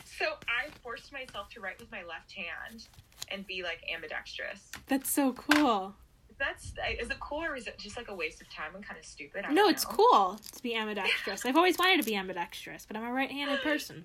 So 0.04 0.24
I 0.48 0.70
forced 0.82 1.12
myself 1.12 1.50
to 1.50 1.60
write 1.60 1.78
with 1.78 1.90
my 1.92 2.02
left 2.02 2.32
hand 2.32 2.86
and 3.30 3.46
be 3.46 3.62
like 3.62 3.80
ambidextrous. 3.94 4.70
That's 4.86 5.10
so 5.10 5.32
cool. 5.32 5.94
That's 6.38 6.72
is 7.00 7.10
it 7.10 7.18
cool 7.20 7.42
or 7.42 7.56
is 7.56 7.66
it 7.66 7.78
just 7.78 7.96
like 7.96 8.08
a 8.08 8.14
waste 8.14 8.40
of 8.40 8.48
time 8.50 8.74
and 8.76 8.86
kind 8.86 8.98
of 8.98 9.04
stupid? 9.04 9.44
No, 9.50 9.68
it's 9.68 9.84
cool 9.84 10.40
to 10.52 10.62
be 10.62 10.74
ambidextrous. 10.76 11.44
I've 11.44 11.56
always 11.56 11.76
wanted 11.78 12.00
to 12.00 12.06
be 12.06 12.14
ambidextrous, 12.14 12.86
but 12.86 12.96
I'm 12.96 13.04
a 13.04 13.12
right-handed 13.12 13.60
person. 13.62 14.04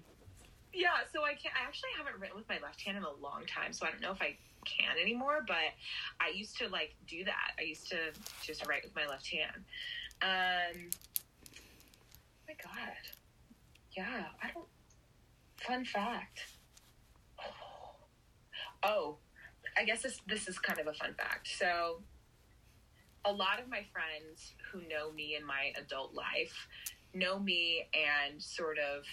Yeah, 0.74 0.90
so 1.14 1.24
I 1.24 1.36
can't. 1.36 1.54
I 1.56 1.68
actually 1.68 1.92
haven't 1.96 2.20
written 2.20 2.36
with 2.36 2.50
my 2.50 2.58
left 2.64 2.82
hand 2.82 2.98
in 2.98 3.04
a 3.04 3.14
long 3.22 3.44
time, 3.48 3.72
so 3.72 3.86
I 3.86 3.92
don't 3.92 4.02
know 4.02 4.12
if 4.12 4.22
I 4.22 4.36
can 4.66 4.98
anymore. 5.00 5.44
But 5.46 5.78
I 6.20 6.36
used 6.36 6.58
to 6.58 6.68
like 6.70 6.96
do 7.08 7.24
that. 7.26 7.54
I 7.60 7.64
used 7.64 7.88
to 7.92 7.98
just 8.42 8.66
write 8.68 8.84
with 8.84 8.96
my 8.96 9.06
left 9.06 9.28
hand. 9.28 9.64
Um, 10.22 10.90
oh 11.56 12.48
my 12.48 12.56
God, 12.64 12.94
yeah, 13.96 14.26
I 14.42 14.52
don't. 14.54 14.68
Fun 15.58 15.86
fact. 15.86 16.40
Oh, 18.86 19.16
I 19.78 19.86
guess 19.86 20.02
this 20.02 20.20
this 20.28 20.50
is 20.50 20.60
kind 20.60 20.78
of 20.78 20.88
a 20.88 20.94
fun 20.94 21.14
fact. 21.14 21.48
So, 21.58 22.02
a 23.24 23.32
lot 23.32 23.62
of 23.62 23.70
my 23.70 23.86
friends 23.94 24.56
who 24.70 24.82
know 24.90 25.10
me 25.14 25.38
in 25.40 25.46
my 25.46 25.72
adult 25.82 26.14
life 26.14 26.68
know 27.14 27.40
me 27.40 27.88
and 27.94 28.42
sort 28.42 28.78
of 28.78 29.06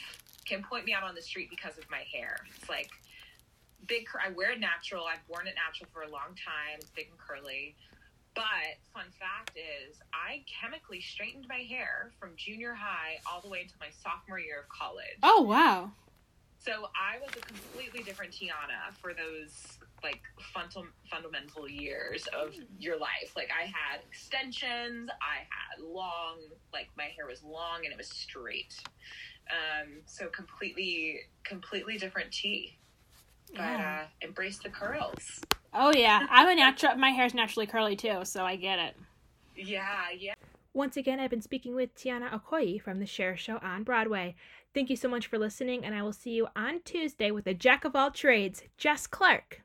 can 0.45 0.65
point 0.65 0.85
me 0.85 0.93
out 0.93 1.05
on 1.05 1.15
the 1.15 1.23
street 1.23 1.49
because 1.51 1.79
of 1.79 1.89
my 1.91 2.03
hair. 2.13 2.37
It's 2.57 2.69
like 2.69 2.91
big. 3.87 4.07
I 4.25 4.31
wear 4.33 4.53
it 4.53 4.61
natural. 4.61 5.05
I've 5.05 5.23
worn 5.29 5.47
it 5.47 5.55
natural 5.55 5.89
for 5.93 6.03
a 6.03 6.11
long 6.11 6.35
time. 6.35 6.79
It's 6.79 6.91
big 6.91 7.09
and 7.11 7.19
curly. 7.19 7.77
But 8.35 8.79
fun 8.95 9.07
fact 9.19 9.57
is, 9.57 9.97
I 10.15 10.45
chemically 10.61 11.01
straightened 11.01 11.47
my 11.49 11.65
hair 11.69 12.13
from 12.19 12.31
junior 12.37 12.75
high 12.75 13.19
all 13.31 13.41
the 13.41 13.49
way 13.49 13.61
into 13.63 13.75
my 13.81 13.89
sophomore 14.03 14.39
year 14.39 14.61
of 14.61 14.69
college. 14.69 15.19
Oh 15.23 15.43
wow. 15.43 15.91
So 16.59 16.89
I 16.95 17.19
was 17.19 17.31
a 17.37 17.41
completely 17.41 18.03
different 18.03 18.33
Tiana 18.33 18.95
for 19.01 19.15
those 19.15 19.79
like 20.03 20.21
fundam- 20.55 20.93
fundamental 21.11 21.67
years 21.69 22.29
of 22.39 22.55
your 22.79 22.99
life. 22.99 23.33
Like 23.35 23.49
I 23.51 23.65
had 23.65 24.01
extensions, 24.07 25.09
I 25.23 25.39
had 25.49 25.83
long, 25.83 26.39
like 26.73 26.89
my 26.97 27.05
hair 27.17 27.27
was 27.27 27.43
long 27.43 27.85
and 27.85 27.93
it 27.93 27.97
was 27.97 28.09
straight. 28.11 28.75
Um, 29.51 30.03
so 30.05 30.29
completely, 30.29 31.21
completely 31.45 31.97
different 31.97 32.31
T. 32.31 32.79
But 33.53 33.63
Yeah. 33.63 34.03
uh, 34.05 34.27
embrace 34.27 34.59
the 34.59 34.69
curls. 34.69 35.41
Oh 35.73 35.93
yeah. 35.95 36.27
I'm 36.31 36.49
a 36.49 36.55
natural. 36.55 36.97
My 36.97 37.11
hair's 37.11 37.35
naturally 37.35 37.67
curly 37.67 37.97
too, 37.97 38.25
so 38.25 38.45
I 38.45 38.57
get 38.57 38.79
it. 38.79 38.97
Yeah, 39.57 40.11
yeah. 40.19 40.35
Once 40.73 40.97
again, 40.97 41.19
I've 41.19 41.31
been 41.31 41.43
speaking 41.43 41.75
with 41.75 41.95
Tiana 41.95 42.31
Okoye 42.31 42.81
from 42.81 43.01
the 43.01 43.07
Cher 43.07 43.37
Show 43.37 43.59
on 43.59 43.83
Broadway. 43.83 44.37
Thank 44.73 44.89
you 44.89 44.97
so 44.97 45.09
much 45.09 45.27
for 45.27 45.39
listening, 45.39 45.85
and 45.85 45.95
I 45.95 46.03
will 46.03 46.13
see 46.13 46.31
you 46.31 46.47
on 46.55 46.81
Tuesday 46.85 47.33
with 47.33 47.47
a 47.47 47.55
jack 47.55 47.85
of 47.85 47.97
all 47.97 48.11
trades, 48.13 48.63
Jess 48.79 49.09
Clark. 49.09 49.63